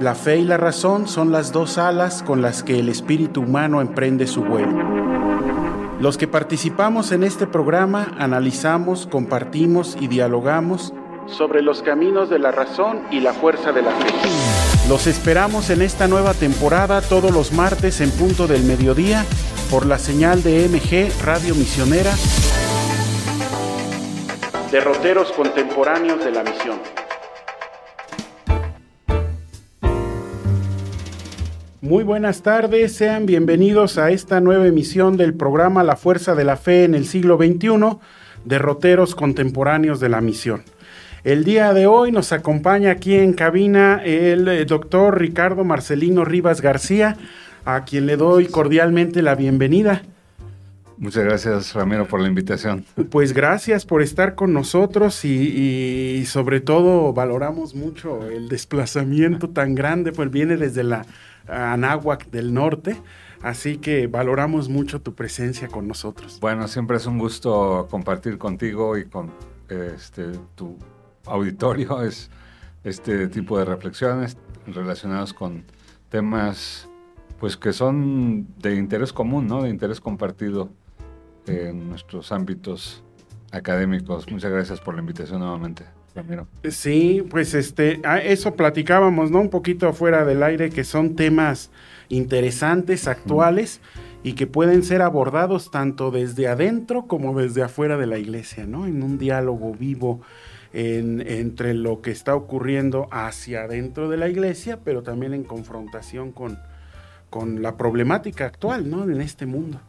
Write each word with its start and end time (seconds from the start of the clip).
la 0.00 0.14
fe 0.14 0.38
y 0.38 0.44
la 0.44 0.56
razón 0.56 1.06
son 1.06 1.30
las 1.30 1.52
dos 1.52 1.76
alas 1.76 2.22
con 2.22 2.40
las 2.40 2.62
que 2.62 2.78
el 2.78 2.88
espíritu 2.88 3.42
humano 3.42 3.82
emprende 3.82 4.26
su 4.26 4.42
vuelo. 4.42 4.82
Los 6.00 6.16
que 6.16 6.26
participamos 6.26 7.12
en 7.12 7.22
este 7.22 7.46
programa 7.46 8.14
analizamos, 8.18 9.06
compartimos 9.06 9.98
y 10.00 10.08
dialogamos 10.08 10.94
sobre 11.26 11.60
los 11.60 11.82
caminos 11.82 12.30
de 12.30 12.38
la 12.38 12.50
razón 12.50 13.02
y 13.10 13.20
la 13.20 13.34
fuerza 13.34 13.72
de 13.72 13.82
la 13.82 13.90
fe. 13.90 14.06
Los 14.88 15.06
esperamos 15.06 15.68
en 15.68 15.82
esta 15.82 16.08
nueva 16.08 16.32
temporada 16.32 17.02
todos 17.02 17.30
los 17.30 17.52
martes 17.52 18.00
en 18.00 18.10
punto 18.10 18.46
del 18.46 18.64
mediodía 18.64 19.26
por 19.70 19.84
la 19.84 19.98
señal 19.98 20.42
de 20.42 20.66
MG 20.66 21.22
Radio 21.22 21.54
Misionera, 21.54 22.12
derroteros 24.72 25.30
contemporáneos 25.32 26.24
de 26.24 26.30
la 26.32 26.42
misión. 26.42 26.99
Muy 31.82 32.04
buenas 32.04 32.42
tardes, 32.42 32.92
sean 32.92 33.24
bienvenidos 33.24 33.96
a 33.96 34.10
esta 34.10 34.38
nueva 34.42 34.66
emisión 34.66 35.16
del 35.16 35.32
programa 35.32 35.82
La 35.82 35.96
Fuerza 35.96 36.34
de 36.34 36.44
la 36.44 36.58
Fe 36.58 36.84
en 36.84 36.94
el 36.94 37.06
siglo 37.06 37.38
XXI, 37.38 37.96
derroteros 38.44 39.14
contemporáneos 39.14 39.98
de 39.98 40.10
la 40.10 40.20
misión. 40.20 40.62
El 41.24 41.42
día 41.42 41.72
de 41.72 41.86
hoy 41.86 42.12
nos 42.12 42.32
acompaña 42.32 42.90
aquí 42.90 43.14
en 43.14 43.32
cabina 43.32 44.02
el 44.04 44.46
eh, 44.48 44.66
doctor 44.66 45.18
Ricardo 45.18 45.64
Marcelino 45.64 46.26
Rivas 46.26 46.60
García, 46.60 47.16
a 47.64 47.86
quien 47.86 48.04
le 48.04 48.18
doy 48.18 48.44
cordialmente 48.44 49.22
la 49.22 49.34
bienvenida. 49.34 50.02
Muchas 50.98 51.24
gracias, 51.24 51.72
Ramiro, 51.72 52.06
por 52.06 52.20
la 52.20 52.28
invitación. 52.28 52.84
Pues 53.08 53.32
gracias 53.32 53.86
por 53.86 54.02
estar 54.02 54.34
con 54.34 54.52
nosotros 54.52 55.24
y, 55.24 56.26
sobre 56.26 56.60
todo 56.60 57.14
valoramos 57.14 57.74
mucho 57.74 58.28
el 58.28 58.50
desplazamiento 58.50 59.48
tan 59.48 59.74
grande, 59.74 60.12
pues 60.12 60.30
viene 60.30 60.58
desde 60.58 60.84
la 60.84 61.06
Anáhuac 61.46 62.30
del 62.30 62.54
norte. 62.54 63.00
Así 63.42 63.78
que 63.78 64.06
valoramos 64.06 64.68
mucho 64.68 65.00
tu 65.00 65.14
presencia 65.14 65.68
con 65.68 65.88
nosotros. 65.88 66.38
Bueno, 66.40 66.68
siempre 66.68 66.98
es 66.98 67.06
un 67.06 67.18
gusto 67.18 67.88
compartir 67.90 68.36
contigo 68.36 68.98
y 68.98 69.06
con 69.06 69.30
este, 69.68 70.32
tu 70.54 70.76
auditorio 71.24 72.02
es 72.02 72.30
este 72.84 73.28
tipo 73.28 73.58
de 73.58 73.64
reflexiones 73.64 74.36
relacionadas 74.66 75.32
con 75.32 75.64
temas 76.10 76.88
pues 77.38 77.56
que 77.56 77.72
son 77.72 78.46
de 78.58 78.76
interés 78.76 79.14
común, 79.14 79.46
¿no? 79.46 79.62
De 79.62 79.70
interés 79.70 79.98
compartido 80.00 80.70
en 81.46 81.88
nuestros 81.88 82.32
ámbitos 82.32 83.02
académicos. 83.50 84.30
Muchas 84.30 84.52
gracias 84.52 84.80
por 84.80 84.94
la 84.94 85.00
invitación 85.00 85.40
nuevamente. 85.40 85.84
Ramiro. 86.14 86.46
Sí, 86.68 87.24
pues 87.30 87.54
este, 87.54 88.00
eso 88.24 88.54
platicábamos, 88.54 89.30
¿no? 89.30 89.40
Un 89.40 89.50
poquito 89.50 89.88
afuera 89.88 90.24
del 90.24 90.42
aire, 90.42 90.70
que 90.70 90.84
son 90.84 91.16
temas 91.16 91.70
interesantes, 92.08 93.06
actuales, 93.06 93.80
y 94.22 94.34
que 94.34 94.46
pueden 94.46 94.82
ser 94.82 95.02
abordados 95.02 95.70
tanto 95.70 96.10
desde 96.10 96.48
adentro 96.48 97.06
como 97.06 97.38
desde 97.38 97.62
afuera 97.62 97.96
de 97.96 98.06
la 98.06 98.18
iglesia, 98.18 98.66
¿no? 98.66 98.86
En 98.86 99.02
un 99.02 99.18
diálogo 99.18 99.72
vivo 99.72 100.20
entre 100.72 101.74
lo 101.74 102.00
que 102.00 102.12
está 102.12 102.36
ocurriendo 102.36 103.08
hacia 103.10 103.62
adentro 103.62 104.08
de 104.08 104.16
la 104.16 104.28
iglesia, 104.28 104.78
pero 104.84 105.02
también 105.02 105.34
en 105.34 105.42
confrontación 105.42 106.30
con, 106.30 106.58
con 107.28 107.60
la 107.60 107.76
problemática 107.76 108.46
actual, 108.46 108.88
¿no? 108.88 109.04
En 109.04 109.20
este 109.20 109.46
mundo. 109.46 109.80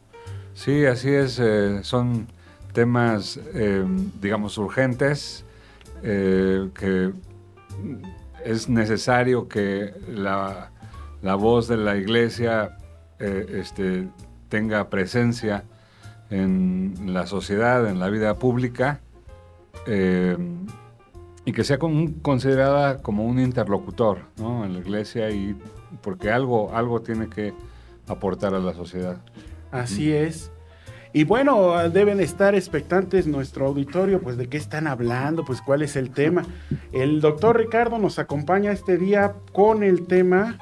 Sí, 0.54 0.86
así 0.86 1.10
es. 1.10 1.40
Eh, 1.40 1.82
son 1.84 2.28
temas, 2.74 3.40
eh, 3.54 3.86
digamos, 4.22 4.58
urgentes, 4.58 5.46
eh, 6.04 6.70
que 6.74 7.12
es 8.44 8.70
necesario 8.70 9.48
que 9.48 9.94
la, 10.08 10.72
voz 11.38 11.68
de 11.68 11.78
la 11.78 11.96
iglesia 11.96 12.78
este, 13.20 14.08
tenga 14.50 14.90
presencia 14.90 15.64
en 16.32 17.14
la 17.14 17.28
sociedad, 17.28 17.88
en 17.88 18.00
la 18.00 18.10
vida 18.10 18.40
pública, 18.40 19.02
y 21.46 21.52
que 21.54 21.64
sea 21.64 21.78
considerada 21.78 23.02
como 23.02 23.26
un 23.26 23.40
interlocutor 23.40 24.20
en 24.38 24.74
la 24.74 24.80
iglesia, 24.80 25.30
y 25.30 25.56
porque 26.02 26.32
algo, 26.32 26.76
algo 26.76 27.02
tiene 27.02 27.30
que 27.30 27.54
aportar 28.08 28.56
a 28.56 28.60
la 28.60 28.74
sociedad. 28.74 29.18
Así 29.72 30.12
es. 30.12 30.52
Y 31.14 31.26
bueno, 31.26 31.90
deben 31.90 32.22
estar 32.22 32.56
expectantes 32.56 33.28
nuestro 33.28 33.68
auditorio, 33.68 34.22
pues 34.22 34.38
de 34.38 34.48
qué 34.48 34.58
están 34.58 34.88
hablando, 34.88 35.44
pues 35.44 35.62
cuál 35.62 35.82
es 35.82 35.96
el 35.98 36.12
tema. 36.12 36.44
El 36.94 37.20
doctor 37.20 37.58
Ricardo 37.58 37.98
nos 37.98 38.18
acompaña 38.18 38.72
este 38.72 38.98
día 38.98 39.34
con 39.52 39.84
el 39.84 40.08
tema 40.08 40.58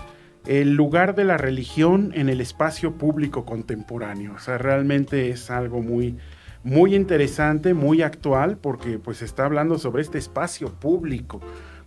el 0.47 0.73
lugar 0.73 1.13
de 1.13 1.25
la 1.25 1.37
religión 1.37 2.11
en 2.15 2.29
el 2.29 2.41
espacio 2.41 2.93
público 2.93 3.45
contemporáneo. 3.45 4.33
O 4.33 4.39
sea, 4.39 4.57
realmente 4.57 5.29
es 5.29 5.51
algo 5.51 5.81
muy, 5.81 6.17
muy 6.63 6.95
interesante, 6.95 7.75
muy 7.75 8.01
actual, 8.01 8.57
porque 8.57 8.97
pues 8.97 9.21
está 9.21 9.45
hablando 9.45 9.77
sobre 9.77 10.01
este 10.01 10.17
espacio 10.17 10.73
público 10.73 11.39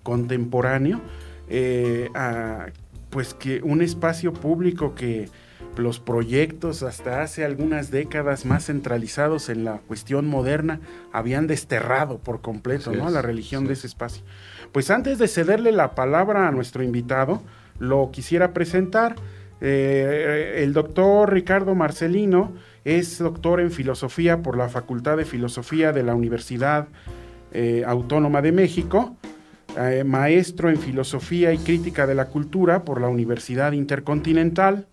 contemporáneo, 0.04 1.00
eh, 1.48 2.08
pues 3.10 3.34
que 3.34 3.60
un 3.62 3.82
espacio 3.82 4.32
público 4.32 4.94
que 4.94 5.28
los 5.76 6.00
proyectos 6.00 6.82
hasta 6.82 7.22
hace 7.22 7.44
algunas 7.44 7.90
décadas 7.90 8.44
más 8.44 8.66
centralizados 8.66 9.48
en 9.48 9.64
la 9.64 9.78
cuestión 9.78 10.26
moderna 10.26 10.80
habían 11.12 11.46
desterrado 11.46 12.18
por 12.18 12.40
completo 12.40 12.92
¿no? 12.92 13.08
la 13.10 13.22
religión 13.22 13.66
de 13.66 13.72
ese 13.72 13.86
espacio. 13.86 14.22
Pues 14.72 14.90
antes 14.90 15.18
de 15.18 15.28
cederle 15.28 15.72
la 15.72 15.94
palabra 15.94 16.48
a 16.48 16.50
nuestro 16.50 16.82
invitado, 16.82 17.42
lo 17.78 18.10
quisiera 18.10 18.52
presentar. 18.52 19.16
Eh, 19.60 20.60
el 20.62 20.72
doctor 20.72 21.32
Ricardo 21.32 21.74
Marcelino 21.74 22.52
es 22.84 23.18
doctor 23.18 23.60
en 23.60 23.70
filosofía 23.70 24.42
por 24.42 24.56
la 24.56 24.68
Facultad 24.68 25.16
de 25.16 25.24
Filosofía 25.24 25.92
de 25.92 26.02
la 26.02 26.14
Universidad 26.14 26.88
eh, 27.52 27.84
Autónoma 27.86 28.42
de 28.42 28.52
México. 28.52 29.16
Eh, 29.78 30.04
maestro 30.04 30.68
en 30.68 30.76
Filosofía 30.76 31.52
y 31.54 31.58
Crítica 31.58 32.06
de 32.06 32.14
la 32.14 32.26
Cultura 32.26 32.84
por 32.84 33.00
la 33.00 33.08
Universidad 33.08 33.72
Intercontinental, 33.72 34.86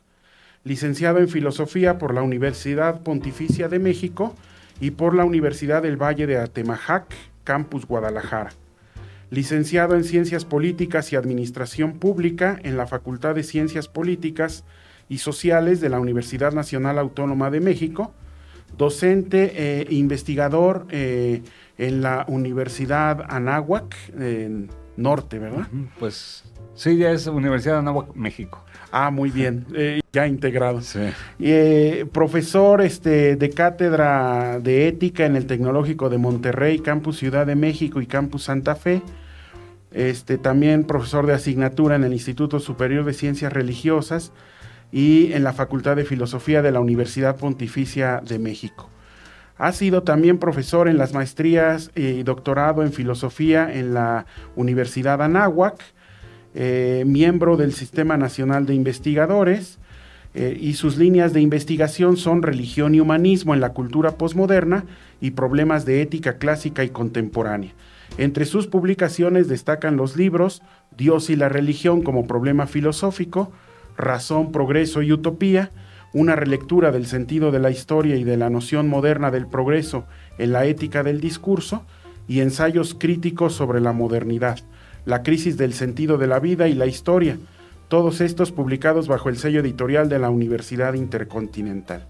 licenciado 0.69 1.17
en 1.17 1.27
Filosofía 1.27 1.97
por 1.97 2.13
la 2.13 2.21
Universidad 2.21 3.01
Pontificia 3.01 3.69
de 3.69 3.79
México 3.79 4.35
y 4.79 4.91
por 4.91 5.15
la 5.15 5.25
Universidad 5.25 5.81
del 5.81 5.97
Valle 5.97 6.27
de 6.27 6.37
Atemajac, 6.37 7.11
Campus 7.43 7.87
Guadalajara. 7.87 8.51
Licenciado 9.31 9.95
en 9.95 10.03
Ciencias 10.03 10.45
Políticas 10.45 11.11
y 11.11 11.15
Administración 11.15 11.93
Pública 11.93 12.59
en 12.61 12.77
la 12.77 12.85
Facultad 12.85 13.33
de 13.33 13.41
Ciencias 13.41 13.87
Políticas 13.87 14.63
y 15.09 15.17
Sociales 15.17 15.81
de 15.81 15.89
la 15.89 15.99
Universidad 15.99 16.53
Nacional 16.53 16.99
Autónoma 16.99 17.49
de 17.49 17.61
México. 17.61 18.13
Docente 18.77 19.81
e 19.81 19.95
investigador 19.95 20.85
eh, 20.91 21.41
en 21.79 22.03
la 22.03 22.25
Universidad 22.27 23.25
Anáhuac, 23.27 23.95
en 24.19 24.69
Norte, 24.97 25.39
¿verdad? 25.39 25.67
Pues 25.97 26.43
sí, 26.75 26.95
ya 26.97 27.09
es 27.09 27.25
Universidad 27.25 27.79
Anáhuac, 27.79 28.13
México. 28.13 28.63
Ah, 28.91 29.11
muy 29.11 29.29
bien, 29.29 29.65
eh, 29.73 30.01
ya 30.11 30.27
integrado. 30.27 30.81
Sí. 30.81 30.99
Eh, 31.39 32.05
profesor 32.11 32.81
este, 32.81 33.35
de 33.35 33.49
cátedra 33.51 34.59
de 34.59 34.87
ética 34.87 35.25
en 35.25 35.35
el 35.35 35.45
Tecnológico 35.45 36.09
de 36.09 36.17
Monterrey, 36.17 36.79
Campus 36.79 37.17
Ciudad 37.17 37.45
de 37.45 37.55
México 37.55 38.01
y 38.01 38.07
Campus 38.07 38.43
Santa 38.43 38.75
Fe. 38.75 39.01
Este, 39.91 40.37
también 40.37 40.83
profesor 40.83 41.25
de 41.25 41.33
asignatura 41.33 41.95
en 41.95 42.03
el 42.03 42.13
Instituto 42.13 42.59
Superior 42.59 43.05
de 43.05 43.13
Ciencias 43.13 43.51
Religiosas 43.51 44.31
y 44.91 45.33
en 45.33 45.43
la 45.43 45.53
Facultad 45.53 45.95
de 45.95 46.05
Filosofía 46.05 46.61
de 46.61 46.71
la 46.71 46.79
Universidad 46.79 47.37
Pontificia 47.37 48.21
de 48.25 48.39
México. 48.39 48.89
Ha 49.57 49.71
sido 49.71 50.03
también 50.03 50.37
profesor 50.37 50.87
en 50.87 50.97
las 50.97 51.13
maestrías 51.13 51.91
y 51.95 52.23
doctorado 52.23 52.81
en 52.81 52.93
filosofía 52.93 53.71
en 53.71 53.93
la 53.93 54.25
Universidad 54.55 55.21
Anáhuac 55.21 55.83
eh, 56.55 57.03
miembro 57.05 57.57
del 57.57 57.73
Sistema 57.73 58.17
Nacional 58.17 58.65
de 58.65 58.73
Investigadores, 58.73 59.79
eh, 60.35 60.55
y 60.59 60.73
sus 60.73 60.97
líneas 60.97 61.33
de 61.33 61.41
investigación 61.41 62.15
son 62.15 62.43
religión 62.43 62.93
y 62.93 62.99
humanismo 62.99 63.55
en 63.55 63.61
la 63.61 63.73
cultura 63.73 64.11
posmoderna 64.11 64.85
y 65.21 65.31
problemas 65.31 65.85
de 65.85 66.03
ética 66.03 66.37
clásica 66.37 66.83
y 66.83 66.89
contemporánea. 66.89 67.73
Entre 68.17 68.45
sus 68.45 68.67
publicaciones 68.67 69.47
destacan 69.47 69.97
los 69.97 70.15
libros 70.17 70.61
Dios 70.95 71.29
y 71.29 71.35
la 71.35 71.49
religión 71.49 72.03
como 72.03 72.27
problema 72.27 72.67
filosófico, 72.67 73.51
Razón, 73.97 74.51
Progreso 74.51 75.01
y 75.01 75.11
Utopía, 75.11 75.71
una 76.13 76.35
relectura 76.35 76.91
del 76.91 77.05
sentido 77.05 77.51
de 77.51 77.59
la 77.59 77.71
historia 77.71 78.15
y 78.15 78.23
de 78.23 78.37
la 78.37 78.49
noción 78.49 78.87
moderna 78.87 79.31
del 79.31 79.47
progreso 79.47 80.05
en 80.37 80.51
la 80.51 80.65
ética 80.65 81.03
del 81.03 81.21
discurso, 81.21 81.85
y 82.27 82.41
ensayos 82.41 82.93
críticos 82.93 83.53
sobre 83.53 83.81
la 83.81 83.91
modernidad, 83.91 84.59
la 85.05 85.23
crisis 85.23 85.57
del 85.57 85.73
sentido 85.73 86.17
de 86.17 86.27
la 86.27 86.39
vida 86.39 86.67
y 86.67 86.73
la 86.73 86.85
historia, 86.85 87.37
todos 87.87 88.21
estos 88.21 88.51
publicados 88.51 89.07
bajo 89.07 89.29
el 89.29 89.37
sello 89.37 89.61
editorial 89.61 90.09
de 90.09 90.19
la 90.19 90.29
Universidad 90.29 90.93
Intercontinental. 90.93 92.07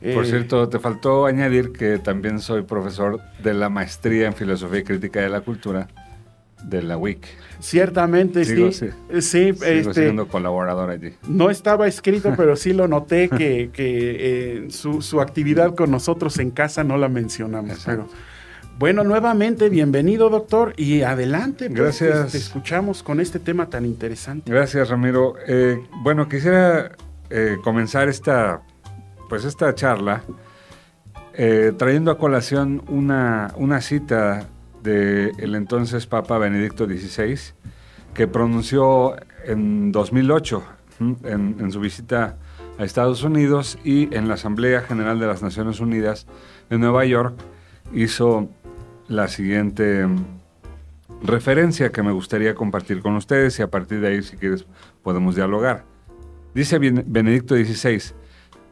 Por 0.00 0.24
eh, 0.24 0.28
cierto, 0.28 0.68
te 0.68 0.78
faltó 0.78 1.26
añadir 1.26 1.72
que 1.72 1.98
también 1.98 2.38
soy 2.38 2.62
profesor 2.62 3.20
de 3.42 3.52
la 3.52 3.68
maestría 3.68 4.28
en 4.28 4.34
Filosofía 4.34 4.80
y 4.80 4.84
Crítica 4.84 5.20
de 5.20 5.28
la 5.28 5.40
Cultura 5.40 5.88
de 6.62 6.82
la 6.82 6.96
WIC. 6.96 7.26
Ciertamente, 7.60 8.44
sí. 8.44 8.72
Sí, 8.72 8.90
Sigo 9.20 9.64
este, 9.64 9.94
siendo 9.94 10.28
colaborador 10.28 10.90
allí. 10.90 11.14
No 11.28 11.50
estaba 11.50 11.88
escrito, 11.88 12.34
pero 12.36 12.56
sí 12.56 12.72
lo 12.72 12.86
noté 12.86 13.28
que, 13.28 13.70
que 13.72 14.66
eh, 14.66 14.70
su, 14.70 15.20
actividad 15.20 15.74
con 15.74 15.90
nosotros 15.90 16.38
en 16.38 16.50
casa 16.50 16.84
no 16.84 16.96
la 16.96 17.08
mencionamos. 17.08 17.82
Pero 17.84 18.08
bueno, 18.78 19.02
nuevamente, 19.02 19.68
bienvenido, 19.68 20.30
doctor, 20.30 20.72
y 20.76 21.02
adelante. 21.02 21.68
Pues, 21.68 21.80
Gracias. 21.80 22.32
Te, 22.32 22.38
escuchamos 22.38 23.02
con 23.02 23.18
este 23.18 23.40
tema 23.40 23.68
tan 23.68 23.84
interesante. 23.84 24.50
Gracias, 24.52 24.88
Ramiro. 24.88 25.34
Eh, 25.48 25.84
bueno, 26.04 26.28
quisiera 26.28 26.92
eh, 27.28 27.56
comenzar 27.64 28.08
esta, 28.08 28.62
pues 29.28 29.44
esta 29.44 29.74
charla 29.74 30.22
eh, 31.34 31.72
trayendo 31.76 32.12
a 32.12 32.18
colación 32.18 32.82
una, 32.88 33.52
una 33.56 33.80
cita 33.80 34.48
del 34.82 35.56
entonces 35.56 36.06
Papa 36.06 36.38
Benedicto 36.38 36.86
XVI, 36.86 37.36
que 38.14 38.28
pronunció 38.28 39.16
en 39.44 39.90
2008, 39.90 40.62
en, 41.00 41.56
en 41.58 41.72
su 41.72 41.80
visita 41.80 42.36
a 42.78 42.84
Estados 42.84 43.24
Unidos 43.24 43.76
y 43.82 44.14
en 44.14 44.28
la 44.28 44.34
Asamblea 44.34 44.82
General 44.82 45.18
de 45.18 45.26
las 45.26 45.42
Naciones 45.42 45.80
Unidas 45.80 46.26
en 46.70 46.80
Nueva 46.80 47.04
York, 47.04 47.34
hizo 47.92 48.48
la 49.08 49.28
siguiente 49.28 50.06
referencia 51.22 51.90
que 51.90 52.02
me 52.02 52.12
gustaría 52.12 52.54
compartir 52.54 53.00
con 53.00 53.16
ustedes 53.16 53.58
y 53.58 53.62
a 53.62 53.70
partir 53.70 54.00
de 54.00 54.08
ahí, 54.08 54.22
si 54.22 54.36
quieres, 54.36 54.66
podemos 55.02 55.34
dialogar. 55.34 55.84
Dice 56.54 56.78
Benedicto 56.78 57.56
XVI, 57.56 58.14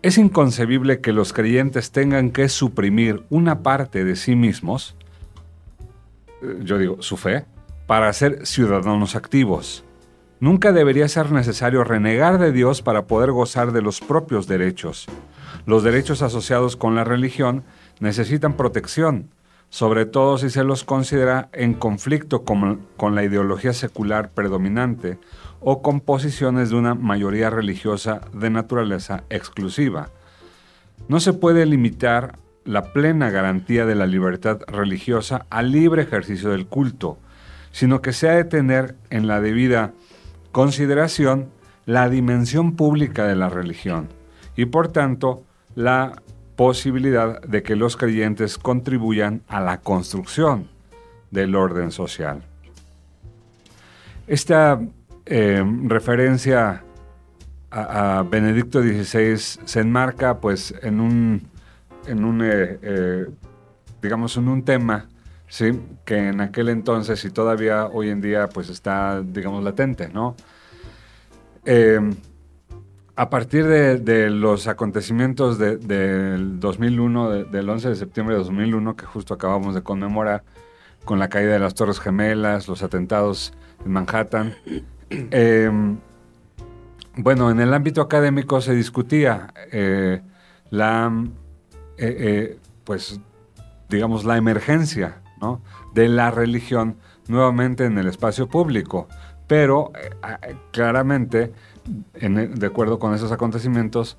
es 0.02 0.18
inconcebible 0.18 1.00
que 1.00 1.12
los 1.12 1.32
creyentes 1.32 1.90
tengan 1.90 2.30
que 2.30 2.48
suprimir 2.48 3.24
una 3.30 3.62
parte 3.62 4.04
de 4.04 4.16
sí 4.16 4.36
mismos, 4.36 4.96
eh, 6.42 6.58
yo 6.62 6.78
digo, 6.78 7.02
su 7.02 7.16
fe, 7.16 7.44
para 7.86 8.12
ser 8.12 8.46
ciudadanos 8.46 9.16
activos. 9.16 9.84
Nunca 10.38 10.72
debería 10.72 11.08
ser 11.08 11.32
necesario 11.32 11.82
renegar 11.82 12.38
de 12.38 12.52
Dios 12.52 12.82
para 12.82 13.06
poder 13.06 13.32
gozar 13.32 13.72
de 13.72 13.80
los 13.80 14.00
propios 14.00 14.46
derechos. 14.46 15.06
Los 15.64 15.82
derechos 15.82 16.20
asociados 16.20 16.76
con 16.76 16.94
la 16.94 17.04
religión 17.04 17.64
necesitan 18.00 18.54
protección, 18.54 19.30
sobre 19.76 20.06
todo 20.06 20.38
si 20.38 20.48
se 20.48 20.64
los 20.64 20.84
considera 20.84 21.50
en 21.52 21.74
conflicto 21.74 22.44
con, 22.44 23.14
la 23.14 23.24
ideología 23.24 23.74
secular 23.74 24.30
predominante 24.30 25.18
o 25.60 25.82
con 25.82 26.00
posiciones 26.00 26.70
de 26.70 26.76
una 26.76 26.94
mayoría 26.94 27.50
religiosa 27.50 28.22
de 28.32 28.48
naturaleza 28.48 29.24
exclusiva. 29.28 30.08
No 31.08 31.20
se 31.20 31.34
puede 31.34 31.66
limitar 31.66 32.38
la 32.64 32.94
plena 32.94 33.28
garantía 33.28 33.84
de 33.84 33.96
la 33.96 34.06
libertad 34.06 34.60
religiosa 34.66 35.44
al 35.50 35.72
libre 35.72 36.04
ejercicio 36.04 36.48
del 36.52 36.68
culto, 36.68 37.18
sino 37.70 38.00
que 38.00 38.14
se 38.14 38.30
ha 38.30 38.32
de 38.32 38.44
tener 38.44 38.96
en 39.10 39.26
la 39.26 39.42
debida 39.42 39.92
consideración 40.52 41.50
la 41.84 42.08
dimensión 42.08 42.76
pública 42.76 43.26
de 43.26 43.36
la 43.36 43.50
religión 43.50 44.08
y 44.56 44.64
por 44.64 44.88
tanto 44.88 45.44
la 45.74 46.22
posibilidad 46.56 47.40
de 47.42 47.62
que 47.62 47.76
los 47.76 47.96
creyentes 47.96 48.58
contribuyan 48.58 49.42
a 49.46 49.60
la 49.60 49.80
construcción 49.80 50.68
del 51.30 51.54
orden 51.54 51.92
social. 51.92 52.42
Esta 54.26 54.80
eh, 55.26 55.62
referencia 55.84 56.82
a, 57.70 58.24
Benedicto 58.28 58.80
XVI 58.80 59.36
se 59.36 59.80
enmarca 59.80 60.40
pues 60.40 60.74
en 60.82 61.00
un, 61.00 61.42
en 62.06 62.24
un 62.24 62.42
eh, 62.42 62.78
eh, 62.80 63.26
digamos, 64.00 64.36
en 64.36 64.48
un 64.48 64.64
tema 64.64 65.08
¿sí? 65.48 65.78
que 66.04 66.28
en 66.28 66.40
aquel 66.40 66.70
entonces 66.70 67.24
y 67.24 67.30
todavía 67.30 67.86
hoy 67.86 68.08
en 68.08 68.20
día 68.20 68.48
pues 68.48 68.70
está, 68.70 69.20
digamos, 69.22 69.62
latente, 69.62 70.08
¿no? 70.08 70.34
A 73.16 73.30
partir 73.30 73.66
de, 73.66 74.28
los 74.30 74.68
acontecimientos 74.68 75.58
del 75.58 76.60
2001, 76.60 77.44
del 77.44 77.68
11 77.68 77.88
de 77.88 77.94
septiembre 77.96 78.36
de 78.36 78.42
2001, 78.42 78.94
que 78.94 79.06
justo 79.06 79.32
acabamos 79.32 79.74
de 79.74 79.82
conmemorar, 79.82 80.44
con 81.06 81.18
la 81.18 81.28
caída 81.28 81.52
de 81.52 81.58
las 81.58 81.74
Torres 81.74 81.98
Gemelas, 81.98 82.68
los 82.68 82.82
atentados 82.82 83.54
en 83.84 83.92
Manhattan, 83.92 84.54
em, 85.10 85.98
bueno, 87.16 87.50
en 87.50 87.60
el 87.60 87.72
ámbito 87.72 88.02
académico 88.02 88.60
se 88.60 88.74
discutía 88.74 89.48
eh, 89.72 90.20
la, 90.68 91.10
eh, 91.96 92.16
eh, 92.18 92.58
pues, 92.84 93.18
digamos, 93.88 94.26
la 94.26 94.36
emergencia 94.36 95.22
de 95.94 96.08
la 96.08 96.30
religión 96.30 96.96
nuevamente 97.28 97.84
en 97.86 97.96
el 97.96 98.08
espacio 98.08 98.48
público, 98.48 99.08
pero 99.46 99.92
claramente 100.72 101.52
de 101.86 102.66
acuerdo 102.66 102.98
con 102.98 103.14
esos 103.14 103.32
acontecimientos, 103.32 104.18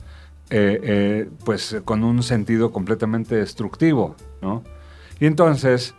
eh, 0.50 0.80
eh, 0.82 1.30
pues 1.44 1.76
con 1.84 2.06
un 2.06 2.24
sentido 2.24 2.72
completamente 2.72 3.36
destructivo, 3.36 4.16
¿no? 4.42 4.64
Y 5.20 5.26
entonces, 5.26 5.94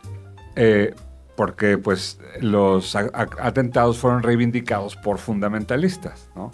eh, 0.57 0.95
porque 1.37 1.77
pues 1.77 2.19
los 2.41 2.97
atentados 2.97 3.99
fueron 3.99 4.23
reivindicados 4.23 4.97
por 4.97 5.19
fundamentalistas, 5.19 6.31
¿no? 6.35 6.51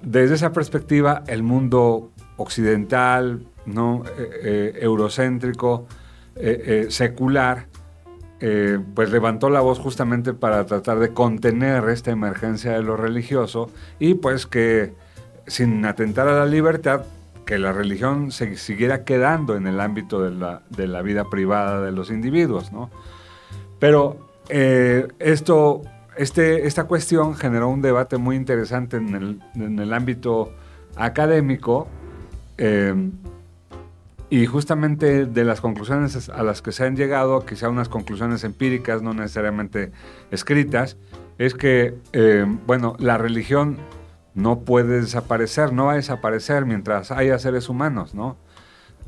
desde 0.00 0.36
esa 0.36 0.54
perspectiva, 0.54 1.22
el 1.26 1.42
mundo 1.42 2.12
occidental, 2.38 3.46
eurocéntrico, 3.66 5.86
secular, 6.88 7.66
eh, 8.46 8.78
pues 8.94 9.10
levantó 9.10 9.48
la 9.48 9.62
voz 9.62 9.78
justamente 9.78 10.34
para 10.34 10.66
tratar 10.66 10.98
de 10.98 11.14
contener 11.14 11.88
esta 11.88 12.10
emergencia 12.10 12.72
de 12.72 12.82
lo 12.82 12.94
religioso 12.94 13.70
y 13.98 14.12
pues 14.12 14.46
que 14.46 14.92
sin 15.46 15.82
atentar 15.86 16.28
a 16.28 16.34
la 16.34 16.44
libertad, 16.44 17.06
que 17.46 17.56
la 17.56 17.72
religión 17.72 18.32
se 18.32 18.58
siguiera 18.58 19.02
quedando 19.04 19.56
en 19.56 19.66
el 19.66 19.80
ámbito 19.80 20.22
de 20.22 20.88
la, 20.88 21.00
vida 21.00 21.30
privada 21.30 21.80
de 21.80 21.92
los 21.92 22.10
individuos, 22.10 22.70
¿no? 22.70 22.90
Pero 23.78 24.18
eh, 24.50 25.08
esto, 25.20 25.80
este, 26.18 26.66
esta 26.66 26.84
cuestión 26.84 27.36
generó 27.36 27.70
un 27.70 27.80
debate 27.80 28.18
muy 28.18 28.36
interesante 28.36 28.98
en 28.98 29.40
el, 29.54 29.94
ámbito 29.94 30.52
académico. 30.96 31.88
Eh, 32.58 32.94
y 34.30 34.46
justamente 34.46 35.26
de 35.26 35.44
las 35.44 35.60
conclusiones 35.60 36.28
a 36.28 36.42
las 36.42 36.62
que 36.62 36.72
se 36.72 36.84
han 36.84 36.96
llegado, 36.96 37.44
quizá 37.44 37.68
unas 37.68 37.88
conclusiones 37.88 38.44
empíricas, 38.44 39.02
no 39.02 39.12
necesariamente 39.12 39.92
escritas, 40.30 40.96
es 41.38 41.54
que, 41.54 41.94
eh, 42.12 42.46
bueno, 42.66 42.96
la 42.98 43.18
religión 43.18 43.78
no 44.34 44.60
puede 44.60 45.00
desaparecer, 45.00 45.72
no 45.72 45.86
va 45.86 45.92
a 45.92 45.96
desaparecer 45.96 46.64
mientras 46.64 47.10
haya 47.10 47.38
seres 47.38 47.68
humanos, 47.68 48.14
¿no? 48.14 48.36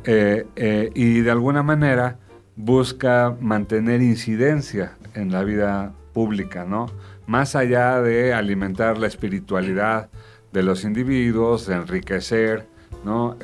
Eh, 0.04 0.46
eh, 0.56 0.90
y 0.94 1.20
de 1.20 1.30
alguna 1.30 1.62
manera 1.62 2.18
busca 2.54 3.34
mantener 3.40 4.02
incidencia 4.02 4.96
en 5.14 5.32
la 5.32 5.42
vida 5.42 5.92
pública, 6.12 6.64
¿no? 6.64 6.86
Más 7.26 7.56
allá 7.56 8.00
de 8.00 8.34
alimentar 8.34 8.98
la 8.98 9.06
espiritualidad 9.06 10.10
de 10.52 10.62
los 10.62 10.84
individuos, 10.84 11.66
de 11.66 11.74
enriquecer, 11.74 12.66
¿no? 13.04 13.36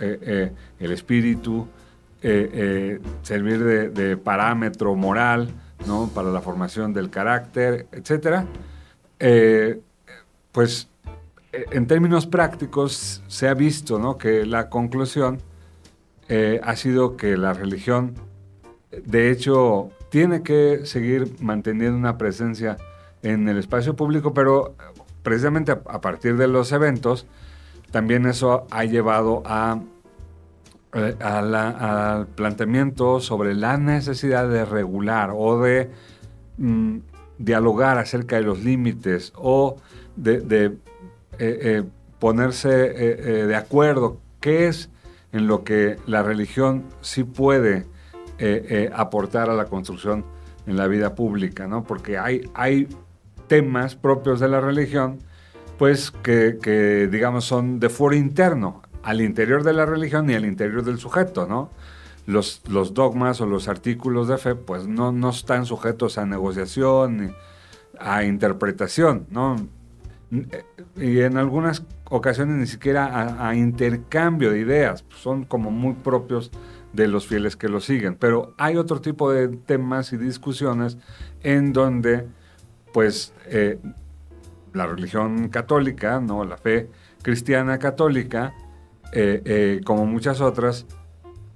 El 0.82 0.92
espíritu, 0.92 1.66
eh, 2.24 2.50
eh, 2.52 3.00
servir 3.22 3.64
de, 3.92 4.16
parámetro 4.16 4.94
moral 4.94 5.48
¿no? 5.86 6.08
para 6.14 6.30
la 6.30 6.40
formación 6.40 6.92
del 6.92 7.10
carácter, 7.10 7.86
etc. 7.90 8.44
Eh, 9.18 9.80
pues 10.52 10.88
en 11.52 11.86
términos 11.86 12.26
prácticos 12.26 13.22
se 13.26 13.48
ha 13.48 13.54
visto 13.54 13.98
¿no? 13.98 14.18
que 14.18 14.46
la 14.46 14.68
conclusión 14.68 15.40
ha 16.62 16.76
sido 16.76 17.18
que 17.18 17.36
la 17.36 17.52
religión, 17.52 18.14
de 19.04 19.30
hecho, 19.30 19.90
tiene 20.08 20.42
que 20.42 20.86
seguir 20.86 21.30
manteniendo 21.40 21.98
una 21.98 22.16
presencia 22.16 22.78
en 23.22 23.46
el 23.50 23.58
espacio 23.58 23.96
público, 23.96 24.32
pero 24.32 24.74
precisamente 25.22 25.72
a 25.72 26.00
partir 26.00 26.38
de 26.38 26.48
los 26.48 26.72
eventos, 26.72 27.26
también 27.90 28.24
eso 28.24 28.66
ha 28.70 28.84
llevado 28.84 29.42
a 29.44 29.78
eh, 30.94 31.16
al 31.20 32.26
planteamiento 32.28 33.20
sobre 33.20 33.54
la 33.54 33.76
necesidad 33.76 34.48
de 34.48 34.64
regular 34.64 35.30
o 35.34 35.60
de 35.60 35.90
mm, 36.58 36.98
dialogar 37.38 37.98
acerca 37.98 38.36
de 38.36 38.42
los 38.42 38.62
límites 38.62 39.32
o 39.36 39.76
de, 40.16 40.76
ponerse 42.18 42.68
de 42.68 43.56
acuerdo 43.56 44.20
qué 44.40 44.68
es 44.68 44.90
en 45.32 45.48
lo 45.48 45.64
que 45.64 45.96
la 46.06 46.22
religión 46.22 46.84
sí 47.00 47.24
puede 47.24 47.86
aportar 48.94 49.50
a 49.50 49.54
la 49.54 49.64
construcción 49.64 50.24
en 50.66 50.76
la 50.76 50.86
vida 50.86 51.14
pública, 51.14 51.66
¿no? 51.66 51.82
Porque 51.82 52.18
hay, 52.18 52.42
hay 52.54 52.86
temas 53.52 53.94
propios 53.94 54.40
de 54.40 54.48
la 54.48 54.60
religión, 54.60 55.18
pues 55.78 56.10
que, 56.10 57.08
digamos 57.10 57.44
son 57.44 57.80
de 57.80 57.88
foro 57.88 58.14
interno, 58.14 58.82
al 59.02 59.20
interior 59.20 59.64
de 59.64 59.72
la 59.72 59.86
religión 59.86 60.30
y 60.30 60.34
al 60.34 60.44
interior 60.44 60.84
del 60.84 60.98
sujeto, 60.98 61.46
¿no? 61.46 61.70
Los, 62.26 62.62
dogmas 62.94 63.40
o 63.40 63.46
los 63.46 63.68
artículos 63.68 64.28
de 64.28 64.38
fe, 64.38 64.54
pues 64.54 64.86
no, 64.86 65.10
no 65.10 65.30
están 65.30 65.66
sujetos 65.66 66.18
a 66.18 66.26
negociación, 66.26 67.34
a 67.98 68.24
interpretación, 68.24 69.26
¿no? 69.30 69.56
Y 70.96 71.20
en 71.20 71.36
algunas 71.36 71.84
ocasiones 72.08 72.56
ni 72.56 72.66
siquiera 72.66 73.46
a, 73.46 73.54
intercambio 73.56 74.50
de 74.50 74.60
ideas, 74.60 75.04
son 75.16 75.44
como 75.44 75.70
muy 75.70 75.94
propios 75.94 76.50
de 76.92 77.08
los 77.08 77.26
fieles 77.26 77.56
que 77.56 77.68
lo 77.68 77.80
siguen. 77.80 78.14
Pero 78.14 78.54
hay 78.56 78.76
otro 78.76 79.00
tipo 79.00 79.32
de 79.32 79.48
temas 79.48 80.12
y 80.12 80.16
discusiones 80.16 80.98
en 81.42 81.72
donde, 81.72 82.26
pues, 82.92 83.34
eh, 83.46 83.78
la 84.72 84.86
religión 84.86 85.48
católica, 85.48 86.20
¿no? 86.20 86.44
la 86.44 86.56
fe 86.56 86.88
cristiana 87.22 87.78
católica, 87.78 88.54
eh, 89.12 89.42
eh, 89.44 89.80
como 89.84 90.06
muchas 90.06 90.40
otras, 90.40 90.86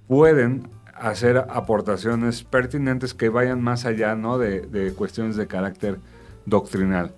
pueden 0.08 0.68
hacer 0.94 1.36
aportaciones 1.36 2.44
pertinentes 2.44 3.12
que 3.12 3.28
vayan 3.28 3.62
más 3.62 3.84
allá 3.84 4.14
¿no? 4.14 4.38
de, 4.38 4.92
cuestiones 4.96 5.36
de 5.36 5.46
carácter 5.46 5.98
doctrinal. 6.46 7.14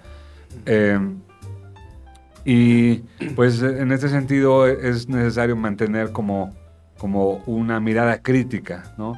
y 2.44 2.96
pues 3.36 3.62
en 3.62 3.92
este 3.92 4.08
sentido 4.08 4.66
es 4.66 5.08
necesario 5.08 5.54
mantener 5.54 6.12
como 6.12 6.54
como 6.98 7.42
una 7.46 7.80
mirada 7.80 8.20
crítica, 8.20 8.92
¿no? 8.98 9.14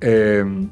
Em, 0.00 0.70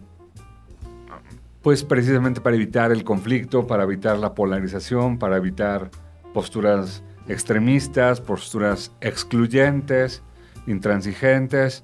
pues 1.61 1.83
precisamente 1.83 2.41
para 2.41 2.57
evitar 2.57 2.93
el 2.93 3.05
conflicto, 3.05 3.67
para 3.67 3.83
evitar 3.83 4.19
la 4.19 4.35
polarización, 4.35 5.19
para 5.19 5.37
evitar 5.37 5.91
posturas 6.33 7.03
extremistas, 7.29 8.21
posturas 8.21 8.93
excluyentes, 9.01 10.23
intransigentes, 10.67 11.83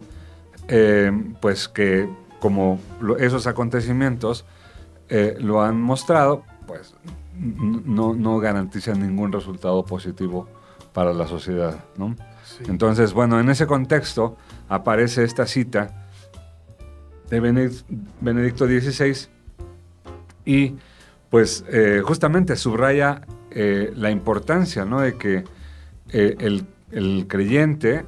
em, 0.69 1.35
pues 1.35 1.69
que 1.69 2.09
como 2.41 2.81
esos 3.19 3.47
acontecimientos 3.47 4.45
eh, 5.09 5.37
lo 5.39 5.63
han 5.63 5.81
mostrado, 5.81 6.45
pues 6.67 6.95
no, 7.37 8.15
no 8.15 8.39
garantizan 8.39 9.01
ningún 9.01 9.33
resultado 9.33 9.85
positivo 9.85 10.49
para 10.93 11.13
la 11.13 11.27
sociedad, 11.27 11.85
¿no? 11.97 12.17
Entonces, 12.67 13.13
bueno, 13.13 13.41
en 13.41 13.49
ese 13.49 13.67
contexto 13.67 14.37
aparece 14.69 15.25
esta 15.25 15.47
cita 15.47 16.09
de 17.31 17.41
Benedicto 18.21 18.67
XVI 18.67 19.29
y 20.45 20.77
pues 21.31 21.65
eh, 21.69 22.03
justamente 22.05 22.57
subraya 22.57 23.23
eh, 23.51 23.93
la 23.97 24.11
importancia 24.11 24.85
¿no? 24.85 25.01
de 25.01 25.17
que 25.17 25.45
eh, 26.13 26.37
el, 26.39 27.27
creyente 27.29 28.05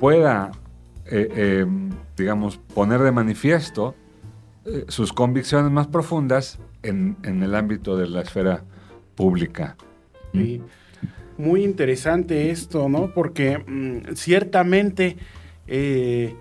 pueda, 0.00 0.52
digamos, 2.16 2.56
poner 2.74 3.00
de 3.00 3.12
manifiesto 3.12 3.94
sus 4.86 5.12
convicciones 5.12 5.70
más 5.70 5.88
profundas 5.88 6.58
en, 6.82 7.16
el 7.22 7.54
ámbito 7.54 7.98
de 7.98 8.08
la 8.08 8.22
esfera 8.22 8.62
pública. 9.14 9.76
Sí 10.32 10.62
muy 11.38 11.64
interesante 11.64 12.50
esto, 12.50 12.88
¿no? 12.88 13.14
Porque 13.14 13.58
mm, 13.58 14.14
ciertamente, 14.14 15.16
eh, 15.66 16.34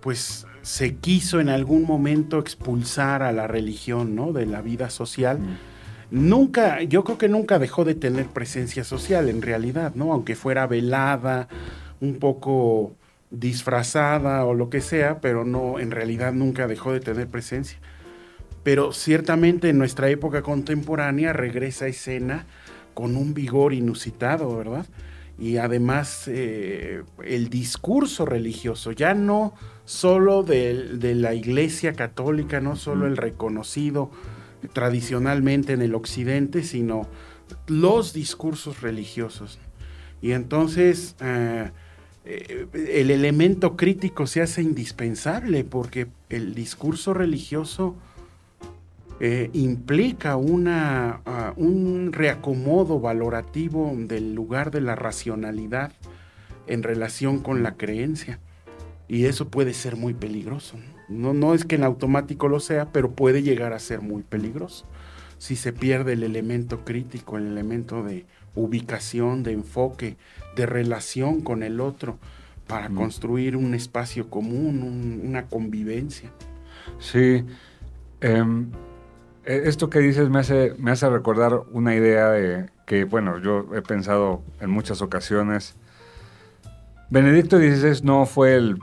pues 0.00 0.46
se 0.62 0.96
quiso 0.96 1.40
en 1.40 1.48
algún 1.48 1.84
momento 1.84 2.38
expulsar 2.38 3.22
a 3.22 3.32
la 3.32 3.46
religión, 3.46 4.14
¿no? 4.14 4.32
De 4.32 4.46
la 4.46 4.62
vida 4.62 4.88
social. 4.88 5.38
Nunca, 6.10 6.82
yo 6.82 7.04
creo 7.04 7.18
que 7.18 7.28
nunca 7.28 7.58
dejó 7.58 7.84
de 7.84 7.94
tener 7.94 8.26
presencia 8.26 8.84
social 8.84 9.28
en 9.28 9.42
realidad, 9.42 9.94
¿no? 9.94 10.12
Aunque 10.12 10.36
fuera 10.36 10.66
velada, 10.66 11.48
un 12.00 12.18
poco 12.18 12.94
disfrazada 13.30 14.44
o 14.44 14.54
lo 14.54 14.70
que 14.70 14.80
sea, 14.80 15.20
pero 15.20 15.44
no, 15.44 15.78
en 15.78 15.90
realidad 15.90 16.32
nunca 16.32 16.66
dejó 16.66 16.92
de 16.92 17.00
tener 17.00 17.28
presencia. 17.28 17.78
Pero 18.62 18.92
ciertamente 18.92 19.68
en 19.68 19.78
nuestra 19.78 20.08
época 20.08 20.42
contemporánea 20.42 21.32
regresa 21.32 21.86
a 21.86 21.88
escena 21.88 22.46
con 22.94 23.16
un 23.16 23.34
vigor 23.34 23.72
inusitado, 23.74 24.56
¿verdad? 24.56 24.86
Y 25.38 25.58
además 25.58 26.24
eh, 26.28 27.02
el 27.24 27.50
discurso 27.50 28.24
religioso, 28.24 28.92
ya 28.92 29.12
no 29.12 29.54
solo 29.84 30.42
de, 30.42 31.14
la 31.14 31.34
Iglesia 31.34 31.92
Católica, 31.92 32.60
no 32.60 32.74
solo 32.74 33.06
el 33.06 33.16
reconocido 33.16 34.10
tradicionalmente 34.72 35.72
en 35.72 35.82
el 35.82 35.94
Occidente, 35.94 36.62
sino 36.62 37.06
los 37.66 38.12
discursos 38.12 38.80
religiosos. 38.80 39.58
Y 40.22 40.32
entonces 40.32 41.14
eh, 41.20 41.70
eh, 42.24 42.66
el 42.74 43.10
elemento 43.10 43.76
crítico 43.76 44.26
se 44.26 44.42
hace 44.42 44.62
indispensable 44.62 45.64
porque 45.64 46.08
el 46.28 46.54
discurso 46.54 47.14
religioso 47.14 47.94
eh, 49.20 49.50
implica 49.52 50.36
una, 50.36 51.20
ah, 51.24 51.54
un 51.56 52.12
reacomodo 52.12 53.00
valorativo 53.00 53.92
del 53.96 54.34
lugar 54.34 54.70
de 54.70 54.80
la 54.80 54.94
racionalidad 54.94 55.92
en 56.66 56.82
relación 56.82 57.38
con 57.38 57.62
la 57.62 57.76
creencia. 57.76 58.40
Y 59.08 59.26
eso 59.26 59.48
puede 59.48 59.72
ser 59.72 59.96
muy 59.96 60.12
peligroso. 60.12 60.76
No 61.08 61.54
es 61.54 61.64
que 61.64 61.76
en 61.76 61.84
automático 61.84 62.48
lo 62.48 62.60
sea, 62.60 62.86
pero 62.92 63.12
puede 63.12 63.42
llegar 63.42 63.72
a 63.72 63.78
ser 63.78 64.00
muy 64.00 64.22
peligroso. 64.22 64.86
Si 65.38 65.56
se 65.56 65.72
pierde 65.72 66.14
el 66.14 66.22
elemento 66.22 66.84
crítico, 66.84 67.36
el 67.36 67.46
elemento 67.46 68.02
de 68.02 68.24
ubicación, 68.54 69.42
de 69.42 69.52
enfoque, 69.52 70.16
de 70.56 70.66
relación 70.66 71.42
con 71.42 71.62
el 71.62 71.80
otro, 71.80 72.18
para 72.66 72.88
construir 72.88 73.56
un 73.56 73.74
espacio 73.74 74.28
común, 74.28 75.20
una 75.24 75.46
convivencia. 75.46 76.30
Sí. 76.98 77.44
Em, 78.20 78.70
e, 79.44 79.68
esto 79.68 79.88
que 79.88 80.00
dices 80.00 80.28
me 80.28 80.40
hace, 80.40 80.74
me 80.78 80.90
hace 80.90 81.08
recordar 81.08 81.60
una 81.70 81.94
idea 81.94 82.30
de 82.30 82.70
que, 82.86 83.04
bueno, 83.04 83.38
yo 83.40 83.66
he 83.74 83.82
pensado 83.82 84.42
en 84.60 84.70
muchas 84.70 85.00
ocasiones. 85.02 85.76
Benedicto 87.08 87.58
XVI 87.58 88.02
no 88.02 88.26
fue 88.26 88.56
el, 88.56 88.78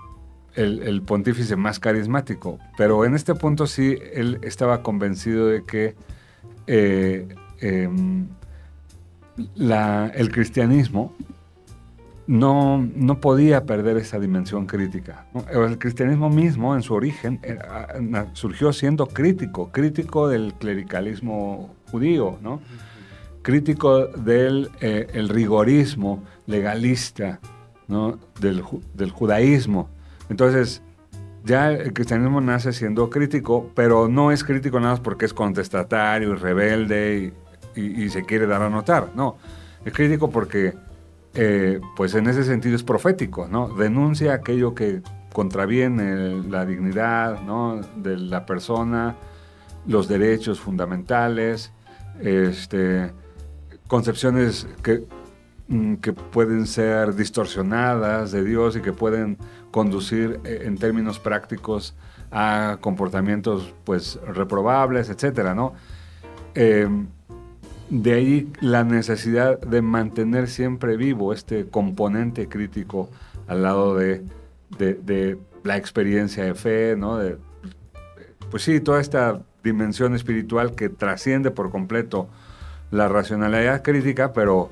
el, 0.56 1.02
pontífice 1.02 1.56
más 1.56 1.80
carismático, 1.80 2.60
pero 2.78 3.06
en 3.06 3.16
este 3.16 3.36
punto 3.36 3.68
sí 3.68 3.98
él 4.14 4.40
estaba 4.44 4.82
convencido 4.84 5.48
de 5.48 5.64
que 5.64 5.96
eh, 6.68 7.28
em, 7.60 8.28
el 10.16 10.32
cristianismo 10.32 11.14
no, 12.28 12.88
no 12.96 13.20
podía 13.20 13.66
perder 13.66 13.98
esa 13.98 14.20
dimensión 14.20 14.66
crítica. 14.66 15.26
El 15.52 15.78
cristianismo 15.78 16.30
mismo, 16.30 16.76
en 16.76 16.82
su 16.82 16.94
origen, 16.94 17.40
eh, 17.44 17.58
surgió 18.34 18.72
siendo 18.72 19.08
crítico, 19.08 19.72
crítico 19.72 20.28
del 20.28 20.54
clericalismo 20.54 21.74
judío, 21.92 22.38
¿no? 22.42 22.62
crítico 23.42 24.08
del 24.08 24.70
eh, 24.80 25.26
rigorismo 25.28 26.24
legalista 26.48 27.40
¿no? 27.88 28.18
del 28.40 29.12
judaísmo. 29.12 29.90
Entonces, 30.34 30.82
ya 31.44 31.72
el 31.72 31.94
cristianismo 31.94 32.42
nace 32.42 32.74
siendo 32.74 33.12
crítico, 33.12 33.70
pero 33.76 34.08
no 34.08 34.32
es 34.32 34.44
crítico 34.44 34.80
nada 34.80 34.94
más 34.94 35.00
porque 35.00 35.26
es 35.26 35.34
contestatario 35.34 36.32
y 36.32 36.36
rebelde 36.36 37.34
y, 37.76 38.10
se 38.10 38.24
quiere 38.24 38.48
dar 38.48 38.64
a 38.64 38.70
notar. 38.72 39.12
No, 39.14 39.38
es 39.86 39.94
crítico 39.94 40.32
porque 40.32 40.74
eh, 41.36 41.80
pues 41.96 42.16
en 42.16 42.26
ese 42.26 42.44
sentido 42.44 42.76
es 42.76 42.82
profético, 42.82 43.48
¿no? 43.48 43.68
Denuncia 43.76 44.34
aquello 44.34 44.74
que 44.74 45.04
contraviene 45.34 46.42
la 46.50 46.66
dignidad 46.66 47.40
de 47.96 48.18
la 48.18 48.48
persona, 48.48 49.16
los 49.86 50.08
derechos 50.08 50.60
fundamentales, 50.60 51.72
este, 52.22 53.12
concepciones 53.88 54.68
que, 54.82 55.06
mm, 55.68 55.96
que 55.98 56.12
pueden 56.12 56.66
ser 56.66 57.14
distorsionadas 57.14 58.32
de 58.32 58.44
Dios 58.44 58.76
y 58.76 58.82
que 58.82 58.94
pueden 58.94 59.38
conducir 59.74 60.40
eh, 60.46 60.62
en 60.66 60.78
términos 60.78 61.18
prácticos 61.18 61.96
a 62.32 62.78
comportamientos 62.80 63.74
pues 63.84 64.20
reprobables, 64.28 65.10
etcétera, 65.10 65.56
¿no? 65.56 65.74
Eh, 66.54 66.88
de 67.90 68.14
ahí 68.14 68.54
la 68.62 68.84
necesidad 68.84 69.60
de 69.60 69.82
mantener 69.82 70.48
siempre 70.48 70.96
vivo 70.96 71.34
este 71.34 71.68
componente 71.68 72.48
crítico 72.48 73.10
al 73.48 73.64
lado 73.64 73.96
de, 73.96 74.24
la 75.64 75.78
experiencia 75.78 76.44
de 76.44 76.54
fe, 76.54 76.96
¿no? 76.96 77.18
De, 77.18 77.38
pues 78.52 78.62
sí, 78.64 78.80
toda 78.80 79.02
esta 79.02 79.42
dimensión 79.64 80.14
espiritual 80.14 80.76
que 80.76 80.90
trasciende 80.90 81.50
por 81.50 81.72
completo 81.72 82.28
la 82.92 83.08
racionalidad 83.08 83.82
crítica, 83.82 84.34
pero 84.34 84.70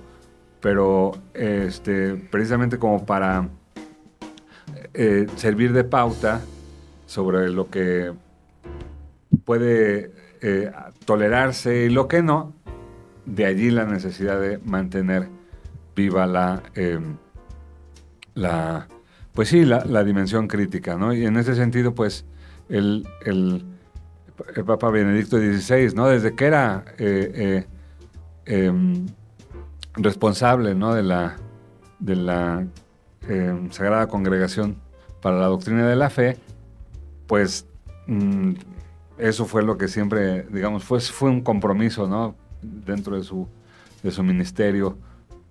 pero 0.62 1.14
este, 1.34 2.16
precisamente 2.16 2.78
como 2.78 3.04
para 3.04 3.50
eh, 4.94 5.28
servir 5.36 5.74
de 5.74 5.84
pauta 5.84 6.42
sobre 7.06 7.50
lo 7.50 7.70
que 7.70 8.12
puede 9.46 10.12
eh, 10.42 10.72
tolerarse 11.06 11.86
y 11.86 11.90
lo 11.90 12.08
que 12.08 12.22
no, 12.22 12.54
de 13.26 13.46
allí 13.46 13.70
la 13.70 13.86
necesidad 13.86 14.40
de 14.40 14.58
mantener 14.58 15.30
viva 15.96 16.26
la, 16.26 16.64
em, 16.76 17.18
la 18.34 18.88
pues 19.34 19.50
sí, 19.50 19.64
la, 19.64 20.04
dimensión 20.04 20.48
crítica, 20.48 20.98
¿no? 20.98 21.14
Y 21.14 21.26
en 21.26 21.38
ese 21.38 21.56
sentido, 21.56 21.96
pues, 21.96 22.26
el, 22.70 23.08
el, 23.26 23.64
Papa 24.66 24.90
Benedicto 24.90 25.38
XVI, 25.38 25.94
¿no? 25.96 26.08
Desde 26.08 26.36
que 26.36 26.46
era 26.46 26.84
eh, 26.98 27.66
em, 28.46 29.06
responsable, 29.94 30.76
¿no? 30.76 30.94
De 30.94 31.04
la, 31.04 31.38
de 32.00 32.16
la 32.16 32.66
em, 33.28 33.72
Sagrada 33.72 34.08
Congregación 34.08 34.78
para 35.22 35.38
la 35.40 35.48
Doctrina 35.48 35.88
de 35.88 35.96
la 35.96 36.10
Fe, 36.10 36.38
pues 37.28 37.66
mm, 38.08 38.54
eso 39.18 39.46
fue 39.46 39.64
lo 39.64 39.78
que 39.78 39.88
siempre, 39.88 40.44
digamos, 40.52 40.84
fue, 40.84 41.00
fue 41.00 41.30
un 41.30 41.42
compromiso, 41.42 42.08
¿no? 42.08 42.36
Dentro 42.62 43.18
de 43.18 43.24
su, 43.24 43.48
de 44.04 44.12
su 44.12 44.24
ministerio 44.24 44.98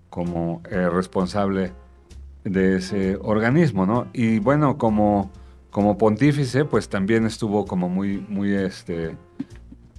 como 0.09 0.61
eh, 0.69 0.89
responsable 0.89 1.71
de 2.43 2.77
ese 2.77 3.17
organismo, 3.21 3.85
¿no? 3.85 4.07
Y 4.13 4.39
bueno, 4.39 4.77
como, 4.77 5.31
como 5.69 5.97
pontífice, 5.97 6.65
pues 6.65 6.89
también 6.89 7.25
estuvo 7.25 7.65
como 7.65 7.87
muy, 7.87 8.17
muy 8.27 8.53
este, 8.53 9.15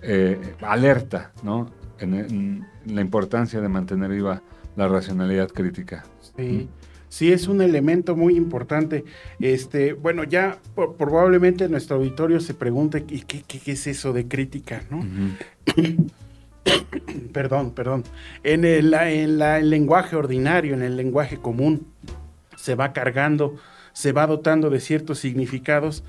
eh, 0.02 0.54
alerta, 0.60 1.32
¿no? 1.42 1.66
En, 1.98 2.66
la 2.84 3.00
importancia 3.00 3.60
de 3.60 3.68
mantener 3.68 4.10
viva 4.10 4.42
la 4.76 4.88
racionalidad 4.88 5.48
crítica. 5.48 6.02
Sí. 6.36 6.68
Sí, 7.12 7.30
es 7.30 7.46
un 7.46 7.60
elemento 7.60 8.16
muy 8.16 8.36
importante. 8.38 9.04
Este, 9.38 9.92
bueno, 9.92 10.24
ya 10.24 10.56
probablemente 10.96 11.68
nuestro 11.68 11.96
auditorio 11.96 12.40
se 12.40 12.54
pregunte 12.54 13.04
¿qué, 13.04 13.42
qué, 13.46 13.72
es 13.72 13.86
eso 13.86 14.14
de 14.14 14.28
crítica, 14.28 14.82
¿no? 14.88 15.04
perdón, 17.34 17.72
perdón. 17.72 18.04
En 18.44 18.64
el, 18.64 18.94
en 18.94 19.42
el 19.42 19.68
lenguaje 19.68 20.16
ordinario, 20.16 20.72
en 20.72 20.80
el 20.80 20.96
lenguaje 20.96 21.36
común, 21.36 21.86
se 22.56 22.76
va 22.76 22.94
cargando, 22.94 23.56
se 23.92 24.12
va 24.12 24.26
dotando 24.26 24.70
de 24.70 24.80
ciertos 24.80 25.18
significados 25.18 26.04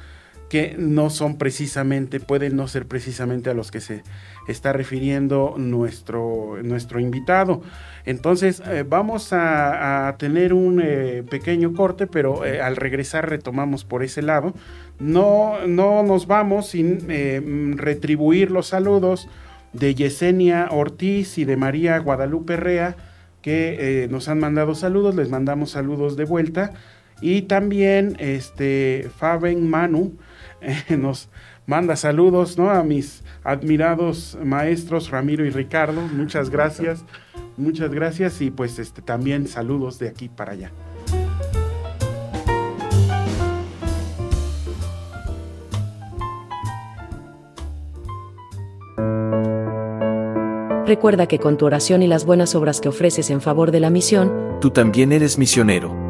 que 0.53 0.75
no 0.77 1.09
son 1.09 1.39
precisamente, 1.39 2.19
pueden 2.19 2.55
no 2.55 2.67
ser 2.67 2.85
precisamente 2.85 3.49
a 3.49 3.55
los 3.55 3.71
que 3.71 3.81
se 3.81 4.03
está 4.47 4.71
refiriendo 4.71 5.55
nuestro, 5.57 6.61
nuestro 6.61 6.99
invitado. 6.99 7.63
Entonces, 8.05 8.61
eh, 8.67 8.85
vamos 8.87 9.29
a, 9.31 10.15
tener 10.19 10.53
un 10.53 10.79
eh, 10.79 11.23
pequeño 11.27 11.73
corte, 11.73 12.05
pero 12.05 12.45
eh, 12.45 12.61
al 12.61 12.75
regresar 12.75 13.27
retomamos 13.27 13.83
por 13.83 14.03
ese 14.03 14.21
lado. 14.21 14.53
No, 14.99 15.65
no 15.65 16.03
nos 16.03 16.27
vamos 16.27 16.67
sin 16.67 17.75
retribuir 17.75 18.51
los 18.51 18.67
saludos 18.67 19.27
de 19.71 19.95
Yesenia 19.95 20.67
Ortiz 20.69 21.39
y 21.39 21.45
de 21.45 21.57
María 21.57 21.97
Guadalupe 21.97 22.57
Rea, 22.57 22.95
que 23.41 24.07
nos 24.11 24.27
han 24.29 24.39
mandado 24.39 24.75
saludos, 24.75 25.15
les 25.15 25.29
mandamos 25.29 25.71
saludos 25.71 26.15
de 26.15 26.25
vuelta. 26.25 26.73
Y 27.21 27.43
también 27.43 28.17
este, 28.19 29.09
Faben 29.17 29.67
Manu, 29.67 30.15
nos 30.97 31.29
manda 31.65 31.95
saludos 31.95 32.57
¿no? 32.57 32.69
a 32.69 32.83
mis 32.83 33.23
admirados 33.43 34.37
maestros 34.43 35.09
Ramiro 35.09 35.45
y 35.45 35.49
Ricardo. 35.49 36.01
Muchas 36.01 36.49
gracias, 36.49 37.03
muchas 37.57 37.91
gracias 37.91 38.41
y 38.41 38.51
pues 38.51 38.79
este, 38.79 39.01
también 39.01 39.47
saludos 39.47 39.99
de 39.99 40.09
aquí 40.09 40.29
para 40.29 40.53
allá. 40.53 40.71
Recuerda 50.85 51.27
que 51.27 51.39
con 51.39 51.57
tu 51.57 51.65
oración 51.65 52.03
y 52.03 52.07
las 52.07 52.25
buenas 52.25 52.55
obras 52.55 52.81
que 52.81 52.89
ofreces 52.89 53.29
en 53.29 53.39
favor 53.39 53.71
de 53.71 53.79
la 53.79 53.89
misión, 53.89 54.57
tú 54.59 54.69
también 54.69 55.13
eres 55.13 55.37
misionero. 55.37 56.02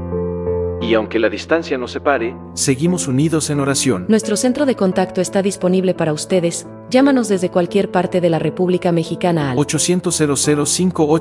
Y 0.93 0.95
aunque 0.95 1.17
la 1.17 1.27
distancia 1.27 1.75
nos 1.75 1.91
separe, 1.91 2.35
seguimos 2.53 3.07
unidos 3.07 3.49
en 3.49 3.59
oración. 3.59 4.05
Nuestro 4.09 4.37
centro 4.37 4.67
de 4.67 4.75
contacto 4.75 5.21
está 5.21 5.41
disponible 5.41 5.95
para 5.95 6.13
ustedes. 6.13 6.67
Llámanos 6.91 7.29
desde 7.29 7.49
cualquier 7.49 7.89
parte 7.89 8.21
de 8.21 8.29
la 8.29 8.37
República 8.37 8.91
Mexicana 8.91 9.49
al 9.49 9.57
800 9.57 10.15
005 10.67 11.19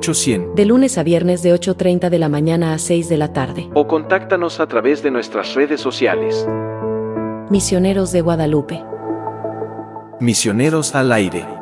De 0.54 0.66
lunes 0.66 0.98
a 0.98 1.02
viernes 1.02 1.42
de 1.42 1.54
8.30 1.54 2.10
de 2.10 2.18
la 2.18 2.28
mañana 2.28 2.74
a 2.74 2.78
6 2.78 3.08
de 3.08 3.16
la 3.16 3.32
tarde. 3.32 3.70
O 3.72 3.88
contáctanos 3.88 4.60
a 4.60 4.66
través 4.66 5.02
de 5.02 5.10
nuestras 5.10 5.54
redes 5.54 5.80
sociales. 5.80 6.46
Misioneros 7.48 8.12
de 8.12 8.20
Guadalupe. 8.20 8.84
Misioneros 10.20 10.94
al 10.94 11.12
aire. 11.12 11.61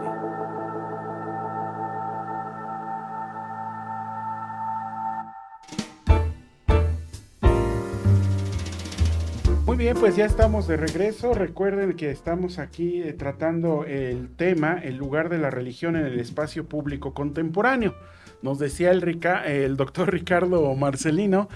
Bien, 9.93 10.01
pues 10.01 10.15
ya 10.15 10.25
estamos 10.25 10.69
de 10.69 10.77
regreso. 10.77 11.35
Recuerden 11.35 11.95
que 11.95 12.13
estamos 12.13 12.61
aquí 12.61 13.03
eh, 13.03 13.13
tratando 13.13 13.85
el 13.85 14.29
tema, 14.37 14.79
el 14.81 14.97
lugar 14.97 15.29
de 15.31 15.39
la 15.39 15.51
religión 15.51 15.97
en 15.97 16.07
el 16.07 16.21
espacio 16.21 16.65
público 16.69 17.13
contemporáneo. 17.13 17.97
Nos 18.41 18.61
decía 18.61 18.93
el, 18.93 19.77
doctor 19.77 20.13
Ricardo 20.13 20.73
Marcelino 20.77 21.49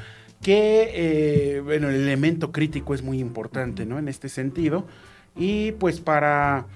que 0.42 0.90
eh, 0.94 1.61
bueno, 1.61 1.90
el 1.90 1.94
elemento 1.94 2.51
crítico 2.51 2.92
es 2.94 3.03
muy 3.03 3.20
importante 3.20 3.87
¿no? 3.87 4.01
en 4.01 4.09
este 4.09 4.29
sentido. 4.29 4.85
Y 5.37 5.70
pues 5.73 6.01
para 6.01 6.66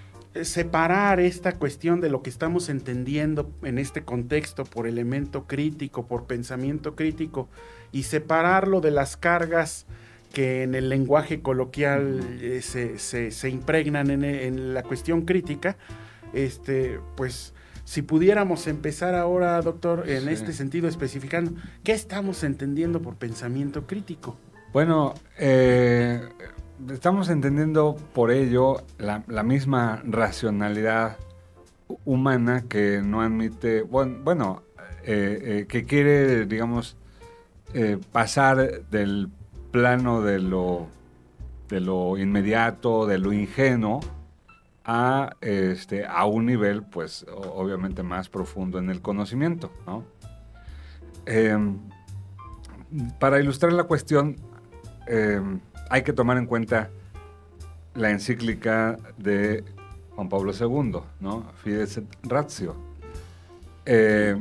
separar 0.43 1.19
esta 1.19 1.57
cuestión 1.57 2.01
de 2.01 2.09
lo 2.09 2.23
que 2.23 2.31
estamos 2.31 2.69
entendiendo 2.69 3.51
en 3.65 3.79
este 3.79 4.05
contexto 4.05 4.63
por 4.63 4.87
elemento 4.87 5.49
crítico, 5.49 6.07
por 6.07 6.27
pensamiento 6.27 6.95
crítico, 6.95 7.49
y 7.91 8.05
separarlo 8.05 8.81
de 8.81 8.93
las 8.93 9.17
cargas 9.17 9.87
que 10.33 10.63
en 10.63 10.75
el 10.75 10.89
lenguaje 10.89 11.41
coloquial 11.41 12.21
eh, 12.41 12.61
se, 12.63 13.49
impregnan 13.49 14.11
en, 14.11 14.75
la 14.75 14.83
cuestión 14.83 15.23
crítica, 15.23 15.77
este, 16.33 17.01
pues 17.17 17.55
si 17.85 18.03
pudiéramos 18.03 18.67
empezar 18.67 19.15
ahora, 19.15 19.61
doctor, 19.63 20.09
en 20.09 20.29
este 20.29 20.53
sentido 20.53 20.89
especificando, 20.89 21.53
¿qué 21.83 21.93
estamos 21.93 22.45
entendiendo 22.45 23.01
por 23.01 23.17
pensamiento 23.17 23.87
crítico? 23.87 24.37
Bueno, 24.73 25.15
eh, 25.39 26.21
estamos 26.93 27.31
entendiendo 27.31 27.97
por 28.13 28.31
ello 28.31 28.83
la, 28.99 29.43
misma 29.43 30.03
racionalidad 30.05 31.17
humana 32.05 32.65
que 32.69 33.01
no 33.03 33.23
admite, 33.23 33.81
bueno, 33.81 34.63
eh, 35.05 35.65
que 35.67 35.85
quiere, 35.85 36.45
digamos, 36.45 36.99
pasar 38.13 38.83
del 38.91 39.31
plano 39.71 40.23
de 40.23 40.39
lo, 40.39 40.87
de 41.69 41.81
lo 41.81 42.17
inmediato, 42.19 43.07
de 43.07 43.19
lo 43.19 43.33
ingenuo, 43.33 44.01
a, 44.85 45.37
este, 45.43 46.07
a 46.07 46.25
un 46.25 46.47
nivel, 46.47 46.83
pues, 46.83 47.27
obviamente 47.31 48.03
más 48.03 48.31
profundo 48.31 48.79
en 48.79 48.89
el 48.89 49.03
conocimiento, 49.03 49.71
em, 51.27 51.79
para 53.19 53.39
ilustrar 53.39 53.73
la 53.75 53.85
cuestión, 53.85 54.37
em, 55.07 55.61
hay 55.91 56.03
que 56.03 56.15
tomar 56.15 56.39
en 56.39 56.47
cuenta 56.47 56.91
la 57.95 58.11
encíclica 58.11 58.99
de 59.19 59.63
Juan 60.15 60.31
Pablo 60.31 60.53
II, 60.53 61.01
¿no? 61.21 61.45
Fides 61.63 62.01
Ratio. 62.23 62.88
Eh, 63.91 64.37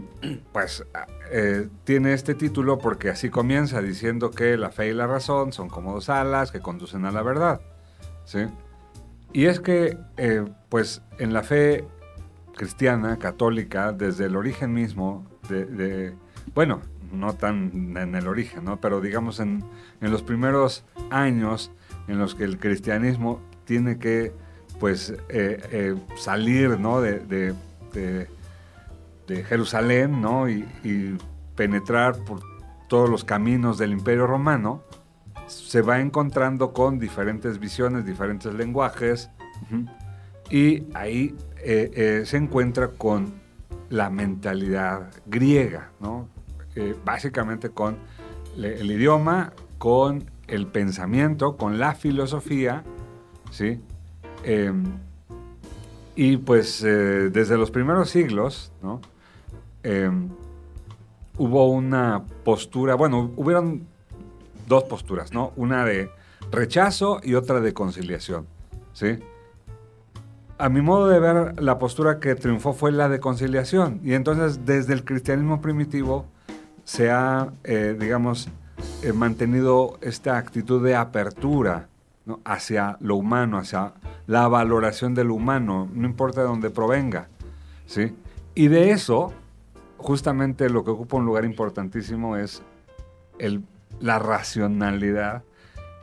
pues 0.52 0.84
eh, 1.32 1.70
tiene 1.86 2.12
este 2.12 2.36
título 2.36 2.80
porque 2.80 3.10
así 3.10 3.30
comienza 3.30 3.82
diciendo 3.82 4.30
que 4.30 4.58
la 4.58 4.72
fe 4.72 4.90
y 4.90 4.94
la 4.94 5.08
razón 5.08 5.54
son 5.54 5.70
como 5.70 5.94
dos 5.94 6.10
alas 6.10 6.52
que 6.52 6.60
conducen 6.60 7.06
a 7.06 7.12
la 7.12 7.22
verdad. 7.22 7.62
¿sí? 8.26 8.40
Y 9.32 9.46
es 9.46 9.62
que, 9.62 9.98
eh, 10.18 10.44
pues 10.68 11.02
en 11.18 11.32
la 11.32 11.44
fe 11.44 11.86
cristiana, 12.58 13.20
católica, 13.20 13.94
desde 13.94 14.26
el 14.26 14.36
origen 14.36 14.74
mismo, 14.74 15.26
de, 15.48 16.14
bueno, 16.54 16.82
no 17.14 17.34
tan 17.34 17.96
en 17.96 18.16
el 18.16 18.28
origen, 18.28 18.66
¿no? 18.66 18.82
pero 18.82 19.00
digamos 19.00 19.40
en, 19.40 19.64
los 20.02 20.24
primeros 20.24 20.84
años 21.10 21.72
en 22.10 22.20
los 22.20 22.36
que 22.36 22.44
el 22.44 22.60
cristianismo 22.60 23.40
tiene 23.64 23.98
que 23.98 24.34
pues 24.78 25.14
salir 26.18 26.78
¿no? 26.82 27.00
de 27.00 27.56
Jerusalén, 29.48 30.22
¿no? 30.22 30.50
Y, 30.50 31.18
penetrar 31.56 32.18
por 32.24 32.40
todos 32.88 33.10
los 33.10 33.24
caminos 33.24 33.80
del 33.80 33.92
Imperio 33.92 34.28
Romano, 34.28 34.84
se 35.48 35.82
va 35.82 36.00
encontrando 36.00 36.72
con 36.72 37.00
diferentes 37.00 37.58
visiones, 37.58 38.06
diferentes 38.06 38.54
lenguajes, 38.54 39.32
y 40.50 40.84
ahí 40.94 41.36
eh, 41.64 41.92
eh, 41.96 42.26
se 42.26 42.38
encuentra 42.38 42.90
con 42.90 43.34
la 43.90 44.10
mentalidad 44.10 45.10
griega, 45.26 45.92
¿no? 46.00 46.30
eh, 46.76 46.96
básicamente 47.04 47.70
con 47.70 47.98
el 48.56 48.92
idioma, 48.92 49.54
con 49.78 50.30
el 50.48 50.68
pensamiento, 50.68 51.58
con 51.58 51.80
la 51.80 51.96
filosofía, 51.96 52.84
¿sí? 53.52 53.80
Em, 54.44 54.84
y 56.16 56.38
pues 56.38 56.82
desde 56.82 57.58
los 57.58 57.70
primeros 57.70 58.10
siglos, 58.10 58.72
¿no? 58.82 59.02
Em, 59.84 60.30
hubo 61.38 61.70
una 61.70 62.24
postura, 62.44 62.96
bueno, 62.96 63.32
hubieron 63.36 63.88
dos 64.68 64.84
posturas, 64.84 65.34
¿no? 65.34 65.54
Una 65.56 65.86
de 65.86 66.10
rechazo 66.52 67.20
y 67.24 67.36
otra 67.36 67.60
de 67.60 67.74
conciliación, 67.74 68.46
¿sí? 68.94 69.20
A 70.58 70.70
mi 70.70 70.82
modo 70.82 71.08
de 71.08 71.20
ver, 71.20 71.62
la 71.62 71.78
postura 71.78 72.20
que 72.20 72.34
triunfó 72.34 72.74
fue 72.74 72.92
la 72.92 73.10
de 73.10 73.20
conciliación. 73.20 74.00
Y 74.04 74.14
entonces, 74.14 74.66
desde 74.66 74.94
el 74.94 75.06
cristianismo 75.06 75.62
primitivo, 75.62 76.26
se 76.84 77.12
ha, 77.12 77.54
eh, 77.64 77.96
digamos, 78.00 78.50
eh, 79.04 79.14
mantenido 79.14 80.00
esta 80.02 80.38
actitud 80.38 80.84
de 80.84 80.96
apertura 80.96 81.90
hacia 82.44 82.98
lo 83.00 83.16
humano, 83.16 83.58
hacia 83.58 83.94
la 84.26 84.48
valoración 84.48 85.14
del 85.14 85.32
humano, 85.32 85.90
no 85.94 86.08
importa 86.08 86.42
de 86.42 86.48
dónde 86.48 86.70
provenga. 86.70 87.28
¿sí? 87.86 88.16
Y 88.56 88.68
de 88.68 88.92
eso, 88.92 89.34
justamente 89.98 90.70
lo 90.70 90.84
que 90.84 90.92
ocupa 90.92 91.18
un 91.18 91.26
lugar 91.26 91.46
importantísimo 91.46 92.38
es 92.38 92.62
el, 93.40 93.64
la 94.00 94.20
racionalidad, 94.20 95.44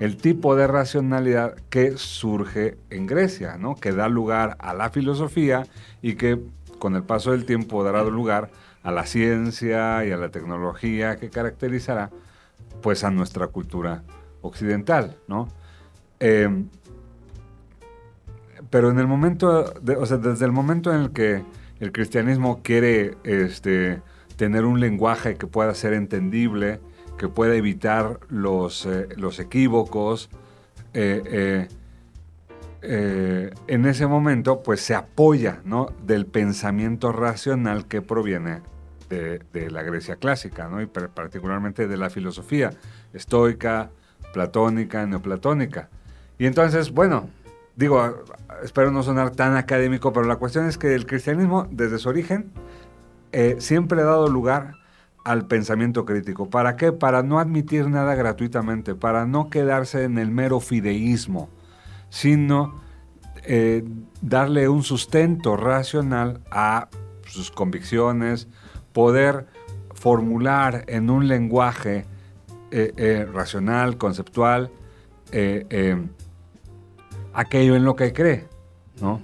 el 0.00 0.16
tipo 0.16 0.57
de 0.57 0.66
racionalidad 0.66 1.54
que 1.70 1.96
surge 1.96 2.76
en 2.90 3.07
Grecia, 3.07 3.57
¿no? 3.57 3.76
que 3.76 3.92
da 3.92 4.09
lugar 4.09 4.57
a 4.61 4.74
la 4.74 4.90
filosofía 4.90 5.66
y 6.02 6.14
que 6.14 6.40
con 6.78 6.96
el 6.96 7.04
paso 7.04 7.30
del 7.30 7.44
tiempo 7.46 7.85
dará 7.85 8.04
lugar 8.04 8.50
a 8.83 8.90
la 8.92 9.07
ciencia 9.07 10.04
y 10.04 10.12
a 10.12 10.16
la 10.16 10.28
tecnología 10.28 11.16
que 11.16 11.30
caracterizará 11.30 12.11
pues 12.83 13.04
a 13.04 13.11
nuestra 13.11 13.46
cultura 13.46 14.02
occidental, 14.42 15.16
¿no? 15.26 15.48
Em, 16.20 16.68
pero 18.68 18.90
en 18.90 18.98
el 18.98 19.07
momento, 19.07 19.72
o 19.98 20.07
sea, 20.07 20.18
desde 20.18 20.44
el 20.44 20.52
momento 20.52 20.92
en 20.92 21.00
el 21.00 21.11
que 21.12 21.42
el 21.80 21.92
cristianismo 21.92 22.60
quiere 22.62 23.16
este, 23.24 24.00
tener 24.37 24.64
un 24.64 24.80
lenguaje 24.80 25.37
que 25.37 25.46
pueda 25.46 25.74
ser 25.74 25.92
entendible, 25.92 26.80
que 27.18 27.28
pueda 27.28 27.54
evitar 27.54 28.20
los, 28.28 28.87
eh, 28.87 29.08
los 29.16 29.38
equívocos, 29.38 30.30
eh, 30.92 31.68
eh, 32.87 33.50
en 33.66 33.87
ese 33.87 34.06
momento 34.06 34.62
pues 34.62 34.82
se 34.82 34.94
apoya 34.94 35.62
¿no? 35.64 35.88
del 36.04 36.26
pensamiento 36.26 37.12
racional 37.12 37.88
que 37.88 38.02
proviene 38.02 38.60
de, 39.08 39.70
la 39.70 39.82
Grecia 39.82 40.16
clásica, 40.16 40.68
¿no? 40.68 40.82
y 40.82 40.87
particularmente 40.87 41.87
de 41.87 41.96
la 41.96 42.10
filosofía 42.10 42.70
estoica, 43.12 43.90
platónica, 44.32 45.06
neoplatónica. 45.06 45.88
Y 46.37 46.46
entonces, 46.46 46.90
bueno, 46.90 47.30
digo, 47.76 48.24
espero 48.62 48.90
no 48.90 49.02
sonar 49.02 49.30
tan 49.30 49.56
académico, 49.56 50.12
pero 50.12 50.26
la 50.26 50.37
cuestión 50.37 50.66
es 50.66 50.78
que 50.78 50.94
el 50.94 51.06
cristianismo, 51.06 51.66
desde 51.70 51.98
su 51.98 52.08
origen, 52.08 52.52
eh, 53.32 53.56
siempre 53.58 54.00
ha 54.00 54.04
dado 54.04 54.28
lugar 54.28 54.74
al 55.24 55.46
pensamiento 55.46 56.04
crítico. 56.04 56.50
¿Para 56.50 56.76
qué? 56.76 56.92
Para 56.92 57.22
no 57.22 57.38
admitir 57.38 57.88
nada 57.88 58.14
gratuitamente, 58.14 58.94
para 58.94 59.26
no 59.26 59.48
quedarse 59.50 60.04
en 60.04 60.18
el 60.18 60.30
mero 60.30 60.60
fideísmo, 60.60 61.48
sino 62.10 62.80
eh, 63.44 63.84
darle 64.20 64.68
un 64.68 64.82
sustento 64.82 65.56
racional 65.56 66.40
a 66.50 66.88
sus 67.26 67.50
convicciones, 67.50 68.48
poder 68.92 69.46
formular 69.94 70.84
en 70.87 71.10
un 71.10 71.26
lenguaje 71.26 72.06
eh, 72.70 73.26
racional, 73.32 73.96
conceptual, 73.96 74.70
aquello 77.34 77.76
en 77.76 77.84
lo 77.84 77.96
que 77.96 78.12
cree, 78.12 78.46
¿no? 79.00 79.20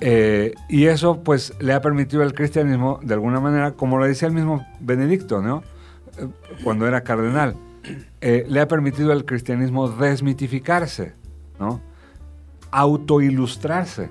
Eh, 0.00 0.54
y 0.68 0.86
eso 0.86 1.22
pues 1.22 1.52
le 1.60 1.74
ha 1.74 1.82
permitido 1.82 2.22
al 2.22 2.32
cristianismo, 2.32 3.00
de 3.02 3.12
alguna 3.12 3.38
manera, 3.38 3.72
como 3.72 3.98
lo 3.98 4.06
decía 4.06 4.28
el 4.28 4.34
mismo 4.34 4.66
Benedicto, 4.80 5.42
¿no? 5.42 5.62
Eh, 6.18 6.26
cuando 6.64 6.86
era 6.86 7.02
cardenal, 7.02 7.54
eh, 8.20 8.46
le 8.48 8.60
ha 8.60 8.68
permitido 8.68 9.12
al 9.12 9.26
cristianismo 9.26 9.88
desmitificarse, 9.90 11.12
¿no? 11.58 11.82
Autoilustrarse, 12.70 14.08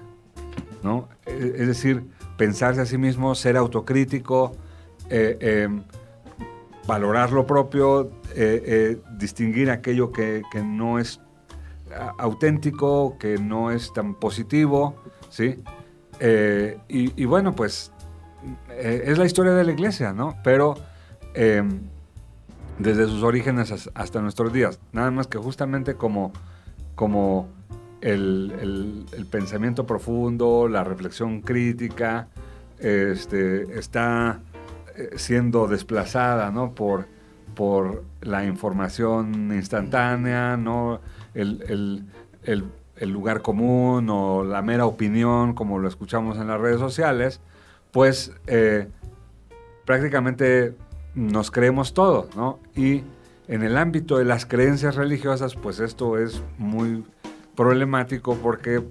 ¿no? 0.83 1.09
Es 1.25 1.67
decir, 1.67 2.03
pensarse 2.38 2.81
a 2.81 2.85
sí 2.85 2.97
mismo, 2.97 3.33
ser 3.33 3.57
autocrítico, 3.57 4.51
em, 5.09 5.81
valorar 6.88 7.31
lo 7.31 7.45
propio, 7.47 8.12
distinguir 9.17 9.71
aquello 9.71 10.12
que, 10.12 10.43
que 10.51 10.62
no 10.62 10.99
es 10.99 11.19
auténtico, 12.17 13.17
que 13.17 13.38
no 13.38 13.71
es 13.71 13.93
tan 13.93 14.15
positivo, 14.15 14.95
¿sí? 15.30 15.63
Eh, 16.19 16.78
y, 16.88 17.25
bueno, 17.25 17.56
pues 17.56 17.91
eh, 18.69 19.04
es 19.06 19.17
la 19.17 19.25
historia 19.25 19.54
de 19.54 19.63
la 19.63 19.71
iglesia, 19.71 20.13
¿no? 20.13 20.36
Pero 20.43 20.75
em, 21.34 21.82
desde 22.78 23.06
sus 23.06 23.23
orígenes 23.23 23.89
hasta 23.93 24.21
nuestros 24.21 24.52
días, 24.52 24.80
nada 24.91 25.12
más 25.12 25.28
que 25.28 25.38
justamente 25.38 25.95
como, 25.95 26.34
como 26.95 27.49
el, 28.02 29.06
pensamiento 29.32 29.86
profundo, 29.86 30.67
la 30.67 30.84
reflexión 30.84 31.41
crítica, 31.41 32.28
este, 32.80 33.78
está 33.78 34.39
eh, 34.95 35.10
siendo 35.15 35.67
desplazada, 35.67 36.52
¿no? 36.52 36.73
Por, 36.73 37.08
por 37.56 38.04
la 38.21 38.45
información 38.45 39.52
instantánea, 39.54 40.58
¿no? 40.58 41.02
El, 41.41 42.04
lugar 43.02 43.41
común 43.41 44.10
o 44.10 44.43
la 44.43 44.62
mera 44.62 44.86
opinión, 44.86 45.54
como 45.54 45.80
lo 45.80 45.88
escuchamos 45.88 46.38
en 46.38 46.47
las 46.47 46.60
redes 46.60 46.80
sociales, 46.80 47.39
pues 47.91 48.34
eh, 48.47 48.88
prácticamente 49.86 50.75
nos 51.15 51.52
creemos 51.52 51.93
todo, 51.93 52.30
¿no? 52.36 52.60
Y 52.75 53.04
en 53.47 53.63
el 53.63 53.78
ámbito 53.78 54.17
de 54.17 54.25
las 54.25 54.45
creencias 54.45 54.95
religiosas, 54.95 55.56
pues 55.56 55.80
esto 55.80 56.17
es 56.17 56.43
muy 56.58 57.04
problemático 57.56 58.38
porque 58.38 58.82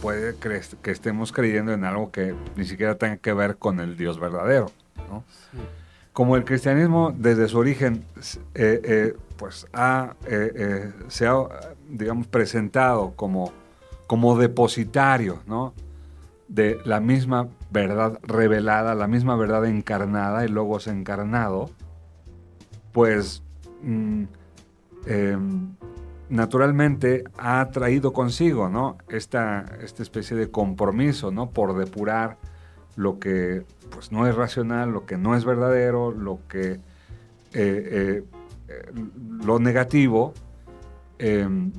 puede 0.00 0.36
que 0.36 0.90
estemos 0.90 1.32
creyendo 1.32 1.72
en 1.72 1.84
algo 1.84 2.10
que 2.10 2.34
ni 2.56 2.64
siquiera 2.64 2.96
tenga 2.96 3.16
que 3.16 3.32
ver 3.32 3.56
con 3.56 3.80
el 3.80 3.96
Dios 3.96 4.20
verdadero, 4.20 4.70
¿no? 5.08 5.24
como 6.12 6.36
el 6.36 6.44
cristianismo 6.44 7.14
desde 7.16 7.48
su 7.48 7.58
origen 7.58 8.04
eh, 8.54 8.80
eh, 8.84 9.16
pues 9.36 9.66
eh, 9.74 10.92
se 11.08 11.26
ha, 11.26 11.34
digamos, 11.92 12.26
presentado 12.26 13.12
como, 13.14 13.52
como 14.06 14.36
depositario 14.36 15.40
de 16.48 16.80
la 16.84 17.00
misma 17.00 17.48
verdad 17.70 18.18
revelada, 18.22 18.94
la 18.94 19.06
misma 19.06 19.36
verdad 19.36 19.66
encarnada, 19.66 20.44
el 20.44 20.52
logos 20.52 20.86
encarnado, 20.86 21.70
pues 22.92 23.42
mm, 23.82 24.24
em, 25.06 25.74
naturalmente 26.28 27.24
ha 27.38 27.68
traído 27.70 28.12
consigo 28.12 28.68
¿no? 28.68 28.98
esta, 29.08 29.64
esta 29.82 30.02
especie 30.02 30.36
de 30.36 30.50
compromiso 30.50 31.30
¿no? 31.30 31.50
por 31.50 31.76
depurar 31.76 32.38
lo 32.96 33.18
que 33.18 33.64
pues 33.90 34.12
no 34.12 34.26
es 34.26 34.34
racional, 34.34 34.90
lo 34.90 35.06
que 35.06 35.16
no 35.16 35.36
es 35.36 35.44
verdadero, 35.44 36.10
lo 36.10 36.40
que 36.48 36.80
eh, 37.54 38.24
eh, 38.72 38.92
lo 39.44 39.58
negativo. 39.58 40.32
Em, 41.24 41.70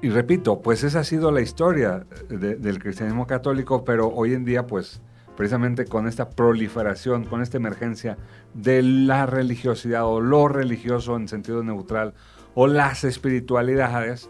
y 0.00 0.08
repito, 0.08 0.62
pues 0.62 0.82
esa 0.82 0.98
ha 1.00 1.04
sido 1.04 1.30
la 1.30 1.40
historia 1.40 2.04
del 2.28 2.80
cristianismo 2.80 3.24
católico, 3.28 3.84
pero 3.84 4.08
hoy 4.08 4.34
en 4.34 4.44
día, 4.44 4.66
pues 4.66 5.00
precisamente 5.36 5.84
con 5.84 6.08
esta 6.08 6.28
proliferación, 6.28 7.24
con 7.24 7.40
esta 7.40 7.56
emergencia 7.58 8.18
de 8.52 8.82
la 8.82 9.26
religiosidad 9.26 10.04
o 10.06 10.20
lo 10.20 10.48
religioso 10.48 11.14
en 11.16 11.28
sentido 11.28 11.62
neutral 11.62 12.14
o 12.56 12.66
las 12.66 13.04
espiritualidades, 13.04 14.28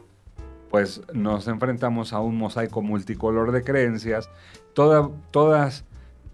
pues 0.69 1.01
nos 1.15 1.49
enfrentamos 1.49 2.13
a 2.13 2.21
un 2.21 2.37
mosaico 2.37 2.83
multicolor 2.83 3.51
de 3.51 3.65
creencias, 3.65 4.29
todas 4.75 5.87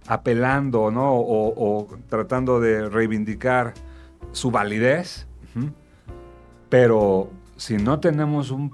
apelando 0.09 0.91
¿no? 0.91 1.13
o, 1.15 1.87
tratando 2.09 2.59
de 2.59 2.89
reivindicar 2.89 3.75
su 4.33 4.51
validez, 4.51 5.29
pero 6.69 7.31
si 7.59 7.77
no 7.77 7.99
tenemos 7.99 8.51
un, 8.53 8.73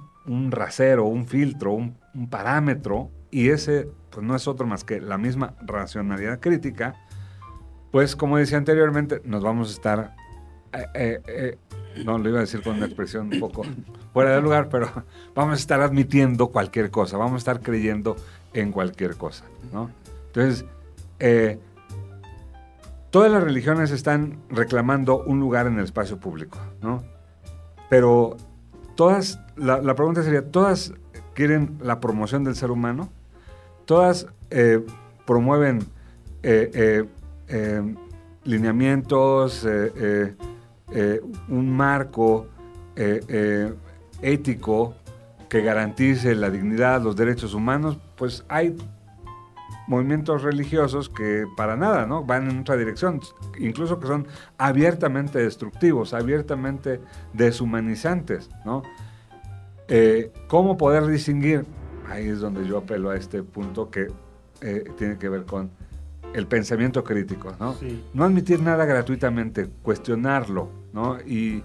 rasero, 0.51 1.07
un 1.07 1.27
filtro, 1.27 1.73
un, 1.73 1.97
parámetro, 2.31 3.11
y 3.31 3.49
ese 3.49 3.88
pues 4.11 4.25
no 4.25 4.37
es 4.37 4.47
otro 4.47 4.66
más 4.66 4.85
que 4.85 5.01
la 5.01 5.18
misma 5.18 5.55
racionalidad 5.62 6.38
crítica, 6.38 6.94
pues 7.90 8.14
como 8.14 8.37
decía 8.37 8.59
anteriormente, 8.59 9.20
nos 9.25 9.42
vamos 9.42 9.70
a 9.70 9.73
estar, 9.73 10.16
eh, 10.73 10.87
eh, 10.94 11.20
eh, 11.27 11.59
no 12.05 12.18
lo 12.18 12.29
iba 12.29 12.38
a 12.38 12.42
decir 12.42 12.62
con 12.62 12.77
una 12.77 12.87
expresión 12.87 13.33
un 13.33 13.40
poco 13.40 13.62
fuera 14.12 14.37
de 14.37 14.42
lugar, 14.42 14.68
pero 14.68 14.88
vamos 15.35 15.55
a 15.55 15.57
estar 15.57 15.81
admitiendo 15.81 16.49
cualquier 16.49 16.90
cosa, 16.90 17.16
vamos 17.16 17.35
a 17.35 17.38
estar 17.38 17.61
creyendo 17.61 18.14
en 18.53 18.70
cualquier 18.70 19.16
cosa, 19.16 19.44
¿no? 19.73 19.90
Entonces, 20.27 20.66
todas 23.11 23.33
las 23.33 23.42
religiones 23.42 23.90
están 23.90 24.38
reclamando 24.51 25.25
un 25.25 25.40
lugar 25.40 25.66
en 25.66 25.79
el 25.79 25.85
espacio 25.85 26.18
público, 26.18 26.59
¿no? 26.83 27.03
Pero 27.88 28.37
todas, 28.94 29.40
la, 29.57 29.94
pregunta 29.94 30.22
sería, 30.22 30.50
¿todas 30.50 30.92
quieren 31.35 31.78
la 31.80 32.00
promoción 32.00 32.44
del 32.44 32.57
ser 32.57 32.70
humano? 32.70 33.11
¿Todas 33.85 34.26
eh, 34.50 34.85
promueven 35.26 35.80
eh, 36.42 37.04
eh, 37.48 37.94
lineamientos, 38.44 39.66
un 41.48 41.70
marco 41.76 42.46
ético 44.22 44.94
que 45.48 45.62
garantice 45.62 46.35
la 46.35 46.50
dignidad, 46.50 47.02
los 47.02 47.16
derechos 47.16 47.54
humanos? 47.54 47.98
Pues 48.16 48.44
hay 48.48 48.76
movimientos 49.87 50.42
religiosos 50.42 51.09
que 51.09 51.44
para 51.57 51.77
nada, 51.77 52.07
¿no? 52.07 52.25
Van 52.25 52.51
en 52.51 52.61
otra 52.61 52.77
dirección, 52.77 53.20
incluso 53.59 54.01
que 54.01 54.07
son 54.07 54.27
abiertamente 54.59 55.38
destructivos, 55.38 56.14
abiertamente 56.14 57.01
deshumanizantes, 57.33 58.51
¿no? 58.64 58.83
Eh, 59.88 60.33
¿Cómo 60.49 60.77
poder 60.77 61.07
distinguir? 61.07 61.64
Ahí 62.09 62.29
es 62.29 62.40
donde 62.40 62.66
yo 62.66 62.79
apelo 62.79 63.11
a 63.11 63.16
este 63.16 63.42
punto 63.42 63.90
que 63.90 64.09
eh, 64.61 64.85
tiene 64.97 65.18
que 65.18 65.29
ver 65.29 65.44
con 65.44 65.70
el 66.35 66.47
pensamiento 66.47 67.05
crítico, 67.05 67.55
¿no? 67.61 67.77
No 68.12 68.25
admitir 68.25 68.61
nada 68.61 68.85
gratuitamente, 68.85 69.68
cuestionarlo, 69.83 70.68
¿no? 70.92 71.18
Y, 71.20 71.62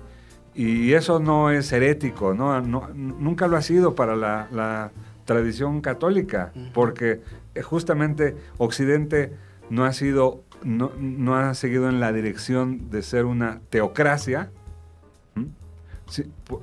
eso 0.56 1.20
no 1.20 1.52
es 1.52 1.72
herético, 1.72 2.34
¿no? 2.34 2.60
nunca 2.60 3.48
lo 3.48 3.56
ha 3.56 3.62
sido 3.62 3.96
para 3.96 4.18
la, 4.18 4.92
tradición 5.30 5.82
católica, 5.82 6.52
porque 6.74 7.22
eh, 7.54 7.62
justamente 7.62 8.36
Occidente 8.58 9.32
no 9.70 9.86
ha 9.86 9.94
sido, 9.94 10.44
no, 10.64 11.36
ha 11.36 11.54
seguido 11.54 11.88
en 11.88 12.00
la 12.00 12.12
dirección 12.12 12.90
de 12.90 13.04
ser 13.04 13.26
una 13.26 13.62
teocracia, 13.70 14.50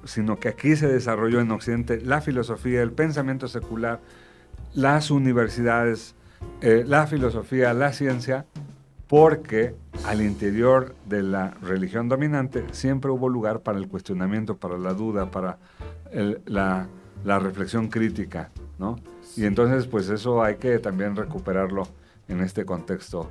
sino 0.02 0.40
que 0.40 0.48
aquí 0.48 0.74
se 0.74 0.88
desarrolló 0.88 1.38
en 1.38 1.52
Occidente 1.52 2.00
la 2.00 2.20
filosofía, 2.20 2.82
el 2.82 2.90
pensamiento 2.90 3.46
secular, 3.46 4.00
las 4.74 5.12
universidades, 5.12 6.16
eh, 6.60 6.82
la 6.84 7.06
filosofía, 7.06 7.72
la 7.72 7.92
ciencia, 7.92 8.46
porque 9.06 9.76
al 10.04 10.22
interior 10.22 10.96
de 11.04 11.22
la 11.22 11.52
religión 11.62 12.08
dominante 12.08 12.64
siempre 12.72 13.12
hubo 13.12 13.28
lugar 13.28 13.60
para 13.60 13.78
el 13.78 13.86
cuestionamiento, 13.86 14.56
para 14.56 14.76
la 14.76 14.92
duda, 14.92 15.30
para 15.30 15.58
la, 16.46 16.88
la 17.24 17.38
reflexión 17.38 17.88
crítica, 17.88 18.50
¿no? 18.78 18.98
Y 19.36 19.44
entonces, 19.44 19.86
pues 19.86 20.08
eso 20.08 20.42
hay 20.42 20.56
que 20.56 20.78
también 20.78 21.16
recuperarlo 21.16 21.88
en 22.28 22.40
este 22.40 22.64
contexto 22.64 23.30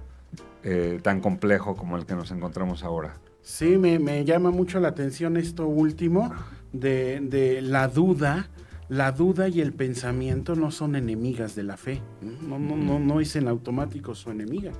eh, 0.63 0.99
tan 1.01 1.21
complejo 1.21 1.75
como 1.75 1.97
el 1.97 2.05
que 2.05 2.15
nos 2.15 2.31
encontramos 2.31 2.83
ahora. 2.83 3.15
Sí, 3.41 3.77
me, 3.77 4.25
llama 4.25 4.49
mucho 4.49 4.79
la 4.79 4.87
atención 4.87 5.37
esto 5.37 5.67
último 5.67 6.33
de, 6.73 7.59
la 7.61 7.87
duda. 7.87 8.49
La 8.87 9.11
duda 9.11 9.47
y 9.47 9.61
el 9.61 9.73
pensamiento 9.73 10.55
no 10.55 10.69
son 10.71 10.95
enemigas 10.95 11.55
de 11.55 11.63
la 11.63 11.77
fe. 11.77 12.01
No, 12.21 12.59
no, 12.59 12.75
no, 12.75 12.99
no 12.99 13.19
es 13.19 13.35
en 13.35 13.47
automático 13.47 14.13
su 14.13 14.29
enemiga. 14.29 14.71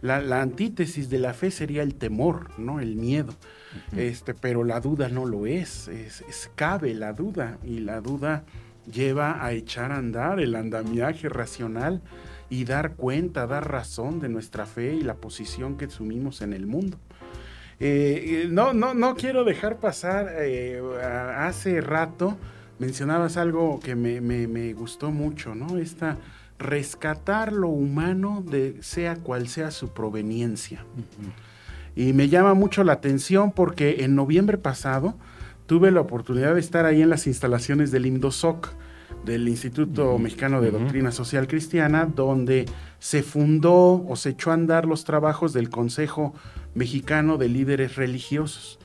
La, 0.00 0.40
antítesis 0.40 1.10
de 1.10 1.18
la 1.18 1.34
fe 1.34 1.50
sería 1.50 1.82
el 1.82 1.94
temor, 1.94 2.58
¿no? 2.58 2.80
El 2.80 2.96
miedo. 2.96 3.34
este, 3.96 4.34
pero 4.34 4.64
la 4.64 4.80
duda 4.80 5.08
no 5.08 5.26
lo 5.26 5.46
es. 5.46 5.88
es. 5.88 6.22
es. 6.28 6.50
Cabe 6.54 6.94
la 6.94 7.12
duda. 7.12 7.58
Y 7.64 7.80
la 7.80 8.00
duda 8.00 8.44
lleva 8.90 9.44
a 9.44 9.52
echar 9.52 9.92
a 9.92 9.96
andar 9.96 10.40
el 10.40 10.54
andamiaje 10.54 11.28
racional 11.28 12.00
y 12.50 12.64
dar 12.64 12.94
cuenta, 12.94 13.46
dar 13.46 13.70
razón 13.70 14.20
de 14.20 14.28
nuestra 14.28 14.66
fe 14.66 14.94
y 14.94 15.02
la 15.02 15.14
posición 15.14 15.76
que 15.76 15.86
asumimos 15.86 16.40
en 16.40 16.52
el 16.52 16.66
mundo. 16.66 16.98
Eh, 17.80 18.48
no, 18.50 18.72
no, 18.72 18.94
no 18.94 19.14
quiero 19.14 19.44
dejar 19.44 19.78
pasar, 19.78 20.28
eh, 20.38 20.80
hace 21.36 21.80
rato 21.80 22.36
mencionabas 22.78 23.36
algo 23.36 23.80
que 23.80 23.94
me, 23.94 24.72
gustó 24.72 25.10
mucho, 25.10 25.54
¿no? 25.54 25.78
Esta 25.78 26.16
rescatar 26.58 27.52
lo 27.52 27.68
humano 27.68 28.42
de 28.46 28.76
sea 28.80 29.16
cual 29.16 29.48
sea 29.48 29.70
su 29.70 29.90
proveniencia. 29.90 30.84
Y 31.94 32.12
me 32.12 32.28
llama 32.28 32.54
mucho 32.54 32.84
la 32.84 32.94
atención 32.94 33.52
porque 33.52 34.04
en 34.04 34.14
noviembre 34.14 34.58
pasado 34.58 35.14
tuve 35.66 35.90
la 35.90 36.00
oportunidad 36.00 36.54
de 36.54 36.60
estar 36.60 36.84
ahí 36.84 37.02
en 37.02 37.10
las 37.10 37.26
instalaciones 37.26 37.90
del 37.90 38.06
INDOSOC, 38.06 38.68
del 39.24 39.48
Instituto 39.48 40.18
Mexicano 40.18 40.60
de 40.60 40.70
Doctrina 40.70 41.12
Social 41.12 41.46
Cristiana, 41.46 42.06
donde 42.06 42.66
se 42.98 43.22
fundó 43.22 44.04
o 44.06 44.16
se 44.16 44.30
echó 44.30 44.50
a 44.50 44.54
andar 44.54 44.86
los 44.86 45.04
trabajos 45.04 45.52
del 45.52 45.70
Consejo 45.70 46.34
Mexicano 46.74 47.36
de 47.36 47.48
Líderes 47.48 47.96
Religiosos. 47.96 48.78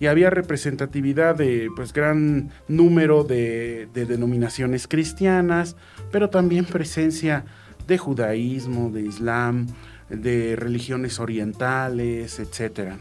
Y 0.00 0.06
había 0.06 0.30
representatividad 0.30 1.36
de 1.36 1.68
pues 1.76 1.92
gran 1.92 2.50
número 2.68 3.24
de, 3.24 3.88
denominaciones 3.94 4.88
cristianas, 4.88 5.76
pero 6.10 6.30
también 6.30 6.64
presencia 6.64 7.44
de 7.86 7.98
judaísmo, 7.98 8.90
de 8.90 9.02
islam, 9.02 9.66
de 10.08 10.56
religiones 10.56 11.20
orientales, 11.20 12.38
etcétera, 12.38 12.98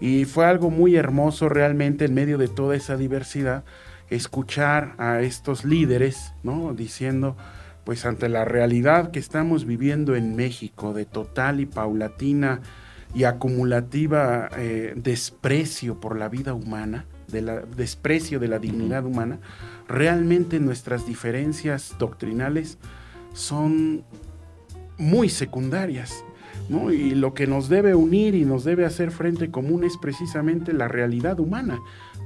Y 0.00 0.24
fue 0.24 0.46
algo 0.46 0.70
muy 0.70 0.96
hermoso 0.96 1.48
realmente 1.48 2.06
en 2.06 2.14
medio 2.14 2.38
de 2.38 2.48
toda 2.48 2.76
esa 2.76 2.96
diversidad 2.96 3.64
escuchar 4.10 4.94
a 4.98 5.20
estos 5.20 5.64
líderes, 5.64 6.32
¿no? 6.42 6.74
Diciendo, 6.74 7.36
pues 7.84 8.04
ante 8.04 8.28
la 8.28 8.44
realidad 8.44 9.10
que 9.10 9.18
estamos 9.18 9.64
viviendo 9.64 10.14
en 10.14 10.36
México 10.36 10.92
de 10.92 11.04
total 11.04 11.60
y 11.60 11.66
paulatina 11.66 12.60
y 13.14 13.24
acumulativa 13.24 14.48
eh, 14.56 14.94
desprecio 14.96 16.00
por 16.00 16.18
la 16.18 16.28
vida 16.28 16.54
humana, 16.54 17.04
de 17.28 17.42
la, 17.42 17.60
desprecio 17.60 18.38
de 18.38 18.48
la 18.48 18.58
dignidad 18.58 19.04
humana, 19.04 19.38
realmente 19.88 20.60
nuestras 20.60 21.06
diferencias 21.06 21.94
doctrinales 21.98 22.78
son 23.32 24.04
muy 24.98 25.28
secundarias. 25.28 26.24
¿no? 26.68 26.92
Y 26.92 27.14
lo 27.14 27.34
que 27.34 27.46
nos 27.46 27.68
debe 27.68 27.94
unir 27.94 28.34
y 28.34 28.44
nos 28.44 28.64
debe 28.64 28.84
hacer 28.84 29.10
frente 29.10 29.50
común 29.50 29.84
es 29.84 29.96
precisamente 29.98 30.72
la 30.72 30.88
realidad 30.88 31.40
humana, 31.40 31.80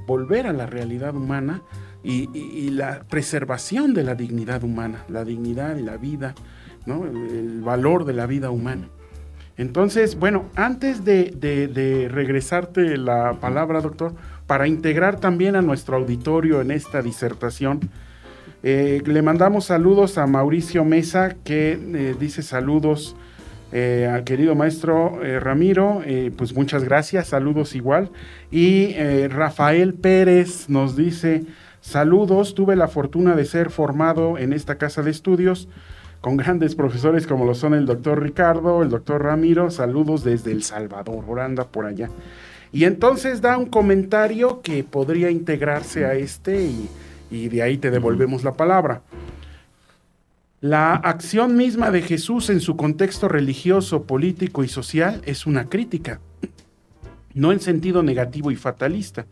volver 0.05 0.47
a 0.47 0.53
la 0.53 0.67
realidad 0.67 1.15
humana 1.15 1.61
y, 2.03 2.69
la 2.69 3.03
preservación 3.09 3.93
de 3.93 4.03
la 4.03 4.15
dignidad 4.15 4.63
humana, 4.63 5.03
la 5.09 5.25
dignidad 5.25 5.77
y 5.77 5.81
la 5.81 5.97
vida, 5.97 6.35
¿no? 6.85 7.05
el, 7.05 7.61
valor 7.61 8.05
de 8.05 8.13
la 8.13 8.27
vida 8.27 8.51
humana. 8.51 8.89
Entonces, 9.57 10.19
bueno, 10.19 10.45
antes 10.55 11.03
de, 11.03 12.07
regresarte 12.11 12.97
la 12.97 13.33
palabra, 13.39 13.81
doctor, 13.81 14.13
para 14.45 14.67
integrar 14.67 15.19
también 15.19 15.55
a 15.55 15.61
nuestro 15.61 15.97
auditorio 15.97 16.61
en 16.61 16.69
esta 16.69 17.01
disertación, 17.01 17.89
eh, 18.61 19.01
le 19.05 19.21
mandamos 19.23 19.65
saludos 19.65 20.17
a 20.19 20.27
Mauricio 20.27 20.85
Mesa, 20.85 21.35
que 21.43 21.71
eh, 21.71 22.15
dice 22.19 22.43
saludos 22.43 23.15
eh, 23.71 24.09
al 24.11 24.23
querido 24.23 24.55
maestro 24.55 25.19
Ramiro, 25.39 26.01
pues 26.37 26.53
muchas 26.53 26.83
gracias, 26.83 27.27
saludos 27.27 27.75
igual. 27.75 28.11
Y 28.51 28.93
Rafael 29.27 29.95
Pérez 29.95 30.69
nos 30.69 30.95
dice 30.95 31.45
saludos, 31.81 32.53
tuve 32.53 32.75
la 32.75 32.87
fortuna 32.87 33.35
de 33.35 33.45
ser 33.45 33.71
formado 33.71 34.37
en 34.37 34.53
esta 34.53 34.77
casa 34.77 35.01
de 35.01 35.11
estudios 35.11 35.67
con 36.27 36.35
grandes 36.35 36.75
profesores 36.75 37.25
como 37.25 37.45
lo 37.45 37.55
son 37.55 37.73
el 37.73 37.85
doctor 37.85 38.21
Ricardo, 38.21 38.83
el 38.83 38.89
doctor 38.89 39.23
Ramiro, 39.23 39.71
saludos 39.71 40.25
desde 40.25 40.51
El 40.51 40.61
Salvador, 40.61 41.23
oranda 41.25 41.69
por 41.69 41.85
allá. 41.85 42.09
Y 42.73 42.83
entonces 42.83 43.39
da 43.39 43.57
un 43.57 43.67
comentario 43.67 44.61
que 44.61 44.83
podría 44.83 45.31
integrarse 45.31 46.03
a 46.03 46.15
este 46.15 46.65
y, 46.65 46.89
y 47.31 47.47
de 47.47 47.61
ahí 47.61 47.77
te 47.77 47.91
devolvemos 47.91 48.43
la 48.43 48.55
palabra. 48.55 49.03
La 50.59 50.95
acción 50.95 51.55
misma 51.55 51.91
de 51.91 52.01
Jesús 52.01 52.49
en 52.49 52.59
su 52.59 52.75
contexto 52.75 53.29
religioso, 53.29 54.03
político 54.03 54.65
y 54.65 54.67
social 54.67 55.21
es 55.25 55.45
una 55.45 55.69
crítica, 55.69 56.19
no 57.35 57.53
en 57.53 57.61
sentido 57.61 58.03
negativo 58.03 58.51
y 58.51 58.57
fatalista, 58.57 59.27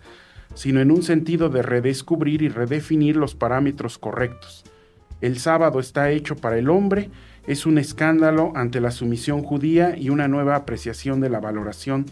sino 0.54 0.80
en 0.80 0.92
un 0.92 1.04
sentido 1.04 1.50
de 1.50 1.62
redescubrir 1.62 2.42
y 2.42 2.48
redefinir 2.48 3.18
los 3.18 3.36
parámetros 3.36 3.98
correctos 3.98 4.64
el 5.22 5.40
sábado 5.40 5.80
está 5.80 6.12
hecho 6.12 6.36
para 6.36 6.58
el 6.58 6.70
hombre, 6.70 7.10
es 7.48 7.66
un 7.66 7.78
escándalo 7.78 8.52
ante 8.56 8.82
la 8.82 8.92
sumisión 8.92 9.44
judía 9.44 9.96
y 9.98 10.10
una 10.10 10.28
nueva 10.28 10.56
apreciación 10.56 11.20
de 11.22 11.30
la 11.30 11.40
valoración 11.40 12.06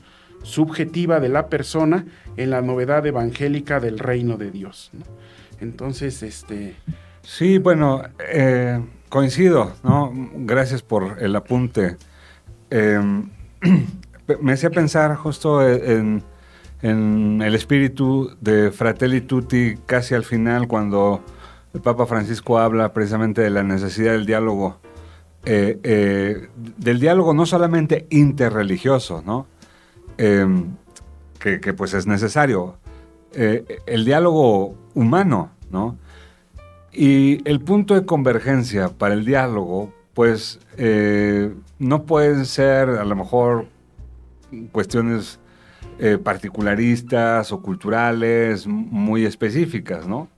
subjetiva 0.43 1.19
de 1.19 1.29
la 1.29 1.47
persona 1.47 2.05
en 2.37 2.49
la 2.49 2.61
novedad 2.61 3.05
evangélica 3.05 3.79
del 3.79 3.97
reino 3.97 4.37
de 4.37 4.51
Dios. 4.51 4.91
Entonces, 5.59 6.21
este... 6.21 6.75
Sí, 7.23 7.57
bueno, 7.57 8.03
eh, 8.31 8.81
coincido, 9.09 9.73
¿no? 9.83 10.11
Gracias 10.35 10.81
por 10.81 11.21
el 11.21 11.35
apunte. 11.35 11.95
Em, 12.69 13.29
me 14.41 14.53
hacía 14.53 14.69
pensar 14.69 15.15
justo 15.15 15.65
en, 15.65 16.21
en, 16.81 17.41
el 17.41 17.55
espíritu 17.55 18.35
de 18.41 18.71
Fratelli 18.71 19.21
Tutti 19.21 19.75
casi 19.85 20.15
al 20.15 20.25
final, 20.25 20.67
cuando 20.67 21.23
el 21.73 21.81
Papa 21.81 22.05
Francisco 22.05 22.59
habla 22.59 22.93
precisamente 22.93 23.41
de 23.41 23.49
la 23.49 23.63
necesidad 23.63 24.13
del 24.13 24.25
diálogo 24.25 24.79
eh, 25.45 25.77
eh, 25.83 26.47
del 26.55 27.01
diálogo 27.01 27.33
no 27.33 27.45
solamente 27.45 28.07
interreligioso, 28.09 29.21
¿no? 29.25 29.45
Em, 30.17 30.75
que, 31.37 31.59
que, 31.59 31.73
pues 31.73 31.93
es 31.93 32.07
necesario, 32.07 32.77
el 33.33 34.05
diálogo 34.05 34.75
humano, 34.93 35.51
¿no? 35.71 35.97
Y 36.93 37.41
el 37.49 37.59
punto 37.59 37.95
de 37.95 38.05
convergencia 38.05 38.89
para 38.89 39.15
el 39.15 39.25
diálogo, 39.25 39.91
pues 40.13 40.59
no 41.79 42.03
pueden 42.03 42.45
ser 42.45 42.89
a 42.89 43.03
lo 43.03 43.15
mejor 43.15 43.65
cuestiones 44.71 45.39
particularistas 46.23 47.51
o 47.51 47.61
culturales 47.61 48.67
muy 48.67 49.25
específicas, 49.25 50.07
¿no? 50.07 50.29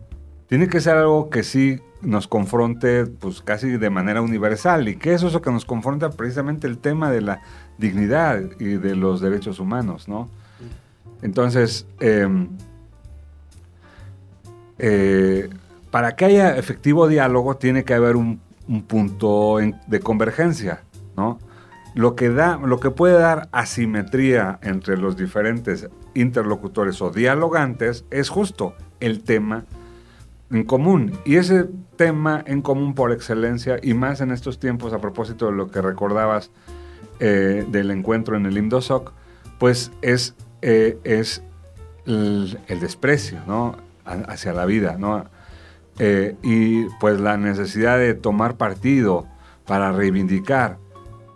Tiene 0.48 0.68
que 0.68 0.80
ser 0.80 0.98
algo 0.98 1.30
que 1.30 1.44
sí 1.44 1.80
nos 2.02 2.28
confronte 2.28 3.06
pues 3.06 3.42
casi 3.42 3.78
de 3.78 3.90
manera 3.90 4.22
universal. 4.22 4.88
¿Y 4.88 4.96
qué 4.96 5.14
es 5.14 5.24
eso 5.24 5.42
que 5.42 5.52
nos 5.52 5.66
confronta? 5.66 6.12
Precisamente 6.12 6.68
el 6.68 6.78
tema 6.78 7.12
de 7.12 7.22
la 7.22 7.42
dignidad 7.78 8.42
y 8.60 8.76
de 8.76 8.96
los 8.96 9.22
derechos 9.22 9.60
humanos, 9.60 10.08
¿no? 10.08 10.30
Entonces, 11.22 11.88
em, 12.00 12.50
eh, 14.78 15.50
para 15.90 16.16
que 16.16 16.26
haya 16.26 16.58
efectivo 16.58 17.08
diálogo 17.08 17.56
tiene 17.58 17.84
que 17.84 17.94
haber 17.94 18.16
un, 18.16 18.44
punto 18.88 19.58
de 19.88 20.00
convergencia, 20.00 20.82
¿no? 21.16 21.38
Lo 21.94 22.16
que, 22.16 22.30
da, 22.32 22.58
lo 22.58 22.80
que 22.80 22.90
puede 22.90 23.14
dar 23.14 23.48
asimetría 23.52 24.58
entre 24.64 24.98
los 24.98 25.16
diferentes 25.16 25.88
interlocutores 26.16 27.00
o 27.02 27.12
dialogantes 27.12 28.06
es 28.10 28.30
justo 28.30 28.74
el 29.00 29.24
tema 29.24 29.66
en 30.52 30.64
común. 30.64 31.14
Y 31.26 31.38
ese 31.38 31.66
tema 31.96 32.44
en 32.46 32.62
común 32.62 32.94
por 32.94 33.12
excelencia, 33.12 33.78
y 33.82 33.94
más 33.94 34.22
en 34.22 34.32
estos 34.32 34.60
tiempos, 34.60 34.94
a 34.94 35.00
propósito 35.00 35.48
de 35.48 35.54
lo 35.54 35.70
que 35.70 35.82
recordabas 35.82 36.52
eh, 37.20 37.66
del 37.70 37.92
encuentro 37.92 38.36
en 38.36 38.46
el 38.46 38.58
IMDOSOC, 38.58 39.14
pues 39.60 39.92
es, 40.02 40.36
eh, 40.62 40.98
es 41.04 41.44
el, 42.06 42.58
desprecio 42.68 43.40
¿no? 43.48 43.78
hacia 44.06 44.54
la 44.54 44.66
vida. 44.66 44.98
¿no? 45.00 45.26
Eh, 46.00 46.36
y 46.44 46.86
pues 47.00 47.20
la 47.20 47.38
necesidad 47.38 47.98
de 47.98 48.14
tomar 48.14 48.58
partido 48.58 49.28
para 49.66 49.92
reivindicar 49.92 50.78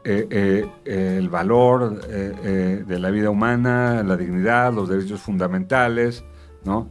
el 0.04 1.30
valor 1.30 2.02
de 2.02 3.00
la 3.00 3.12
vida 3.12 3.30
humana, 3.30 4.02
la 4.02 4.17
dignidad, 4.17 4.74
los 4.74 4.89
derechos 4.89 5.22
fundamentales, 5.22 6.24
¿no? 6.63 6.89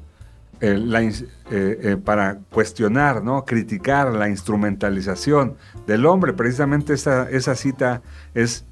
Eh, 0.61 1.31
eh, 1.51 1.97
para 2.05 2.41
cuestionar, 2.51 3.23
¿no? 3.23 3.45
criticar 3.45 4.13
la 4.13 4.29
instrumentalización 4.29 5.57
del 5.87 6.05
hombre. 6.05 6.33
Precisamente 6.33 6.95
esa, 6.95 7.31
esa 7.31 7.55
cita 7.55 8.03
es, 8.35 8.65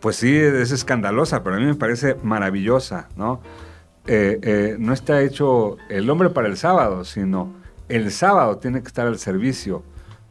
pues 0.00 0.16
sí, 0.16 0.34
es 0.34 0.72
escandalosa, 0.72 1.44
pero 1.44 1.56
a 1.56 1.58
mí 1.58 1.66
me 1.66 1.74
parece 1.74 2.16
maravillosa. 2.22 3.08
No, 3.16 3.42
eh, 4.06 4.76
no 4.78 4.94
está 4.94 5.20
hecho 5.20 5.76
el 5.90 6.08
hombre 6.08 6.30
para 6.30 6.48
el 6.48 6.56
sábado, 6.56 7.04
sino 7.04 7.52
el 7.90 8.10
sábado 8.10 8.56
tiene 8.56 8.80
que 8.80 8.88
estar 8.88 9.06
al 9.06 9.18
servicio 9.18 9.82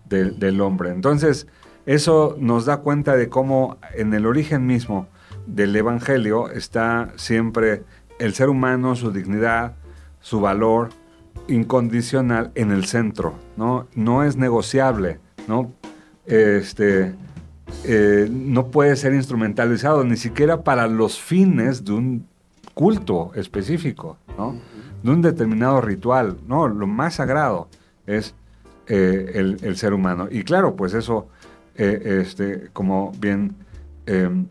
del 0.06 0.62
hombre. 0.62 0.90
Entonces, 0.90 1.48
eso 1.86 2.36
nos 2.40 2.66
da 2.66 2.78
cuenta 2.78 3.16
de 3.16 3.30
cómo 3.30 3.78
en 3.94 4.14
el 4.14 4.26
origen 4.26 4.66
mismo 4.66 5.08
del 5.46 5.76
Evangelio 5.76 6.50
está 6.50 7.14
siempre 7.18 7.84
el 8.20 8.34
ser 8.34 8.50
humano, 8.50 8.96
su 8.96 9.12
dignidad, 9.12 9.76
su 10.20 10.40
valor, 10.40 10.90
incondicional 11.48 12.52
en 12.56 12.72
el 12.72 12.86
centro, 12.86 13.36
¿no? 13.58 13.88
No 13.96 14.24
es 14.24 14.38
negociable, 14.38 15.20
¿no? 15.48 15.72
Este, 16.26 17.14
eh, 17.86 18.30
no 18.32 18.68
puede 18.68 18.96
ser 18.96 19.14
instrumentalizado 19.14 20.04
ni 20.04 20.16
siquiera 20.16 20.64
para 20.64 20.88
los 20.88 21.20
fines 21.20 21.84
de 21.84 21.94
un 21.94 22.28
culto 22.74 23.32
específico, 23.36 24.18
¿no? 24.38 24.56
De 25.04 25.12
un 25.12 25.22
determinado 25.22 25.82
ritual, 25.82 26.38
¿no? 26.48 26.68
Lo 26.68 26.88
más 26.88 27.16
sagrado 27.16 27.68
es 28.08 28.36
eh, 28.88 29.58
el, 29.62 29.76
ser 29.76 29.94
humano. 29.94 30.28
Y 30.32 30.44
claro, 30.44 30.76
pues 30.76 30.94
eso, 30.94 31.28
eh, 31.76 32.22
este, 32.22 32.70
como 32.72 33.12
bien 33.20 33.56
em, 34.06 34.48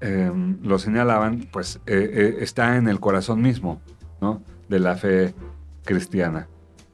em, 0.00 0.58
lo 0.62 0.78
señalaban, 0.78 1.46
pues 1.52 1.80
está 1.86 2.76
en 2.76 2.88
el 2.88 3.00
corazón 3.00 3.42
mismo, 3.42 3.80
¿no? 4.20 4.40
De 4.68 4.78
la 4.78 4.96
fe 4.96 5.34
cristiana. 5.84 6.48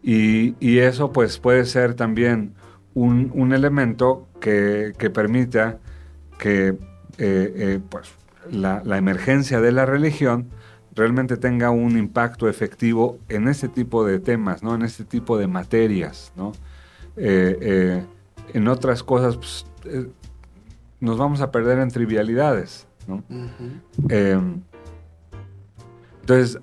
Y, 0.04 0.78
eso 0.78 1.12
pues 1.12 1.38
puede 1.38 1.64
ser 1.64 1.94
también 1.94 2.52
un, 2.92 3.52
elemento 3.52 4.28
que, 4.38 4.92
permita 5.14 5.78
que 6.38 6.68
eh, 6.68 6.76
eh, 7.18 7.80
pues, 7.88 8.12
la, 8.52 8.82
emergencia 8.98 9.62
de 9.62 9.72
la 9.72 9.87
religión 9.87 10.50
realmente 10.94 11.38
tenga 11.38 11.70
un 11.70 11.96
impacto 11.96 12.48
efectivo 12.50 13.18
en 13.30 13.48
este 13.48 13.68
tipo 13.68 14.04
de 14.04 14.20
temas, 14.20 14.62
¿no? 14.62 14.74
en 14.74 14.82
este 14.82 15.04
tipo 15.04 15.38
de 15.38 15.46
materias. 15.46 16.32
¿no? 16.37 16.52
Eh, 17.16 18.04
en 18.52 18.68
otras 18.68 19.02
cosas 19.02 19.37
pues, 19.37 19.66
nos 21.00 21.16
vamos 21.16 21.40
a 21.40 21.50
perder 21.50 21.78
en 21.78 21.88
trivialidades. 21.88 22.87
¿no? 23.08 23.24
entonces, 26.20 26.58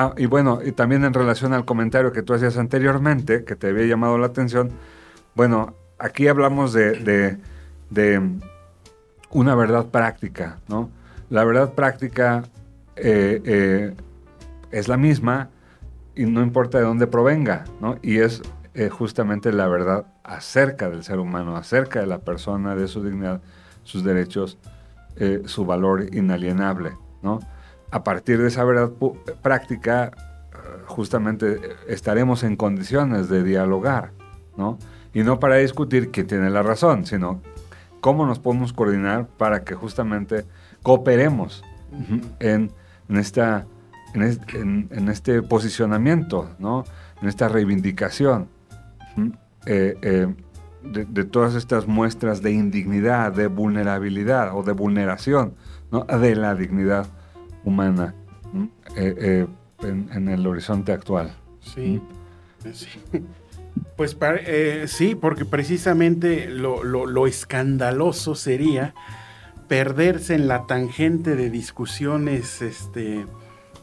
Ah, 0.00 0.14
y 0.16 0.26
bueno, 0.26 0.60
y 0.64 0.70
también 0.70 1.04
en 1.04 1.12
relación 1.12 1.52
al 1.52 1.64
comentario 1.64 2.12
que 2.12 2.22
tú 2.22 2.32
hacías 2.32 2.56
anteriormente, 2.56 3.42
que 3.42 3.56
te 3.56 3.70
había 3.70 3.84
llamado 3.84 4.16
la 4.16 4.26
atención, 4.26 4.70
bueno, 5.34 5.74
aquí 5.98 6.28
hablamos 6.28 6.72
de, 6.72 7.36
una 9.30 9.54
verdad 9.56 9.86
práctica, 9.86 10.60
¿no? 10.68 10.88
La 11.30 11.42
verdad 11.42 11.72
práctica 11.74 12.44
eh, 12.94 13.42
eh, 13.44 13.94
es 14.70 14.86
la 14.86 14.96
misma 14.96 15.50
y 16.14 16.26
no 16.26 16.42
importa 16.42 16.78
de 16.78 16.84
dónde 16.84 17.08
provenga, 17.08 17.64
¿no? 17.80 17.96
Y 18.00 18.18
es 18.18 18.40
eh, 18.74 18.90
justamente 18.90 19.52
la 19.52 19.66
verdad 19.66 20.06
acerca 20.22 20.88
del 20.88 21.02
ser 21.02 21.18
humano, 21.18 21.56
acerca 21.56 21.98
de 21.98 22.06
la 22.06 22.20
persona, 22.20 22.76
de 22.76 22.86
su 22.86 23.02
dignidad, 23.02 23.40
sus 23.82 24.04
derechos, 24.04 24.58
su 25.46 25.66
valor 25.66 26.14
inalienable, 26.14 26.92
¿no? 27.22 27.40
A 27.90 28.04
partir 28.04 28.40
de 28.40 28.48
esa 28.48 28.64
verdad 28.64 28.90
práctica, 29.42 30.12
eh, 30.52 30.58
justamente 30.86 31.60
estaremos 31.88 32.42
en 32.42 32.56
condiciones 32.56 33.28
de 33.28 33.42
dialogar, 33.42 34.12
¿no? 34.56 34.78
Y 35.14 35.22
no 35.22 35.40
para 35.40 35.56
discutir 35.56 36.10
quién 36.10 36.26
tiene 36.26 36.50
la 36.50 36.62
razón, 36.62 37.06
sino 37.06 37.40
cómo 38.00 38.26
nos 38.26 38.38
podemos 38.38 38.72
coordinar 38.72 39.26
para 39.26 39.64
que 39.64 39.74
justamente 39.74 40.44
cooperemos 40.82 41.64
en, 42.38 42.70
esta, 43.08 43.66
en, 44.14 45.08
este, 45.08 45.42
posicionamiento, 45.42 46.50
¿no? 46.58 46.84
En 47.22 47.28
esta 47.28 47.48
reivindicación 47.48 48.48
eh, 49.66 49.96
eh, 50.02 50.34
de, 50.84 51.04
de, 51.06 51.24
todas 51.24 51.54
estas 51.54 51.88
muestras 51.88 52.42
de 52.42 52.52
indignidad, 52.52 53.32
de 53.32 53.46
vulnerabilidad 53.48 54.56
o 54.56 54.62
de 54.62 54.72
vulneración, 54.72 55.54
¿no? 55.90 56.04
De 56.04 56.36
la 56.36 56.54
dignidad 56.54 57.06
humana 57.68 58.14
eh, 58.96 59.14
eh, 59.18 59.46
en, 59.82 60.28
el 60.28 60.46
horizonte 60.46 60.92
actual. 60.92 61.32
Sí, 61.60 62.00
Pues 63.96 64.16
eh, 64.20 64.84
sí, 64.86 65.14
porque 65.14 65.44
precisamente 65.44 66.48
lo, 66.48 67.26
escandaloso 67.26 68.34
sería 68.34 68.94
perderse 69.68 70.34
en 70.34 70.48
la 70.48 70.66
tangente 70.66 71.36
de 71.36 71.50
discusiones 71.50 72.62
este, 72.62 73.26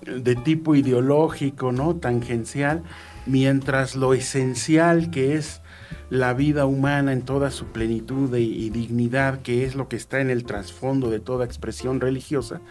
de 0.05 0.35
tipo 0.35 0.75
ideológico, 0.75 1.71
¿no? 1.71 1.95
Tangencial, 1.95 2.83
mientras 3.25 3.95
lo 3.95 4.13
esencial 4.13 5.11
que 5.11 5.35
es 5.35 5.61
la 6.09 6.33
vida 6.33 6.65
humana 6.65 7.13
en 7.13 7.23
toda 7.23 7.51
su 7.51 7.65
plenitud 7.65 8.35
y 8.35 8.69
dignidad, 8.69 9.41
que 9.41 9.65
es 9.65 9.75
lo 9.75 9.87
que 9.87 9.95
está 9.95 10.21
en 10.21 10.29
el 10.29 10.45
trasfondo 10.45 11.09
de 11.09 11.19
toda 11.19 11.45
expresión 11.45 11.99
religiosa, 11.99 12.61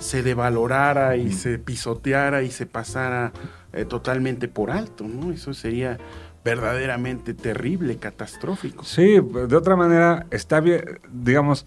se 0.00 0.22
devalorara 0.22 1.16
y 1.16 1.30
se 1.30 1.58
pisoteara 1.58 2.42
y 2.42 2.50
se 2.50 2.66
pasara 2.66 3.32
eh, 3.72 3.84
totalmente 3.84 4.48
por 4.48 4.70
alto, 4.70 5.06
¿no? 5.06 5.30
Eso 5.30 5.54
sería 5.54 5.98
verdaderamente 6.42 7.34
terrible, 7.34 7.96
catastrófico. 7.98 8.82
Sí, 8.82 9.20
de 9.20 9.56
otra 9.56 9.76
manera, 9.76 10.26
está 10.30 10.60
bien, 10.60 11.00
digamos, 11.12 11.66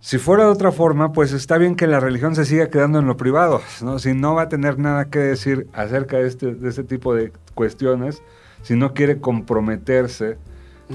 si 0.00 0.18
fuera 0.18 0.44
de 0.44 0.50
otra 0.50 0.72
forma, 0.72 1.12
pues 1.12 1.32
está 1.32 1.56
bien 1.56 1.74
que 1.74 1.86
la 1.86 2.00
religión 2.00 2.36
se 2.36 2.44
siga 2.44 2.68
quedando 2.68 2.98
en 2.98 3.06
lo 3.06 3.16
privado, 3.16 3.62
¿no? 3.82 3.98
Si 3.98 4.12
no 4.12 4.34
va 4.34 4.42
a 4.42 4.48
tener 4.50 4.78
nada 4.78 5.06
que 5.06 5.18
decir 5.18 5.68
acerca 5.72 6.18
de 6.18 6.28
este, 6.28 6.54
de 6.54 6.68
este 6.68 6.84
tipo 6.84 7.14
de 7.14 7.32
cuestiones, 7.54 8.22
si 8.62 8.76
no 8.76 8.92
quiere 8.92 9.20
comprometerse 9.20 10.36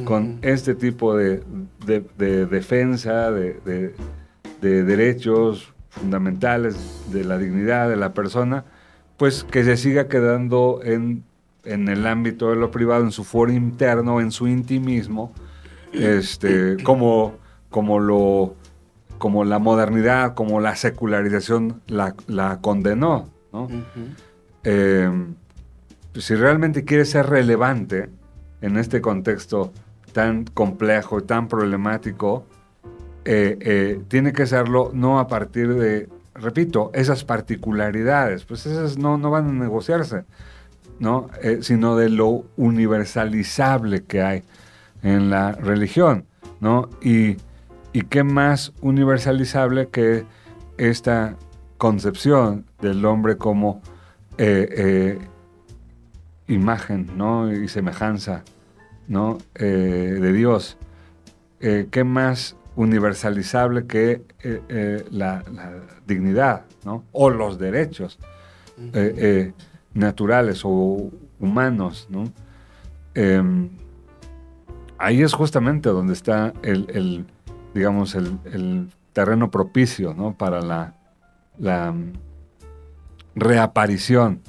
con 0.05 0.39
este 0.41 0.74
tipo 0.76 1.17
de, 1.17 1.43
defensa 1.86 3.32
de, 3.32 3.93
de 4.61 4.84
derechos 4.84 5.74
fundamentales 5.91 7.03
de 7.11 7.23
la 7.23 7.37
dignidad 7.37 7.89
de 7.89 7.97
la 7.97 8.13
persona, 8.13 8.65
pues 9.17 9.43
que 9.43 9.63
se 9.63 9.77
siga 9.77 10.07
quedando 10.07 10.79
en, 10.83 11.23
en 11.63 11.87
el 11.89 12.07
ámbito 12.07 12.49
de 12.49 12.55
lo 12.55 12.71
privado, 12.71 13.03
en 13.03 13.11
su 13.11 13.23
foro 13.23 13.51
interno, 13.51 14.19
en 14.19 14.31
su 14.31 14.47
intimismo, 14.47 15.33
este, 15.93 16.77
como, 16.83 17.35
como, 17.69 17.99
lo, 17.99 18.55
como 19.17 19.43
la 19.43 19.59
modernidad, 19.59 20.33
como 20.33 20.59
la 20.59 20.75
secularización 20.75 21.81
la, 21.87 22.15
la 22.27 22.59
condenó. 22.61 23.29
¿no? 23.51 23.67
Em, 24.63 25.35
si 26.15 26.35
realmente 26.35 26.85
quiere 26.85 27.05
ser 27.05 27.27
relevante 27.27 28.09
en 28.61 28.77
este 28.77 29.01
contexto 29.01 29.73
tan 30.13 30.45
complejo 30.45 31.19
y 31.19 31.23
tan 31.23 31.47
problemático, 31.47 32.45
eh, 33.24 33.57
eh, 33.61 34.01
tiene 34.07 34.34
que 34.34 34.47
serlo 34.47 34.89
no 34.93 35.19
a 35.19 35.28
partir 35.28 35.76
de, 35.76 36.09
repito, 36.34 36.89
esas 36.95 37.24
particularidades, 37.24 38.45
pues 38.45 38.65
esas 38.65 38.97
no, 38.97 39.17
no 39.17 39.30
van 39.30 39.47
a 39.47 39.51
negociarse, 39.51 40.24
¿no? 40.99 41.30
Eh, 41.43 41.59
sino 41.61 41.95
de 41.95 42.09
lo 42.09 42.45
universalizable 42.57 44.03
que 44.03 44.24
hay 44.24 44.43
en 45.03 45.30
la 45.30 45.51
religión, 45.51 46.26
¿no? 46.59 46.89
Y, 47.01 47.38
y 47.93 48.01
qué 48.09 48.24
más 48.24 48.74
universalizable 48.82 49.89
que 49.89 50.26
esta 50.78 51.36
concepción 51.78 52.65
del 52.82 53.05
hombre 53.05 53.38
como 53.38 53.82
imagen, 56.47 57.11
¿no? 57.15 57.53
Y 57.53 57.67
semejanza, 57.67 58.43
¿no? 59.07 59.38
de 59.53 60.34
Dios. 60.34 60.78
¿Qué 61.59 62.03
más 62.03 62.55
universalizable 62.76 63.86
que 63.86 64.24
eh, 64.43 64.61
eh, 64.69 65.05
la, 65.11 65.43
dignidad, 66.07 66.63
¿no? 66.86 67.03
O 67.11 67.30
los 67.30 67.59
derechos 67.59 68.17
eh, 68.93 69.53
naturales 69.93 70.61
o 70.63 71.09
humanos, 71.39 72.07
¿no? 72.09 72.24
Em, 73.13 73.69
ahí 74.97 75.22
es 75.22 75.34
justamente 75.34 75.89
donde 75.89 76.13
está 76.13 76.53
el, 76.63 77.26
digamos, 77.74 78.15
el, 78.15 78.89
terreno 79.13 79.51
propicio, 79.51 80.13
¿no? 80.13 80.34
Para 80.38 80.61
la, 80.61 80.93
la 81.59 81.91
mm, 81.91 82.13
reaparición 83.36 84.41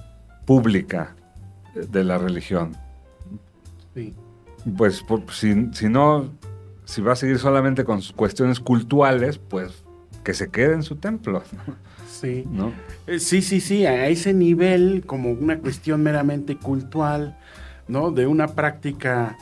pública 0.47 1.17
de 1.75 2.05
la 2.05 2.17
religión. 2.17 2.77
Pues 4.77 5.05
si, 5.33 5.69
si 5.73 5.89
no 5.89 6.31
si 6.85 7.01
va 7.03 7.13
a 7.13 7.17
seguir 7.17 7.39
solamente 7.39 7.85
con 7.85 8.01
cuestiones 8.17 8.61
cultuales, 8.61 9.39
pues 9.39 9.85
que 10.25 10.35
se 10.35 10.51
quede 10.51 10.75
en 10.75 10.83
su 10.83 10.97
templo. 10.97 11.43
Sí. 12.09 12.47
¿No? 12.49 12.73
Eh, 13.09 13.19
sí, 13.19 13.43
sí, 13.43 13.61
sí, 13.61 13.85
a 13.85 14.07
ese 14.07 14.33
nivel, 14.33 15.03
como 15.07 15.33
una 15.33 15.59
cuestión 15.59 16.05
meramente 16.05 16.57
cultural, 16.57 17.37
¿no? 17.89 18.13
De 18.13 18.29
una 18.29 18.47
práctica, 18.49 19.37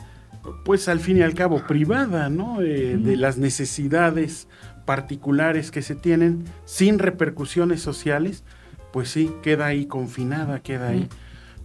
pues 0.65 0.89
al 0.89 0.99
fin 0.99 1.17
y 1.17 1.21
al 1.21 1.35
cabo, 1.35 1.61
privada, 1.67 2.29
¿no? 2.29 2.59
Eh, 2.61 2.97
de 2.97 3.17
las 3.17 3.37
necesidades 3.37 4.47
particulares 4.85 5.69
que 5.69 5.83
se 5.83 5.93
tienen, 5.93 6.45
sin 6.65 6.97
repercusiones 6.97 7.81
sociales, 7.81 8.43
pues 8.91 9.09
sí, 9.09 9.31
queda 9.43 9.67
ahí 9.67 9.85
confinada, 9.85 10.59
queda 10.61 10.87
ahí. 10.87 11.07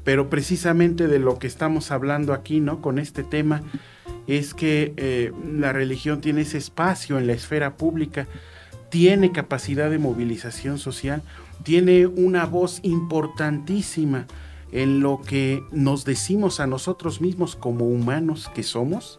Pero 0.07 0.31
precisamente 0.31 1.09
de 1.09 1.19
lo 1.19 1.41
que 1.41 1.49
estamos 1.49 1.91
hablando 1.91 2.33
aquí, 2.33 2.61
¿no? 2.61 2.81
Con 2.81 3.01
este 3.01 3.25
tema, 3.25 3.63
es 4.29 4.55
que 4.55 4.95
eh, 4.97 5.33
la 5.53 5.73
religión 5.73 6.21
tiene 6.21 6.43
ese 6.43 6.59
espacio 6.59 7.19
en 7.19 7.27
la 7.27 7.33
esfera 7.33 7.77
pública, 7.77 8.29
tiene 8.89 9.33
capacidad 9.33 9.91
de 9.91 9.99
movilización 9.99 10.79
social, 10.79 11.23
tiene 11.65 12.07
una 12.07 12.47
voz 12.47 12.79
importantísima 12.85 14.27
en 14.71 15.01
lo 15.01 15.23
que 15.23 15.61
nos 15.73 16.05
decimos 16.05 16.61
a 16.61 16.69
nosotros 16.69 17.21
mismos 17.21 17.57
como 17.57 17.87
humanos 17.87 18.49
que 18.55 18.63
somos 18.63 19.19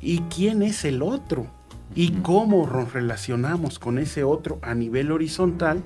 y 0.00 0.20
quién 0.34 0.62
es 0.62 0.84
el 0.84 1.02
otro 1.02 1.48
y 1.96 2.12
cómo 2.22 2.64
nos 2.64 2.92
relacionamos 2.92 3.80
con 3.80 3.98
ese 3.98 4.22
otro 4.22 4.60
a 4.62 4.72
nivel 4.74 5.10
horizontal 5.10 5.82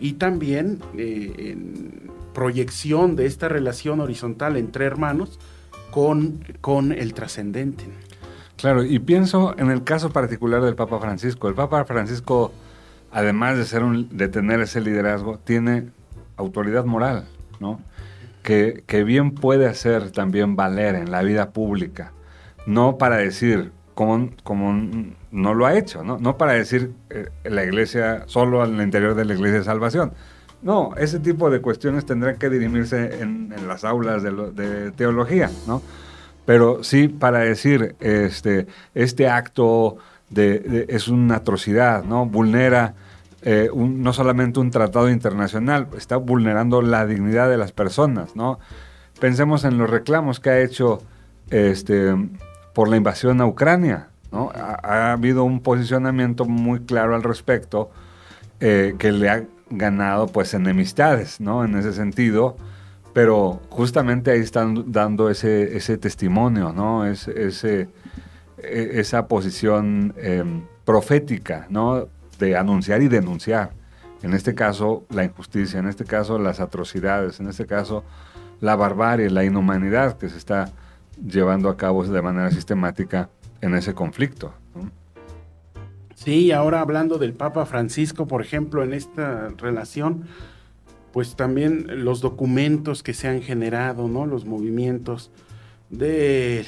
y 0.00 0.14
también 0.14 0.80
eh, 0.96 1.34
en 1.38 2.10
proyección 2.32 3.16
de 3.16 3.26
esta 3.26 3.48
relación 3.48 4.00
horizontal 4.00 4.56
entre 4.56 4.84
hermanos 4.84 5.38
con, 5.90 6.44
con 6.60 6.92
el 6.92 7.14
trascendente. 7.14 7.84
Claro, 8.56 8.84
y 8.84 8.98
pienso 8.98 9.54
en 9.58 9.70
el 9.70 9.84
caso 9.84 10.10
particular 10.10 10.62
del 10.62 10.74
Papa 10.74 10.98
Francisco. 10.98 11.48
El 11.48 11.54
Papa 11.54 11.84
Francisco, 11.84 12.52
además 13.10 13.56
de, 13.56 13.64
ser 13.64 13.82
un, 13.82 14.14
de 14.16 14.28
tener 14.28 14.60
ese 14.60 14.80
liderazgo, 14.80 15.38
tiene 15.38 15.88
autoridad 16.36 16.84
moral, 16.84 17.24
¿no? 17.58 17.80
Que, 18.42 18.84
que, 18.86 19.04
bien 19.04 19.32
puede 19.32 19.66
hacer 19.66 20.12
también 20.12 20.56
valer 20.56 20.94
en 20.94 21.10
la 21.10 21.22
vida 21.22 21.50
pública. 21.50 22.12
No 22.66 22.98
para 22.98 23.16
decir, 23.16 23.72
como, 23.94 24.30
como 24.44 24.72
no 25.30 25.54
lo 25.54 25.66
ha 25.66 25.76
hecho, 25.76 26.02
¿no? 26.02 26.18
No 26.18 26.36
para 26.38 26.52
decir 26.52 26.92
eh, 27.10 27.28
la 27.44 27.64
iglesia, 27.64 28.24
solo 28.26 28.62
al 28.62 28.80
interior 28.80 29.14
de 29.14 29.24
la 29.24 29.34
iglesia 29.34 29.58
de 29.58 29.64
salvación, 29.64 30.12
no, 30.62 30.94
ese 30.96 31.20
tipo 31.20 31.50
de 31.50 31.60
cuestiones 31.60 32.04
tendrán 32.04 32.36
que 32.36 32.50
dirimirse 32.50 33.22
en, 33.22 33.52
las 33.66 33.84
aulas 33.84 34.22
de, 34.22 34.92
teología, 34.92 35.50
¿no? 35.66 35.82
Pero 36.44 36.82
sí 36.82 37.08
para 37.08 37.40
decir, 37.40 37.94
este, 38.00 38.66
este 38.94 39.28
acto 39.28 39.96
de, 40.28 40.86
es 40.88 41.08
una 41.08 41.36
atrocidad, 41.36 42.04
¿no? 42.04 42.26
Vulnera 42.26 42.94
eh, 43.42 43.70
no 43.74 44.12
solamente 44.12 44.60
un 44.60 44.70
tratado 44.70 45.08
internacional, 45.08 45.88
está 45.96 46.16
vulnerando 46.16 46.82
la 46.82 47.06
dignidad 47.06 47.48
de 47.48 47.56
las 47.56 47.72
personas, 47.72 48.36
¿no? 48.36 48.58
Pensemos 49.18 49.64
en 49.64 49.78
los 49.78 49.88
reclamos 49.88 50.40
que 50.40 50.50
ha 50.50 50.60
hecho 50.60 51.02
este, 51.50 52.14
por 52.74 52.88
la 52.88 52.96
invasión 52.96 53.40
a 53.40 53.46
Ucrania, 53.46 54.08
¿no? 54.30 54.50
Ha, 54.54 55.12
habido 55.12 55.44
un 55.44 55.60
posicionamiento 55.60 56.44
muy 56.44 56.80
claro 56.80 57.14
al 57.14 57.22
respecto 57.22 57.90
eh, 58.60 58.94
que 58.98 59.10
le 59.10 59.30
ha 59.30 59.42
ganado 59.70 60.26
pues 60.26 60.52
enemistades, 60.54 61.40
¿no? 61.40 61.64
En 61.64 61.76
ese 61.76 61.92
sentido, 61.92 62.56
pero 63.12 63.60
justamente 63.70 64.30
ahí 64.30 64.40
están 64.40 64.92
dando 64.92 65.30
ese, 65.30 65.76
ese 65.76 65.96
testimonio, 65.96 66.72
¿no? 66.72 67.06
Es, 67.06 67.28
ese, 67.28 67.88
e, 68.58 68.90
esa 68.94 69.26
posición 69.26 70.14
em, 70.18 70.62
profética, 70.84 71.66
¿no? 71.70 72.08
De 72.38 72.56
anunciar 72.56 73.02
y 73.02 73.08
denunciar. 73.08 73.72
En 74.22 74.34
este 74.34 74.54
caso, 74.54 75.04
la 75.08 75.24
injusticia, 75.24 75.78
en 75.80 75.88
este 75.88 76.04
caso, 76.04 76.38
las 76.38 76.60
atrocidades, 76.60 77.40
en 77.40 77.48
este 77.48 77.66
caso, 77.66 78.04
la 78.60 78.76
barbarie, 78.76 79.30
la 79.30 79.44
inhumanidad 79.44 80.18
que 80.18 80.28
se 80.28 80.36
está 80.36 80.70
llevando 81.24 81.68
a 81.70 81.76
cabo 81.76 82.04
de 82.04 82.22
manera 82.22 82.50
sistemática 82.50 83.30
en 83.60 83.74
ese 83.74 83.94
conflicto. 83.94 84.52
Sí, 86.22 86.52
ahora 86.52 86.82
hablando 86.82 87.16
del 87.16 87.32
Papa 87.32 87.64
Francisco, 87.64 88.26
por 88.26 88.42
ejemplo, 88.42 88.84
en 88.84 88.92
esta 88.92 89.48
relación, 89.56 90.24
pues 91.14 91.34
también 91.34 92.04
los 92.04 92.20
documentos 92.20 93.02
que 93.02 93.14
se 93.14 93.26
han 93.26 93.40
generado, 93.40 94.06
¿no? 94.06 94.26
Los 94.26 94.44
movimientos 94.44 95.30
del 95.88 96.66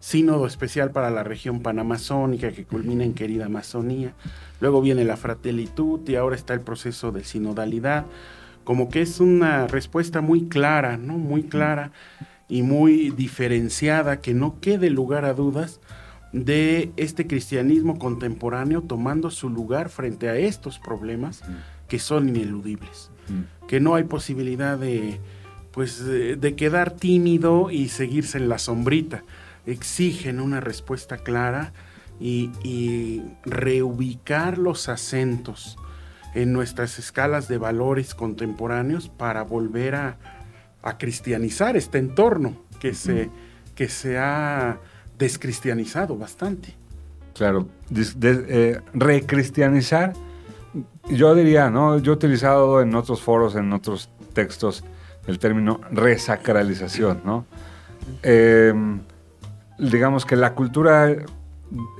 Sínodo 0.00 0.46
Especial 0.46 0.92
para 0.92 1.10
la 1.10 1.24
región 1.24 1.60
panamazónica 1.60 2.52
que 2.52 2.64
culmina 2.64 3.04
en 3.04 3.12
querida 3.12 3.44
Amazonía. 3.44 4.14
Luego 4.62 4.80
viene 4.80 5.04
la 5.04 5.18
Fratellitud 5.18 6.00
y 6.08 6.14
ahora 6.14 6.34
está 6.34 6.54
el 6.54 6.62
proceso 6.62 7.12
de 7.12 7.22
sinodalidad. 7.22 8.06
Como 8.64 8.88
que 8.88 9.02
es 9.02 9.20
una 9.20 9.66
respuesta 9.66 10.22
muy 10.22 10.48
clara, 10.48 10.96
¿no? 10.96 11.18
Muy 11.18 11.42
clara 11.42 11.92
y 12.48 12.62
muy 12.62 13.10
diferenciada, 13.10 14.22
que 14.22 14.32
no 14.32 14.58
quede 14.58 14.88
lugar 14.88 15.26
a 15.26 15.34
dudas 15.34 15.80
de 16.44 16.92
este 16.96 17.26
cristianismo 17.26 17.98
contemporáneo 17.98 18.82
tomando 18.82 19.30
su 19.30 19.48
lugar 19.48 19.88
frente 19.88 20.28
a 20.28 20.36
estos 20.36 20.78
problemas 20.78 21.42
que 21.88 21.98
son 21.98 22.28
ineludibles, 22.28 23.10
que 23.66 23.80
no 23.80 23.94
hay 23.94 24.04
posibilidad 24.04 24.78
de 24.78 25.18
pues 25.72 26.02
de, 26.04 26.54
quedar 26.56 26.92
tímido 26.92 27.70
y 27.70 27.88
seguirse 27.88 28.38
en 28.38 28.48
la 28.48 28.58
sombrita. 28.58 29.24
Exigen 29.66 30.40
una 30.40 30.58
respuesta 30.60 31.18
clara 31.18 31.74
y, 32.18 33.22
reubicar 33.44 34.56
los 34.56 34.88
acentos 34.88 35.76
en 36.34 36.54
nuestras 36.54 36.98
escalas 36.98 37.48
de 37.48 37.58
valores 37.58 38.14
contemporáneos 38.14 39.10
para 39.10 39.42
volver 39.42 39.94
a, 39.94 40.18
cristianizar 40.98 41.76
este 41.76 41.98
entorno 41.98 42.56
que, 42.78 42.94
se, 42.94 43.28
que 43.74 43.88
se 43.88 44.18
ha 44.18 44.78
descristianizado 45.18 46.16
bastante. 46.16 46.74
Claro, 47.34 47.68
eh, 47.94 48.80
recristianizar, 48.94 50.14
yo 51.10 51.34
diría, 51.34 51.70
¿no? 51.70 51.98
Yo 51.98 52.12
he 52.12 52.14
utilizado 52.14 52.80
en 52.80 52.94
otros 52.94 53.20
foros, 53.20 53.56
en 53.56 53.72
otros 53.72 54.10
textos, 54.32 54.84
el 55.26 55.38
término 55.38 55.80
resacralización, 55.90 57.20
¿no? 57.24 57.44
Em, 58.22 59.00
digamos 59.78 60.24
que 60.24 60.36
la 60.36 60.54
cultura 60.54 61.14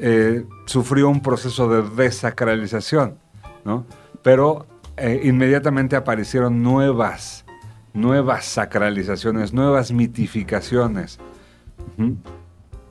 eh, 0.00 0.44
sufrió 0.64 1.08
un 1.08 1.20
proceso 1.20 1.68
de 1.68 1.82
desacralización, 2.02 3.18
¿no? 3.64 3.84
Pero 4.22 4.66
eh, 4.96 5.20
inmediatamente 5.24 5.96
aparecieron 5.96 6.62
nuevas, 6.62 7.44
nuevas 7.92 8.46
sacralizaciones, 8.46 9.52
nuevas 9.52 9.92
mitificaciones 9.92 11.18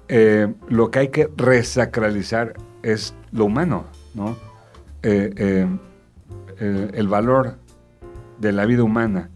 eh, 0.08 0.54
lo 0.70 0.92
que 0.92 1.00
hay 1.00 1.08
que 1.10 1.30
resacralizar 1.36 2.54
es 2.84 3.16
lo 3.32 3.46
humano, 3.46 3.86
¿no? 4.14 4.36
Eh, 5.02 5.68
eh, 6.60 6.92
el 6.94 7.08
valor 7.08 7.58
de 8.40 8.52
la 8.52 8.66
vida 8.66 8.84
humana. 8.84 9.30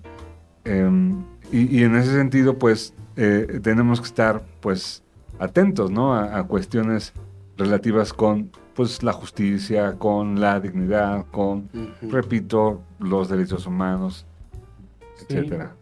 Em, 0.65 1.23
y, 1.51 1.83
en 1.83 1.95
ese 1.95 2.11
sentido, 2.11 2.57
pues, 2.57 2.93
tenemos 3.15 3.99
que 3.99 4.07
estar, 4.07 4.43
pues, 4.61 5.03
atentos, 5.39 5.91
¿no? 5.91 6.15
A, 6.15 6.45
cuestiones 6.47 7.13
relativas 7.57 8.13
con, 8.13 8.51
pues, 8.75 9.03
la 9.03 9.11
justicia, 9.11 9.93
con 9.93 10.39
la 10.39 10.59
dignidad, 10.59 11.25
con, 11.31 11.69
repito, 12.01 12.81
los 12.99 13.27
derechos 13.29 13.65
humanos, 13.65 14.25
etcétera. 15.21 15.73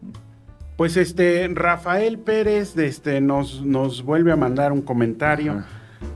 Pues 0.77 0.95
este 0.95 1.49
Rafael 1.51 2.19
Pérez 2.19 2.77
este, 2.77 3.19
nos, 3.19 3.65
nos 3.65 4.03
vuelve 4.03 4.31
a 4.31 4.35
mandar 4.35 4.71
un 4.71 4.83
comentario. 4.83 5.63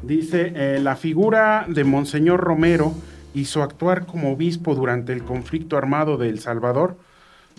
Dice, 0.03 0.53
eh, 0.55 0.79
la 0.79 0.95
figura 0.95 1.65
de 1.67 1.83
Monseñor 1.83 2.41
Romero 2.41 2.93
y 3.33 3.45
su 3.45 3.63
actuar 3.63 4.05
como 4.05 4.31
obispo 4.31 4.75
durante 4.75 5.13
el 5.13 5.23
conflicto 5.23 5.77
armado 5.77 6.17
de 6.17 6.29
El 6.29 6.39
Salvador 6.39 6.95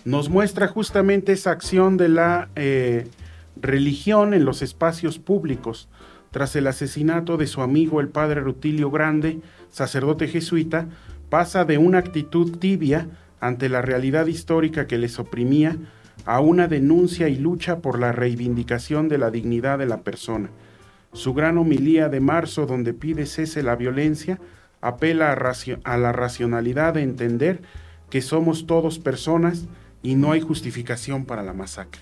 nos 0.05 0.29
muestra 0.29 0.69
justamente 0.69 1.33
esa 1.33 1.51
acción 1.51 1.97
de 1.97 2.07
la 2.07 2.47
eh, 2.55 3.09
religión 3.57 4.33
en 4.33 4.45
los 4.45 4.61
espacios 4.61 5.19
públicos. 5.19 5.89
Tras 6.31 6.55
el 6.55 6.67
asesinato 6.67 7.35
de 7.35 7.47
su 7.47 7.61
amigo 7.61 7.99
el 7.99 8.07
padre 8.07 8.39
Rutilio 8.39 8.89
Grande, 8.91 9.41
sacerdote 9.69 10.29
jesuita, 10.29 10.87
pasa 11.29 11.65
de 11.65 11.77
una 11.77 11.97
actitud 11.97 12.59
tibia 12.59 13.09
ante 13.41 13.67
la 13.67 13.81
realidad 13.81 14.27
histórica 14.27 14.87
que 14.87 14.97
les 14.97 15.19
oprimía 15.19 15.75
a 16.25 16.39
una 16.39 16.67
denuncia 16.67 17.27
y 17.27 17.35
lucha 17.35 17.79
por 17.79 17.99
la 17.99 18.11
reivindicación 18.11 19.09
de 19.09 19.17
la 19.17 19.31
dignidad 19.31 19.79
de 19.79 19.85
la 19.85 20.01
persona. 20.01 20.49
Su 21.11 21.33
gran 21.33 21.57
homilía 21.57 22.09
de 22.09 22.19
marzo, 22.19 22.65
donde 22.65 22.93
pide 22.93 23.25
cese 23.25 23.61
la 23.61 23.75
violencia, 23.75 24.39
apela 24.81 25.31
a, 25.31 25.97
la 25.97 26.11
racionalidad 26.11 26.95
de 26.95 27.03
entender 27.03 27.61
que 28.09 28.21
somos 28.21 28.67
todos 28.67 28.99
personas 28.99 29.65
y 30.01 30.15
no 30.15 30.31
hay 30.31 30.41
justificación 30.41 31.25
para 31.25 31.43
la 31.43 31.53
masacre. 31.53 32.01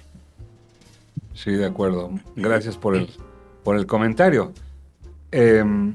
Sí, 1.33 1.51
de 1.51 1.65
acuerdo. 1.65 2.11
Gracias 2.35 2.77
por 2.77 2.95
el, 2.95 3.09
por 3.63 3.75
el 3.75 3.85
comentario. 3.85 4.53
Em, 5.31 5.93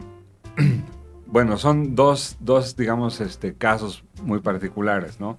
bueno, 1.27 1.59
son 1.59 1.95
dos, 1.95 2.37
dos, 2.41 2.77
digamos, 2.77 3.21
este, 3.21 3.55
casos 3.55 4.05
muy 4.23 4.41
particulares, 4.41 5.21
¿no? 5.21 5.39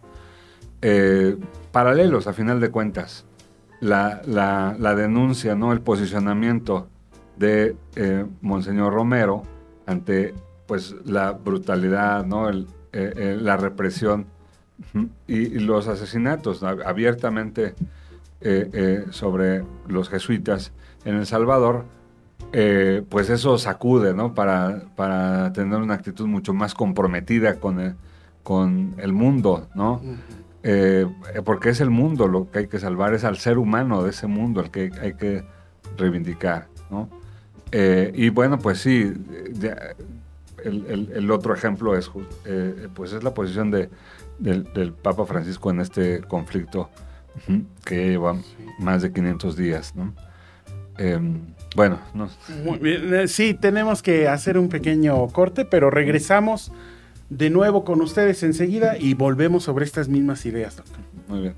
Eh, 0.82 1.38
paralelos 1.71 2.28
a 2.28 2.34
final 2.34 2.59
de 2.59 2.69
cuentas. 2.69 3.25
La, 3.80 4.21
denuncia, 4.95 5.55
¿no? 5.55 5.71
el 5.71 5.82
posicionamiento 5.82 6.88
de 7.38 7.75
eh, 7.95 8.25
Monseñor 8.41 8.93
Romero 8.93 9.43
ante 9.86 10.34
pues, 10.65 10.95
la 11.05 11.32
brutalidad, 11.34 12.25
¿no? 12.25 12.49
Eh, 12.49 13.38
la 13.39 13.57
represión 13.57 14.25
y, 15.28 15.59
los 15.59 15.88
asesinatos 15.88 16.63
abiertamente 16.63 17.75
sobre 19.11 19.63
los 19.88 20.09
jesuitas 20.09 20.71
en 21.05 21.15
El 21.15 21.28
Salvador, 21.28 21.86
pues 23.09 23.30
eso 23.30 23.57
sacude 23.57 24.13
¿no? 24.13 24.34
para, 24.34 24.84
para 24.95 25.53
tener 25.53 25.80
una 25.80 25.95
actitud 25.95 26.25
mucho 26.25 26.53
más 26.53 26.73
comprometida 26.73 27.59
con 27.59 27.80
el, 27.80 27.95
con 28.41 28.95
el 28.97 29.13
mundo, 29.13 29.67
¿no? 29.75 30.01
Eh, 30.70 31.07
porque 31.45 31.70
es 31.70 31.80
el 31.80 31.89
mundo 31.89 32.28
lo 32.28 32.51
que 32.51 32.59
hay 32.59 32.68
que 32.68 32.78
salvar, 32.78 33.13
es 33.13 33.24
al 33.24 33.38
ser 33.38 33.57
humano 33.57 34.03
de 34.03 34.09
ese 34.09 34.28
mundo 34.28 34.59
el 34.59 34.70
que 34.70 34.91
hay 35.01 35.13
que 35.13 35.45
reivindicar, 35.97 36.68
¿no? 36.89 37.09
Eh, 37.72 38.11
y 38.13 38.28
bueno, 38.28 38.59
pues 38.59 38.80
sí, 38.80 39.13
el, 40.65 41.32
otro 41.32 41.53
ejemplo 41.53 41.95
es, 41.95 42.11
eh, 42.43 42.89
pues 42.93 43.13
es 43.13 43.24
la 43.24 43.34
posición 43.34 43.72
de, 43.72 43.89
del, 44.39 44.91
Papa 44.91 45.26
Francisco 45.26 45.72
en 45.72 45.80
este 45.80 46.20
conflicto 46.20 46.89
que 47.86 48.09
lleva 48.09 48.36
más 48.78 49.03
de 49.03 49.13
500 49.13 49.55
días, 49.55 49.95
¿no? 49.95 50.13
Em, 50.97 51.43
bueno, 51.78 51.97
no. 52.13 52.30
sí, 53.28 53.53
tenemos 53.53 54.01
que 54.01 54.28
hacer 54.28 54.57
un 54.57 54.68
pequeño 54.68 55.28
corte, 55.28 55.63
pero 55.63 55.89
regresamos 55.89 56.74
de 57.30 57.49
nuevo 57.49 57.84
con 57.84 58.01
ustedes 58.01 58.43
enseguida 58.43 58.97
y 58.97 59.13
volvemos 59.13 59.63
sobre 59.63 59.86
estas 59.86 60.07
mismas 60.07 60.45
ideas, 60.45 60.78
doctor. 60.78 60.97
Muy 61.28 61.41
bien. 61.41 61.55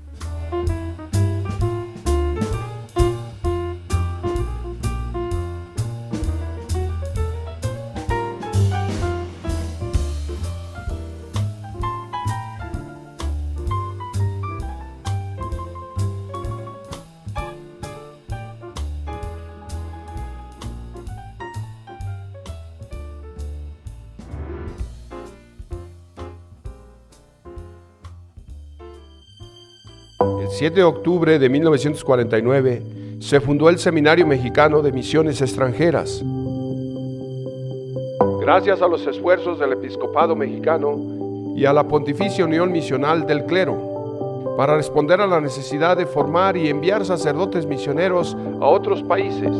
7 30.60 30.74
de 30.74 30.84
octubre 30.84 31.38
de 31.38 31.48
1949 31.48 32.82
se 33.18 33.40
fundó 33.40 33.70
el 33.70 33.78
Seminario 33.78 34.26
Mexicano 34.26 34.82
de 34.82 34.92
Misiones 34.92 35.40
Extranjeras. 35.40 36.22
Gracias 38.42 38.82
a 38.82 38.86
los 38.86 39.06
esfuerzos 39.06 39.58
del 39.58 39.72
episcopado 39.72 40.36
mexicano 40.36 41.54
y 41.56 41.64
a 41.64 41.72
la 41.72 41.84
Pontificia 41.84 42.44
Unión 42.44 42.70
Misional 42.72 43.26
del 43.26 43.46
Clero, 43.46 44.54
para 44.58 44.76
responder 44.76 45.22
a 45.22 45.26
la 45.26 45.40
necesidad 45.40 45.96
de 45.96 46.04
formar 46.04 46.58
y 46.58 46.68
enviar 46.68 47.06
sacerdotes 47.06 47.64
misioneros 47.64 48.36
a 48.60 48.66
otros 48.66 49.02
países. 49.02 49.50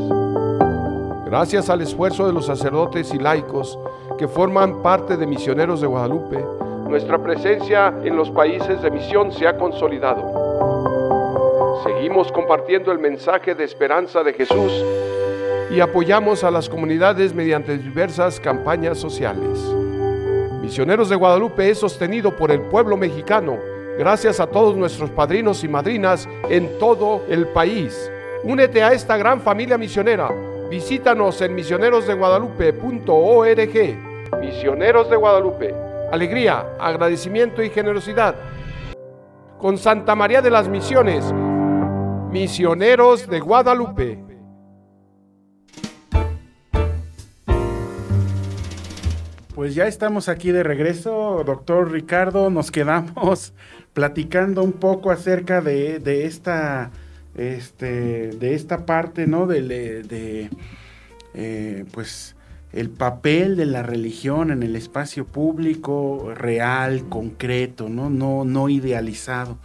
Gracias 1.24 1.70
al 1.70 1.80
esfuerzo 1.80 2.26
de 2.26 2.34
los 2.34 2.44
sacerdotes 2.44 3.14
y 3.14 3.18
laicos 3.18 3.78
que 4.18 4.28
forman 4.28 4.82
parte 4.82 5.16
de 5.16 5.26
Misioneros 5.26 5.80
de 5.80 5.86
Guadalupe, 5.86 6.44
nuestra 6.90 7.22
presencia 7.22 7.94
en 8.04 8.16
los 8.16 8.30
países 8.30 8.82
de 8.82 8.90
misión 8.90 9.32
se 9.32 9.46
ha 9.46 9.56
consolidado. 9.56 10.49
Seguimos 11.82 12.30
compartiendo 12.30 12.92
el 12.92 12.98
mensaje 12.98 13.54
de 13.54 13.64
esperanza 13.64 14.22
de 14.22 14.34
Jesús 14.34 14.84
y 15.70 15.80
apoyamos 15.80 16.44
a 16.44 16.50
las 16.50 16.68
comunidades 16.68 17.34
mediante 17.34 17.78
diversas 17.78 18.38
campañas 18.38 18.98
sociales. 18.98 19.58
Misioneros 20.60 21.08
de 21.08 21.16
Guadalupe 21.16 21.70
es 21.70 21.78
sostenido 21.78 22.36
por 22.36 22.50
el 22.50 22.60
pueblo 22.60 22.98
mexicano 22.98 23.56
gracias 23.98 24.40
a 24.40 24.46
todos 24.46 24.76
nuestros 24.76 25.08
padrinos 25.10 25.64
y 25.64 25.68
madrinas 25.68 26.28
en 26.50 26.78
todo 26.78 27.22
el 27.30 27.46
país. 27.46 28.12
Únete 28.44 28.82
a 28.82 28.92
esta 28.92 29.16
gran 29.16 29.40
familia 29.40 29.78
misionera. 29.78 30.30
Visítanos 30.68 31.40
en 31.40 31.54
misionerosdeguadalupe.org. 31.54 34.38
Misioneros 34.38 35.08
de 35.08 35.16
Guadalupe. 35.16 35.74
Alegría, 36.12 36.76
agradecimiento 36.78 37.62
y 37.62 37.70
generosidad. 37.70 38.34
Con 39.58 39.78
Santa 39.78 40.14
María 40.14 40.42
de 40.42 40.50
las 40.50 40.68
Misiones 40.68 41.32
Misioneros 42.30 43.28
de 43.28 43.40
Guadalupe. 43.40 44.16
Pues 49.52 49.74
ya 49.74 49.88
estamos 49.88 50.28
aquí 50.28 50.52
de 50.52 50.62
regreso, 50.62 51.42
doctor 51.44 51.90
Ricardo. 51.90 52.48
Nos 52.48 52.70
quedamos 52.70 53.52
platicando 53.94 54.62
un 54.62 54.72
poco 54.72 55.10
acerca 55.10 55.60
de, 55.60 56.24
esta, 56.24 56.92
este, 57.34 58.28
de 58.30 58.54
esta 58.54 58.86
parte, 58.86 59.26
¿no? 59.26 59.48
De, 59.48 60.48
eh, 61.34 61.84
pues 61.90 62.36
el 62.72 62.90
papel 62.90 63.56
de 63.56 63.66
la 63.66 63.82
religión 63.82 64.52
en 64.52 64.62
el 64.62 64.76
espacio 64.76 65.26
público 65.26 66.32
real, 66.32 67.08
concreto, 67.08 67.88
¿no? 67.88 68.08
No, 68.08 68.44
no 68.44 68.68
idealizado. 68.68 69.58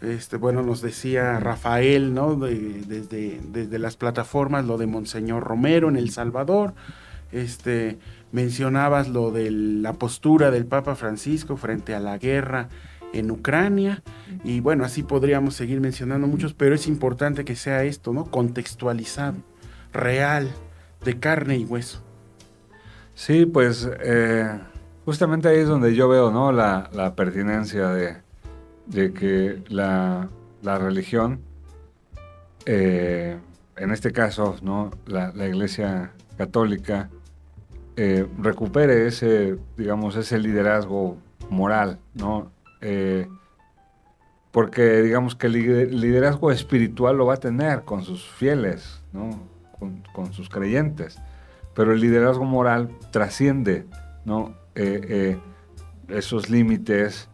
Este, 0.00 0.38
bueno, 0.38 0.62
nos 0.62 0.80
decía 0.80 1.38
Rafael, 1.40 2.14
¿no? 2.14 2.34
desde, 2.36 3.40
desde 3.48 3.78
las 3.78 3.96
plataformas, 3.96 4.64
lo 4.64 4.78
de 4.78 4.86
Monseñor 4.86 5.44
Romero 5.44 5.88
en 5.88 5.96
El 5.96 6.10
Salvador. 6.10 6.74
Este, 7.32 7.98
mencionabas 8.32 9.08
lo 9.08 9.30
de 9.30 9.50
la 9.50 9.92
postura 9.92 10.50
del 10.50 10.66
Papa 10.66 10.94
Francisco 10.94 11.56
frente 11.56 11.94
a 11.94 12.00
la 12.00 12.16
guerra 12.16 12.68
en 13.12 13.30
Ucrania. 13.30 14.02
Y 14.42 14.60
bueno, 14.60 14.84
así 14.84 15.02
podríamos 15.02 15.54
seguir 15.54 15.80
mencionando 15.80 16.26
muchos, 16.26 16.54
pero 16.54 16.74
es 16.74 16.86
importante 16.86 17.44
que 17.44 17.54
sea 17.54 17.84
esto, 17.84 18.14
¿no? 18.14 18.24
Contextualizado, 18.24 19.36
real, 19.92 20.50
de 21.04 21.18
carne 21.18 21.58
y 21.58 21.64
hueso. 21.66 22.02
Sí, 23.14 23.44
pues 23.44 23.88
eh, 24.02 24.48
justamente 25.04 25.48
ahí 25.48 25.58
es 25.58 25.68
donde 25.68 25.94
yo 25.94 26.08
veo, 26.08 26.30
¿no? 26.30 26.52
La 26.52 27.14
pertinencia 27.14 27.88
de, 27.88 28.29
de 28.90 29.12
que 29.12 29.62
la, 29.68 30.28
religión, 30.62 31.40
eh, 32.66 33.38
en 33.76 33.90
este 33.90 34.12
caso, 34.12 34.56
¿no? 34.62 34.90
La, 35.06 35.32
Iglesia 35.46 36.12
católica 36.36 37.08
eh, 37.96 38.26
recupere 38.38 39.06
ese, 39.06 39.56
digamos, 39.76 40.16
ese 40.16 40.38
liderazgo 40.38 41.16
moral, 41.48 41.98
¿no? 42.14 42.50
Eh, 42.80 43.28
porque 44.50 45.02
digamos 45.02 45.36
que 45.36 45.46
el 45.46 46.00
liderazgo 46.00 46.50
espiritual 46.50 47.16
lo 47.16 47.26
va 47.26 47.34
a 47.34 47.36
tener 47.36 47.82
con 47.82 48.02
sus 48.02 48.28
fieles, 48.28 49.00
¿no? 49.12 49.48
con, 50.12 50.32
sus 50.32 50.48
creyentes, 50.48 51.18
pero 51.74 51.92
el 51.92 52.00
liderazgo 52.00 52.44
moral 52.44 52.90
trasciende 53.12 53.86
¿no? 54.24 54.54
Esos 56.08 56.50
límites 56.50 57.29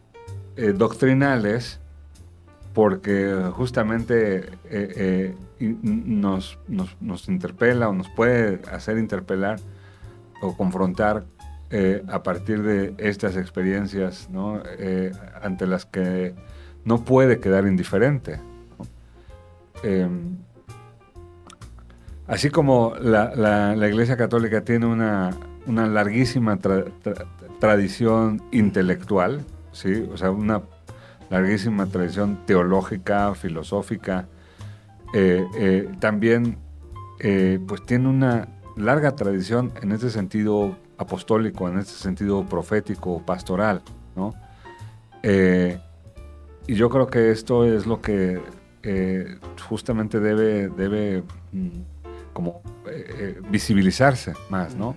doctrinales 0.75 1.79
porque 2.73 3.49
justamente 3.53 4.49
nos, 5.59 6.59
nos, 6.67 6.97
nos 7.01 7.27
interpela 7.27 7.89
o 7.89 7.93
nos 7.93 8.09
puede 8.09 8.61
hacer 8.71 8.97
interpelar 8.97 9.59
o 10.41 10.55
confrontar 10.55 11.25
eh, 11.69 12.01
a 12.07 12.23
partir 12.23 12.63
de 12.63 12.93
estas 12.97 13.35
experiencias 13.35 14.29
eh, 14.79 15.11
ante 15.41 15.67
las 15.67 15.85
que 15.85 16.33
no 16.85 17.03
puede 17.03 17.41
quedar 17.41 17.67
indiferente. 17.67 18.39
Em, 19.83 20.37
así 22.25 22.49
como 22.49 22.93
la, 23.01 23.75
Iglesia 23.75 24.15
Católica 24.15 24.61
tiene 24.61 24.85
una, 24.85 25.31
larguísima 25.67 26.57
tradición 27.59 28.41
intelectual, 28.51 29.43
¿sí? 29.71 30.07
o 30.11 30.17
sea, 30.17 30.31
una 30.31 30.61
larguísima 31.29 31.85
tradición 31.87 32.39
teológica, 32.45 33.33
filosófica, 33.35 34.27
eh, 35.13 35.89
también 35.99 36.57
pues 37.67 37.83
tiene 37.85 38.07
una 38.07 38.47
larga 38.75 39.15
tradición 39.15 39.71
en 39.81 39.91
este 39.91 40.09
sentido 40.09 40.77
apostólico, 40.97 41.67
en 41.69 41.79
este 41.79 41.93
sentido 41.93 42.45
profético, 42.45 43.21
pastoral, 43.25 43.81
¿no? 44.15 44.33
Eh, 45.23 45.79
y 46.67 46.75
yo 46.75 46.89
creo 46.89 47.07
que 47.07 47.31
esto 47.31 47.65
es 47.65 47.85
lo 47.85 48.01
que 48.01 48.41
eh, 48.83 49.37
justamente 49.67 50.19
debe, 50.19 50.69
debe 50.69 51.23
mm, 51.51 51.67
como 52.33 52.61
eh, 52.89 53.39
visibilizarse 53.49 54.33
más, 54.49 54.75
¿no? 54.75 54.95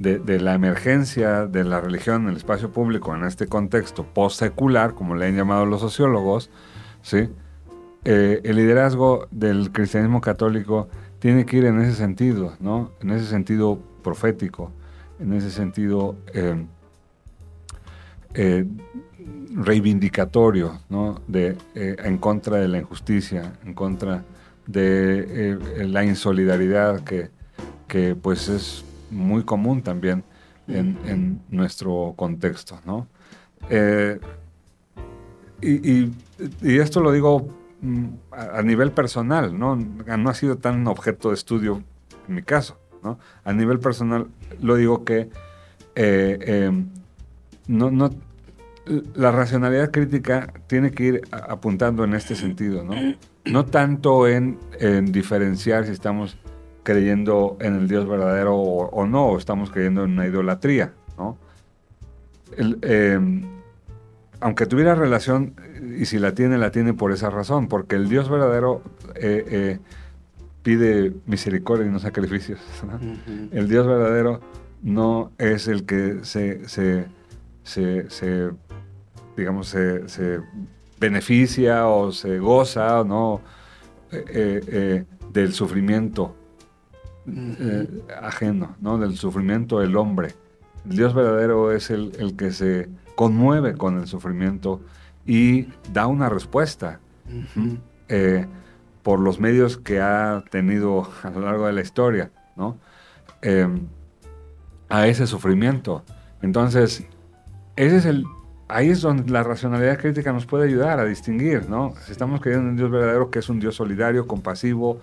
De, 0.00 0.40
la 0.40 0.54
emergencia 0.54 1.46
de 1.46 1.62
la 1.62 1.78
religión 1.78 2.22
en 2.22 2.30
el 2.30 2.36
espacio 2.38 2.72
público 2.72 3.14
en 3.14 3.22
este 3.24 3.46
contexto 3.46 4.02
post-secular, 4.02 4.94
como 4.94 5.14
le 5.14 5.26
han 5.26 5.36
llamado 5.36 5.66
los 5.66 5.82
sociólogos, 5.82 6.50
¿sí? 7.02 7.28
el 8.04 8.56
liderazgo 8.56 9.28
del 9.30 9.70
cristianismo 9.72 10.22
católico 10.22 10.88
tiene 11.20 11.44
que 11.44 11.58
ir 11.58 11.66
en 11.66 11.80
ese 11.80 11.94
sentido, 11.94 12.54
¿no? 12.60 12.92
En 13.00 13.10
ese 13.10 13.26
sentido 13.26 13.78
profético, 14.02 14.72
en 15.20 15.34
ese 15.34 15.50
sentido 15.50 16.16
eh, 16.32 16.66
eh, 18.34 18.64
reivindicatorio, 19.54 20.80
¿no? 20.88 21.20
De, 21.28 21.56
eh, 21.74 21.96
en 22.02 22.16
contra 22.18 22.56
de 22.56 22.68
la 22.68 22.78
injusticia, 22.78 23.52
en 23.64 23.74
contra 23.74 24.24
de 24.66 25.58
la 25.78 26.04
insolidaridad 26.04 27.00
que, 27.00 27.30
que, 27.86 28.14
pues 28.14 28.48
es 28.48 28.84
muy 29.10 29.44
común 29.44 29.82
también 29.82 30.24
en, 30.68 31.40
nuestro 31.48 32.14
contexto, 32.16 32.80
¿no? 32.84 33.06
y, 35.60 36.10
esto 36.62 37.00
lo 37.00 37.12
digo 37.12 37.60
Mm, 37.82 38.08
a, 38.30 38.60
nivel 38.62 38.92
personal, 38.92 39.58
¿no? 39.58 39.74
No 39.76 40.30
ha 40.30 40.34
sido 40.34 40.56
tan 40.56 40.86
objeto 40.86 41.30
de 41.30 41.34
estudio 41.34 41.82
en 42.28 42.34
mi 42.34 42.42
caso, 42.42 42.78
¿no? 43.02 43.18
A 43.42 43.54
nivel 43.54 43.78
personal, 43.78 44.26
lo 44.60 44.76
digo 44.76 45.04
que 45.04 45.30
eh, 45.94 46.38
em, 46.42 46.88
no, 47.68 47.90
no, 47.90 48.10
la 49.14 49.32
racionalidad 49.32 49.90
crítica 49.90 50.52
tiene 50.66 50.90
que 50.90 51.04
ir 51.04 51.22
apuntando 51.30 52.04
en 52.04 52.12
este 52.12 52.34
sentido, 52.34 52.84
¿no? 52.84 52.94
No 53.46 53.64
tanto 53.64 54.28
en, 54.28 54.58
diferenciar 55.10 55.86
si 55.86 55.92
estamos 55.92 56.36
creyendo 56.82 57.56
en 57.60 57.74
el 57.74 57.88
Dios 57.88 58.08
verdadero 58.08 58.56
o, 58.56 59.06
no, 59.06 59.26
o 59.26 59.38
estamos 59.38 59.70
creyendo 59.70 60.04
en 60.04 60.12
una 60.12 60.26
idolatría, 60.26 60.92
¿no? 61.18 61.36
Em, 62.56 63.42
aunque 64.40 64.66
tuviera 64.66 64.94
relación 64.94 65.54
y 65.98 66.06
si 66.06 66.18
la 66.18 66.34
tiene, 66.34 66.58
la 66.58 66.70
tiene 66.70 66.94
por 66.94 67.12
esa 67.12 67.30
razón, 67.30 67.68
porque 67.68 67.96
el 67.96 68.08
Dios 68.08 68.28
verdadero 68.28 68.82
eh, 69.14 69.44
eh, 69.48 69.78
pide 70.62 71.12
misericordia 71.26 71.86
y 71.86 71.90
no 71.90 71.98
sacrificios. 71.98 72.60
El 73.52 73.68
Dios 73.68 73.86
verdadero 73.86 74.40
no 74.82 75.32
es 75.38 75.68
el 75.68 75.84
que 75.84 76.20
se, 76.24 76.66
se, 77.62 78.50
digamos, 79.36 79.68
se, 79.68 80.40
beneficia 80.98 81.86
o 81.86 82.12
se 82.12 82.38
goza 82.38 83.04
¿no? 83.04 83.40
Eh, 84.12 85.04
del 85.32 85.52
sufrimiento 85.52 86.34
ajeno, 88.22 88.76
¿no? 88.80 88.98
del 88.98 89.16
sufrimiento 89.16 89.80
del 89.80 89.96
hombre. 89.96 90.34
El 90.88 90.96
Dios 90.96 91.14
verdadero 91.14 91.72
es 91.72 91.90
el, 91.90 92.12
el 92.18 92.36
que 92.36 92.52
se 92.52 92.88
conmueve 93.14 93.74
con 93.74 93.98
el 93.98 94.06
sufrimiento 94.06 94.80
y 95.26 95.68
da 95.92 96.06
una 96.06 96.28
respuesta 96.28 97.00
eh, 98.08 98.46
por 99.02 99.20
los 99.20 99.38
medios 99.40 99.76
que 99.76 100.00
ha 100.00 100.42
tenido 100.50 101.08
a 101.22 101.30
lo 101.30 101.40
largo 101.40 101.66
de 101.66 101.72
la 101.72 101.80
historia, 101.80 102.30
¿no? 102.56 102.78
Em, 103.42 103.86
a 104.88 105.06
ese 105.06 105.26
sufrimiento. 105.26 106.02
Entonces, 106.42 107.06
ese 107.76 107.96
es 107.96 108.06
el, 108.06 108.24
ahí 108.68 108.88
es 108.88 109.02
donde 109.02 109.30
la 109.30 109.42
racionalidad 109.42 109.98
crítica 109.98 110.32
nos 110.32 110.46
puede 110.46 110.64
ayudar 110.64 110.98
a 110.98 111.04
distinguir, 111.04 111.68
¿no? 111.68 111.94
Si 112.04 112.12
estamos 112.12 112.40
creyendo 112.40 112.66
en 112.66 112.70
un 112.70 112.76
Dios 112.76 112.90
verdadero 112.90 113.30
que 113.30 113.38
es 113.38 113.48
un 113.48 113.60
Dios 113.60 113.76
solidario, 113.76 114.26
compasivo, 114.26 115.00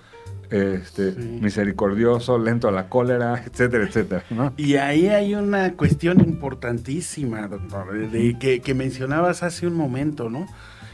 este, 0.50 1.12
misericordioso, 1.12 2.38
lento 2.38 2.68
a 2.68 2.72
la 2.72 2.90
cólera, 2.90 3.44
etcétera, 3.46 3.86
etcétera. 3.86 4.24
Y 4.58 4.76
ahí 4.76 5.08
hay 5.08 5.36
una 5.36 5.74
cuestión 5.74 6.22
importantísima, 6.22 7.48
doctor, 7.48 8.10
de, 8.10 8.38
que, 8.40 8.62
que, 8.62 8.74
mencionabas 8.74 9.44
hace 9.44 9.68
un 9.68 9.76
momento, 9.76 10.30
¿no? 10.30 10.48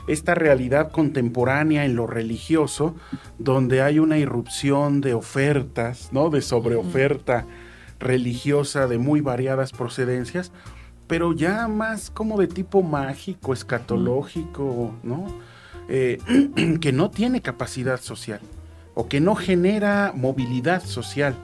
Esta 0.08 0.36
realidad 0.36 0.92
contemporánea 0.92 1.86
en 1.86 1.96
lo 1.96 2.08
religioso, 2.08 2.96
donde 3.38 3.82
hay 3.82 4.00
una 4.00 4.18
irrupción 4.18 5.02
de 5.02 5.14
ofertas, 5.14 6.10
¿no? 6.12 6.30
De 6.30 6.42
sobreoferta 6.42 7.46
religiosa 8.00 8.88
de 8.88 8.98
muy 8.98 9.22
variadas 9.22 9.72
procedencias, 9.72 10.52
pero 11.08 11.34
ya 11.34 11.68
más 11.68 12.10
como 12.10 12.40
de 12.40 12.48
tipo 12.48 12.82
mágico, 12.82 13.54
escatológico, 13.54 14.96
¿no? 15.04 15.28
Eh, 15.90 16.18
que 16.82 16.92
no 16.92 17.12
tiene 17.12 17.42
capacidad 17.42 18.02
social 18.02 18.40
o 18.96 19.08
que 19.08 19.20
no 19.20 19.36
genera 19.36 20.14
movilidad 20.16 20.84
social 20.84 21.36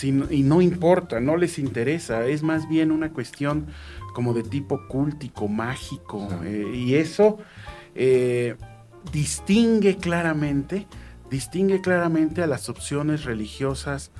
y 0.00 0.42
no 0.42 0.62
importa, 0.62 1.20
no 1.20 1.36
les 1.36 1.58
interesa, 1.58 2.26
es 2.26 2.42
más 2.42 2.68
bien 2.68 2.92
una 2.92 3.10
cuestión 3.10 3.66
como 4.14 4.32
de 4.32 4.42
tipo 4.42 4.86
cúltico, 4.86 5.48
mágico, 5.48 6.28
eh, 6.44 6.70
y 6.74 6.94
eso 6.94 7.38
eh, 7.94 8.54
distingue 9.12 9.96
claramente, 9.96 10.86
distingue 11.30 11.80
claramente 11.80 12.42
a 12.42 12.46
las 12.46 12.68
opciones 12.68 13.24
religiosas, 13.24 14.12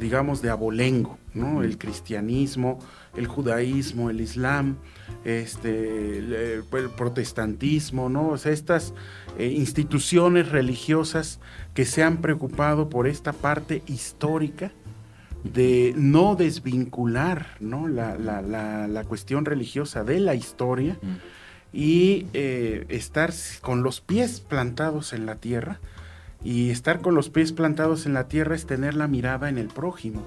digamos, 0.00 0.40
de 0.40 0.50
abolengo, 0.50 1.18
¿no? 1.34 1.62
El 1.62 1.76
cristianismo, 1.76 2.78
el 3.14 3.26
judaísmo, 3.26 4.08
el 4.08 4.22
islam, 4.22 4.78
este, 5.24 6.18
el, 6.18 6.64
protestantismo, 6.96 8.08
¿no? 8.08 8.30
O 8.30 8.38
sea, 8.38 8.52
estas 8.52 8.94
eh, 9.38 9.46
instituciones 9.46 10.50
religiosas 10.50 11.40
que 11.74 11.84
se 11.84 12.02
han 12.02 12.18
preocupado 12.18 12.88
por 12.88 13.06
esta 13.06 13.32
parte 13.32 13.82
histórica 13.86 14.72
de 15.44 15.92
no 15.96 16.36
desvincular 16.36 17.56
¿no? 17.58 17.88
La, 17.88 19.04
cuestión 19.08 19.44
religiosa 19.44 20.04
de 20.04 20.20
la 20.20 20.34
historia 20.34 20.96
y 21.72 22.26
eh, 22.32 22.86
estar 22.88 23.32
con 23.60 23.82
los 23.82 24.00
pies 24.00 24.40
plantados 24.40 25.12
en 25.12 25.26
la 25.26 25.36
tierra. 25.36 25.80
Y 26.44 26.70
estar 26.70 27.00
con 27.00 27.14
los 27.14 27.30
pies 27.30 27.52
plantados 27.52 28.04
en 28.04 28.14
la 28.14 28.26
tierra 28.26 28.56
es 28.56 28.66
tener 28.66 28.94
la 28.94 29.06
mirada 29.06 29.48
en 29.48 29.58
el 29.58 29.68
prójimo. 29.68 30.22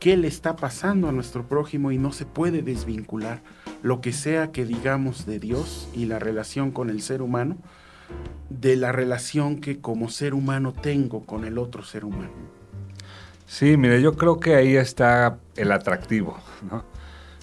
¿Qué 0.00 0.16
le 0.16 0.26
está 0.26 0.56
pasando 0.56 1.08
a 1.08 1.12
nuestro 1.12 1.46
prójimo? 1.46 1.92
Y 1.92 1.98
no 1.98 2.12
se 2.12 2.26
puede 2.26 2.62
desvincular 2.62 3.42
lo 3.82 4.00
que 4.00 4.12
sea 4.12 4.52
que 4.52 4.64
digamos 4.64 5.26
de 5.26 5.38
Dios 5.38 5.88
y 5.94 6.06
la 6.06 6.18
relación 6.18 6.70
con 6.70 6.90
el 6.90 7.02
ser 7.02 7.22
humano 7.22 7.56
de 8.50 8.76
la 8.76 8.92
relación 8.92 9.60
que 9.60 9.80
como 9.80 10.08
ser 10.08 10.34
humano 10.34 10.72
tengo 10.72 11.24
con 11.26 11.44
el 11.44 11.58
otro 11.58 11.82
ser 11.82 12.04
humano. 12.04 12.30
Sí, 13.46 13.76
mire, 13.76 14.02
yo 14.02 14.14
creo 14.14 14.40
que 14.40 14.54
ahí 14.54 14.76
está 14.76 15.38
el 15.56 15.72
atractivo, 15.72 16.38
¿no? 16.70 16.84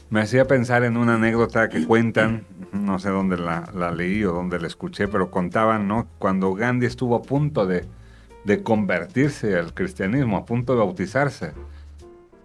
Me 0.09 0.21
hacía 0.21 0.45
pensar 0.45 0.83
en 0.83 0.95
una 0.95 1.15
anécdota 1.15 1.69
que 1.69 1.87
cuentan, 1.87 2.45
no 2.71 2.99
sé 2.99 3.09
dónde 3.09 3.37
la, 3.37 3.91
leí 3.95 4.23
o 4.25 4.31
dónde 4.31 4.59
la 4.59 4.67
escuché, 4.67 5.07
pero 5.07 5.31
contaban, 5.31 5.87
¿no? 5.87 6.07
Cuando 6.19 6.53
Gandhi 6.53 6.85
estuvo 6.85 7.15
a 7.15 7.23
punto 7.23 7.65
de, 7.65 7.87
convertirse 8.63 9.57
al 9.57 9.73
cristianismo, 9.73 10.37
a 10.37 10.45
punto 10.45 10.73
de 10.73 10.79
bautizarse, 10.79 11.53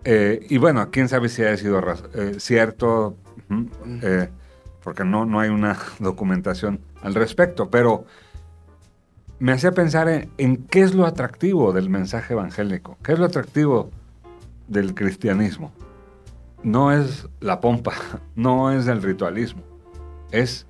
Eh, 0.05 0.47
y 0.49 0.57
bueno, 0.59 0.91
quién 0.91 1.09
sabe 1.09 1.28
si 1.28 1.43
ha 1.43 1.55
sido 1.57 1.82
eh, 2.14 2.36
cierto, 2.39 3.16
eh, 4.03 4.28
porque 4.82 5.05
no, 5.05 5.24
no 5.24 5.40
hay 5.40 5.51
una 5.51 5.76
documentación 5.99 6.80
al 7.03 7.14
respecto, 7.14 7.70
pero 7.70 8.05
me 9.38 9.53
hacía 9.53 9.72
pensar 9.72 10.09
en, 10.09 10.30
en, 10.38 10.57
qué 10.57 10.82
es 10.82 10.94
lo 10.94 11.07
atractivo 11.07 11.72
del 11.72 11.90
mensaje 11.90 12.34
evangélico, 12.34 12.99
qué 13.03 13.12
es 13.12 13.18
lo 13.18 13.26
atractivo 13.26 13.90
del 14.66 14.94
cristianismo. 14.94 15.72
No 16.62 16.92
es 16.92 17.28
la 17.40 17.61
pompa, 17.61 17.92
no 18.36 18.72
es 18.72 18.86
el 18.86 19.03
ritualismo, 19.03 19.62
es 20.32 20.66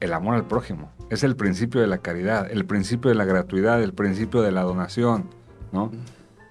el 0.00 0.12
amor 0.12 0.34
al 0.34 0.46
prójimo, 0.46 0.90
es 1.10 1.22
el 1.22 1.36
principio 1.36 1.80
de 1.80 1.86
la 1.86 1.98
caridad, 1.98 2.50
el 2.50 2.64
principio 2.64 3.10
de 3.10 3.14
la 3.14 3.24
gratuidad, 3.24 3.82
el 3.82 3.92
principio 3.92 4.42
de 4.42 4.52
la 4.52 4.62
donación, 4.62 5.26
¿no? 5.72 5.90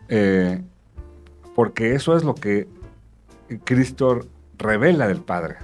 Eh, 0.08 0.62
porque 1.56 1.94
eso 1.94 2.16
es 2.16 2.24
lo 2.24 2.36
que 2.36 2.68
Cristo 3.64 4.22
revela 4.60 5.08
del 5.08 5.22
Padre. 5.22 5.56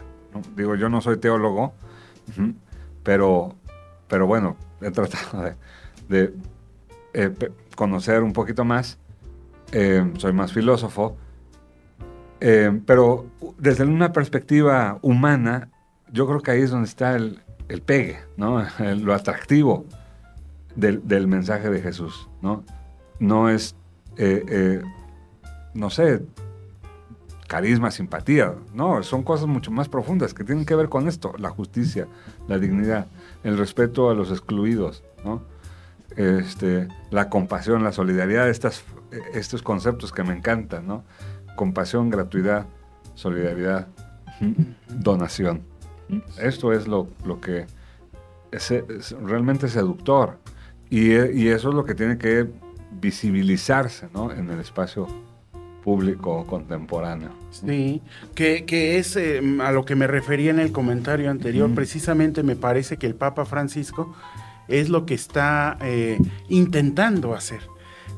Digo, 0.55 0.75
yo 0.75 0.89
no 0.89 1.01
soy 1.01 1.17
teólogo, 1.17 1.73
pero, 3.03 3.55
pero 4.07 4.25
bueno, 4.25 4.57
he 4.81 4.91
tratado 4.91 5.53
de, 6.09 6.33
eh, 7.13 7.33
conocer 7.75 8.23
un 8.23 8.33
poquito 8.33 8.65
más, 8.65 8.97
eh, 9.71 10.11
soy 10.17 10.33
más 10.33 10.51
filósofo, 10.51 11.15
pero 12.39 13.25
desde 13.57 13.85
una 13.85 14.11
perspectiva 14.11 14.99
humana, 15.01 15.69
yo 16.11 16.27
creo 16.27 16.41
que 16.41 16.51
ahí 16.51 16.61
es 16.61 16.69
donde 16.69 16.87
está 16.87 17.15
el, 17.15 17.39
el 17.69 17.81
pegue, 17.81 18.19
¿no? 18.37 18.63
lo 18.97 19.13
atractivo 19.13 19.85
del, 20.75 21.27
mensaje 21.27 21.69
de 21.69 21.81
Jesús, 21.81 22.29
¿no? 22.41 22.63
No 23.19 23.49
es, 23.49 23.75
eh, 24.17 24.43
eh, 24.49 24.81
no 25.73 25.89
sé, 25.89 26.21
carisma, 27.47 27.91
simpatía, 27.91 28.53
no, 28.73 29.03
son 29.03 29.23
cosas 29.23 29.47
mucho 29.47 29.71
más 29.71 29.87
profundas 29.87 30.33
que 30.33 30.43
tienen 30.43 30.65
que 30.65 30.75
ver 30.75 30.89
con 30.89 31.07
esto, 31.07 31.33
la 31.37 31.49
justicia, 31.49 32.07
la 32.47 32.57
dignidad, 32.57 33.07
el 33.43 33.57
respeto 33.57 34.09
a 34.09 34.13
los 34.13 34.31
excluidos, 34.31 35.03
¿no? 35.23 35.43
Este, 36.15 36.87
la 37.11 37.29
compasión, 37.29 37.83
la 37.83 37.91
solidaridad, 37.91 38.49
estas, 38.49 38.83
estos 39.33 39.61
conceptos 39.61 40.11
que 40.11 40.23
me 40.23 40.33
encantan, 40.33 40.87
¿no? 40.87 41.03
Compasión, 41.55 42.09
gratuidad, 42.09 42.65
solidaridad, 43.15 43.87
donación. 44.89 45.61
Esto 46.39 46.73
es 46.73 46.87
lo, 46.87 47.09
que 47.41 47.65
es, 48.51 49.15
realmente 49.21 49.67
seductor. 49.67 50.37
Y, 50.89 51.13
eso 51.47 51.69
es 51.69 51.75
lo 51.75 51.83
que 51.85 51.95
tiene 51.95 52.17
que 52.17 52.47
visibilizarse 52.91 54.07
en 54.35 54.49
el 54.49 54.59
espacio 54.59 55.07
público 55.85 56.47
contemporáneo. 56.47 57.29
Sí, 57.51 58.01
que, 58.33 58.97
es 58.97 59.15
eh, 59.15 59.39
a 59.61 59.71
lo 59.71 59.85
que 59.85 59.95
me 59.95 60.07
refería 60.07 60.49
en 60.49 60.59
el 60.59 60.71
comentario 60.71 61.29
anterior. 61.29 61.69
Precisamente 61.75 62.41
me 62.41 62.55
parece 62.55 62.97
que 62.97 63.05
el 63.05 63.13
Papa 63.13 63.45
Francisco 63.45 64.15
es 64.67 64.89
lo 64.89 65.05
que 65.05 65.13
está 65.13 65.77
eh, 65.81 66.17
intentando 66.49 67.35
hacer, 67.35 67.61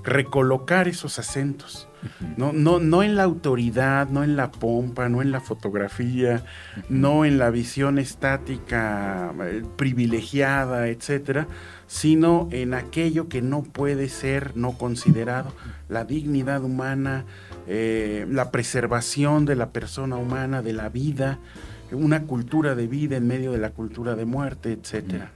recolocar 0.05 0.88
esos 0.88 1.20
acentos. 1.20 1.89
No, 2.38 2.53
no, 2.53 2.80
no 2.80 3.03
en 3.03 3.15
la 3.15 3.24
autoridad, 3.24 4.07
no 4.07 4.24
en 4.24 4.38
la 4.38 4.51
pompa, 4.51 5.09
no 5.09 5.22
en 5.22 5.32
la 5.32 5.41
fotografía, 5.41 6.45
no 6.88 7.26
en 7.26 7.38
la 7.38 7.49
visión 7.49 7.97
estática 7.97 9.34
eh, 9.43 9.63
privilegiada, 9.76 10.88
etcétera, 10.88 11.47
sino 11.88 12.47
en 12.51 12.74
aquello 12.74 13.28
que 13.28 13.41
no 13.41 13.63
puede 13.63 14.09
ser 14.09 14.55
no 14.55 14.78
considerado, 14.78 15.53
la 15.89 16.05
dignidad 16.05 16.63
humana, 16.63 17.26
eh, 17.68 18.26
la 18.30 18.51
preservación 18.51 19.45
de 19.45 19.55
la 19.55 19.72
persona 19.72 20.15
humana, 20.15 20.61
de 20.61 20.74
la 20.74 20.89
vida, 20.89 21.39
una 21.91 22.24
cultura 22.24 22.76
de 22.76 22.88
vida 22.88 23.18
en 23.18 23.28
medio 23.28 23.51
de 23.51 23.57
la 23.57 23.72
cultura 23.72 24.15
de 24.15 24.26
muerte, 24.26 24.72
etcétera. 24.72 25.32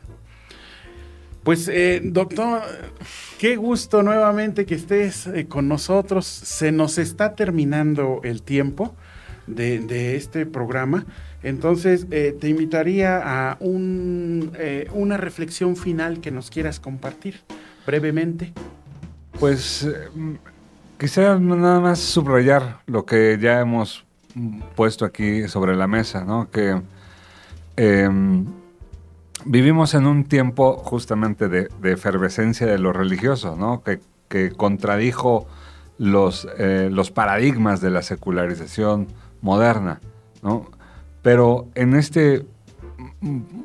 Pues, 1.43 1.67
eh, 1.67 2.01
doctor, 2.03 2.61
qué 3.39 3.55
gusto 3.55 4.03
nuevamente 4.03 4.65
que 4.67 4.75
estés 4.75 5.25
eh, 5.25 5.47
con 5.47 5.67
nosotros. 5.67 6.27
Se 6.27 6.71
nos 6.71 6.99
está 6.99 7.35
terminando 7.35 8.21
el 8.23 8.43
tiempo 8.43 8.95
de, 9.47 10.15
este 10.15 10.45
programa. 10.45 11.05
Entonces, 11.41 12.05
eh, 12.11 12.37
te 12.39 12.47
invitaría 12.47 13.21
a 13.23 13.57
una 13.59 15.17
reflexión 15.17 15.75
final 15.75 16.21
que 16.21 16.29
nos 16.29 16.51
quieras 16.51 16.79
compartir 16.79 17.39
brevemente. 17.87 18.53
Pues 19.39 19.87
quisiera 21.01 21.39
nada 21.39 21.79
más 21.79 21.97
subrayar 21.97 22.81
lo 22.85 23.07
que 23.07 23.39
ya 23.41 23.59
hemos 23.59 24.05
puesto 24.75 25.03
aquí 25.03 25.47
sobre 25.47 25.75
la 25.75 25.87
mesa. 25.87 26.23
Que 26.51 26.79
em, 27.75 28.45
vivimos 29.43 29.95
en 29.95 30.05
un 30.05 30.25
tiempo 30.25 30.77
justamente 30.77 31.49
de, 31.49 31.69
efervescencia 31.85 32.67
de 32.67 32.77
lo 32.77 32.93
religioso, 32.93 33.55
¿no? 33.55 33.81
que, 33.81 33.99
contradijo 34.51 35.47
los, 35.97 36.47
eh, 36.59 36.89
los 36.91 37.09
paradigmas 37.09 37.81
de 37.81 37.89
la 37.89 38.03
secularización 38.03 39.07
moderna. 39.41 40.01
Pero 41.23 41.67
en 41.73 41.95
este 41.95 42.45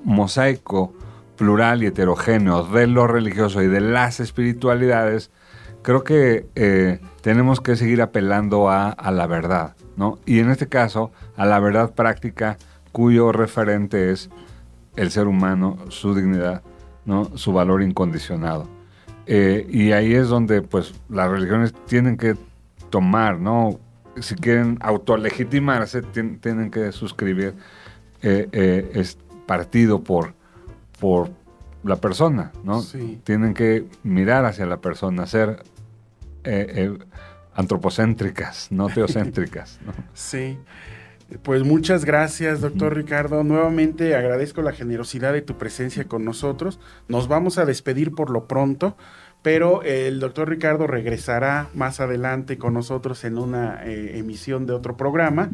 mosaico 0.05 0.95
plural 1.37 1.83
y 1.83 1.87
heterogéneo 1.87 2.65
de 2.65 2.87
lo 2.87 3.07
religioso 3.07 3.63
y 3.63 3.67
de 3.67 3.83
las 3.83 4.21
espiritualidades, 4.21 5.31
creo 5.87 6.03
que 6.03 6.49
eh, 6.57 6.99
tenemos 7.21 7.61
que 7.61 7.77
seguir 7.77 8.03
apelando 8.03 8.69
a, 8.69 8.91
a, 8.91 9.13
la 9.13 9.29
verdad, 9.29 9.77
¿no? 9.97 10.19
Y 10.27 10.41
en 10.41 10.51
este 10.51 10.67
caso, 10.67 11.13
a 11.37 11.47
la 11.47 11.61
verdad 11.61 11.95
práctica 11.95 12.59
cuyo 12.91 13.31
referente 13.31 14.11
es 14.11 14.29
el 14.97 15.13
ser 15.13 15.29
humano, 15.29 15.79
su 15.91 16.13
dignidad, 16.13 16.63
¿no? 17.05 17.39
su 17.39 17.53
valor 17.53 17.83
incondicionado. 17.83 18.67
Eh, 19.29 19.65
y 19.71 19.93
ahí 19.93 20.13
es 20.13 20.27
donde 20.27 20.61
pues 20.61 20.93
las 21.09 21.31
religiones 21.31 21.73
tienen 21.87 22.17
que 22.17 22.35
tomar, 22.91 23.39
¿no? 23.39 23.79
Si 24.19 24.35
quieren 24.35 24.79
autolegitimarse, 24.81 26.03
tienen 26.03 26.73
que 26.73 26.91
suscribir 26.91 27.55
eh, 28.23 28.49
eh, 28.51 29.07
partido 29.47 30.03
por, 30.03 30.35
por 30.99 31.31
la 31.85 31.95
persona, 31.95 32.51
¿no? 32.65 32.83
Tienen 33.23 33.55
que 33.55 33.85
mirar 34.03 34.47
hacia 34.47 34.67
la 34.67 34.79
persona, 34.79 35.27
ser 35.27 35.63
antropocéntricas, 37.55 38.69
no 38.71 38.89
teocéntricas. 38.95 39.81
¿no? 39.85 39.93
Sí. 40.15 40.59
Pues 41.43 41.65
muchas 41.65 42.05
gracias, 42.05 42.61
doctor 42.61 42.95
Ricardo. 42.95 43.43
Nuevamente 43.43 44.15
agradezco 44.15 44.63
la 44.63 44.73
generosidad 44.73 45.33
de 45.33 45.43
tu 45.43 45.59
presencia 45.59 46.05
con 46.05 46.25
nosotros. 46.25 46.79
Nos 47.09 47.27
vamos 47.27 47.59
a 47.59 47.65
despedir 47.65 48.15
por 48.15 48.31
lo 48.31 48.47
pronto, 48.47 48.97
pero 49.43 49.83
el 49.83 50.21
doctor 50.21 50.49
Ricardo 50.49 50.87
regresará 50.87 51.69
más 51.75 51.99
adelante 51.99 52.59
con 52.59 52.75
nosotros 52.75 53.25
en 53.25 53.39
una 53.39 53.83
eh, 53.85 54.19
emisión 54.19 54.67
de 54.67 54.75
otro 54.75 54.97
programa. 54.97 55.51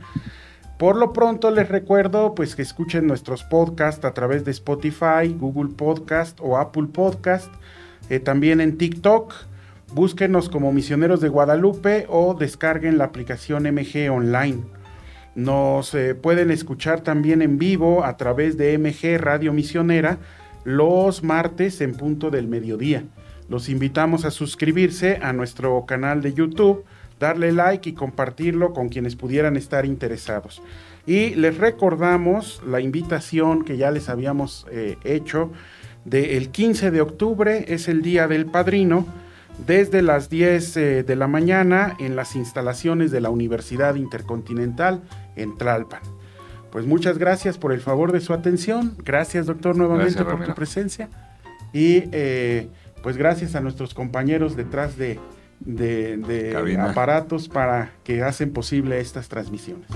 Por 0.79 0.97
lo 0.97 1.15
pronto 1.15 1.51
les 1.51 1.69
recuerdo 1.71 2.35
pues 2.35 2.55
que 2.55 2.63
escuchen 2.63 3.07
nuestros 3.07 3.43
podcasts 3.45 4.05
a 4.05 4.13
través 4.13 4.45
de 4.45 4.51
Spotify, 4.51 5.35
Google 5.39 5.75
Podcast 5.75 6.39
o 6.43 6.59
Apple 6.59 6.89
Podcast, 6.93 7.51
eh, 8.11 8.21
también 8.21 8.61
en 8.61 8.77
TikTok. 8.77 9.33
Búsquenos 9.95 10.49
como 10.49 10.73
Misioneros 10.73 11.21
de 11.21 11.29
Guadalupe 11.29 12.07
o 12.09 12.33
descarguen 12.33 12.97
la 12.97 13.05
aplicación 13.05 13.65
MG 13.65 14.11
Online. 14.11 14.63
Nos 15.35 15.95
eh, 15.95 16.15
pueden 16.15 16.51
escuchar 16.51 17.03
también 17.03 17.43
en 17.43 17.59
vivo 17.59 18.03
a 18.03 18.17
través 18.17 18.57
de 18.57 18.79
MG 18.79 19.21
Radio 19.21 19.53
Misionera 19.53 20.17
los 20.65 21.23
martes 21.23 21.83
en 21.83 21.95
punto 21.95 22.31
del 22.31 22.49
mediodía. 22.49 23.05
Los 23.51 23.69
invitamos 23.69 24.25
a 24.25 24.31
suscribirse 24.31 25.19
a 25.21 25.35
nuestro 25.35 25.85
canal 25.85 26.23
de 26.23 26.33
YouTube, 26.33 26.87
darle 27.21 27.53
like 27.53 27.91
y 27.91 27.93
compartirlo 27.93 28.73
con 28.73 28.89
quienes 28.89 29.15
pudieran 29.15 29.59
estar 29.59 29.85
interesados. 29.85 30.63
Y 31.07 31.35
les 31.35 31.59
recordamos 31.59 32.63
la 32.67 32.81
invitación 32.81 33.63
que 33.63 33.77
ya 33.77 33.91
les 33.91 34.09
habíamos 34.09 34.67
eh, 34.71 34.97
hecho 35.05 35.51
del 36.07 36.49
15 36.49 36.91
de 36.91 37.03
octubre, 37.03 37.67
es 37.69 37.89
el 37.89 38.01
Día 38.01 38.27
del 38.27 38.47
Padrino 38.47 39.07
desde 39.67 40.03
las 40.03 40.29
10 40.29 40.77
eh, 40.77 41.03
de 41.03 41.17
la 41.17 41.27
mañana 41.27 41.97
en 41.99 42.17
las 42.17 42.37
instalaciones 42.37 43.11
de 43.11 43.21
la 43.21 43.31
Universidad 43.31 43.95
Intercontinental 43.95 45.03
en 45.37 45.57
Tlalpan. 45.57 46.03
Pues 46.71 46.87
muchas 46.87 47.19
gracias 47.19 47.59
por 47.59 47.73
el 47.73 47.81
favor 47.81 48.13
de 48.13 48.21
su 48.21 48.33
atención. 48.33 48.97
Gracias, 49.05 49.47
doctor, 49.47 49.77
nuevamente 49.77 50.25
por 50.25 50.45
tu 50.45 50.55
presencia. 50.55 51.09
Y 51.73 52.05
eh, 52.13 52.69
pues 53.03 53.17
gracias 53.17 53.55
a 53.55 53.61
nuestros 53.61 53.95
compañeros 53.95 54.57
detrás 54.57 54.97
de, 54.97 55.21
de 55.61 56.79
aparatos 56.81 57.49
para 57.49 57.93
que 58.05 58.23
hacen 58.23 58.53
posible 58.53 59.01
estas 59.01 59.29
transmisiones. 59.29 59.89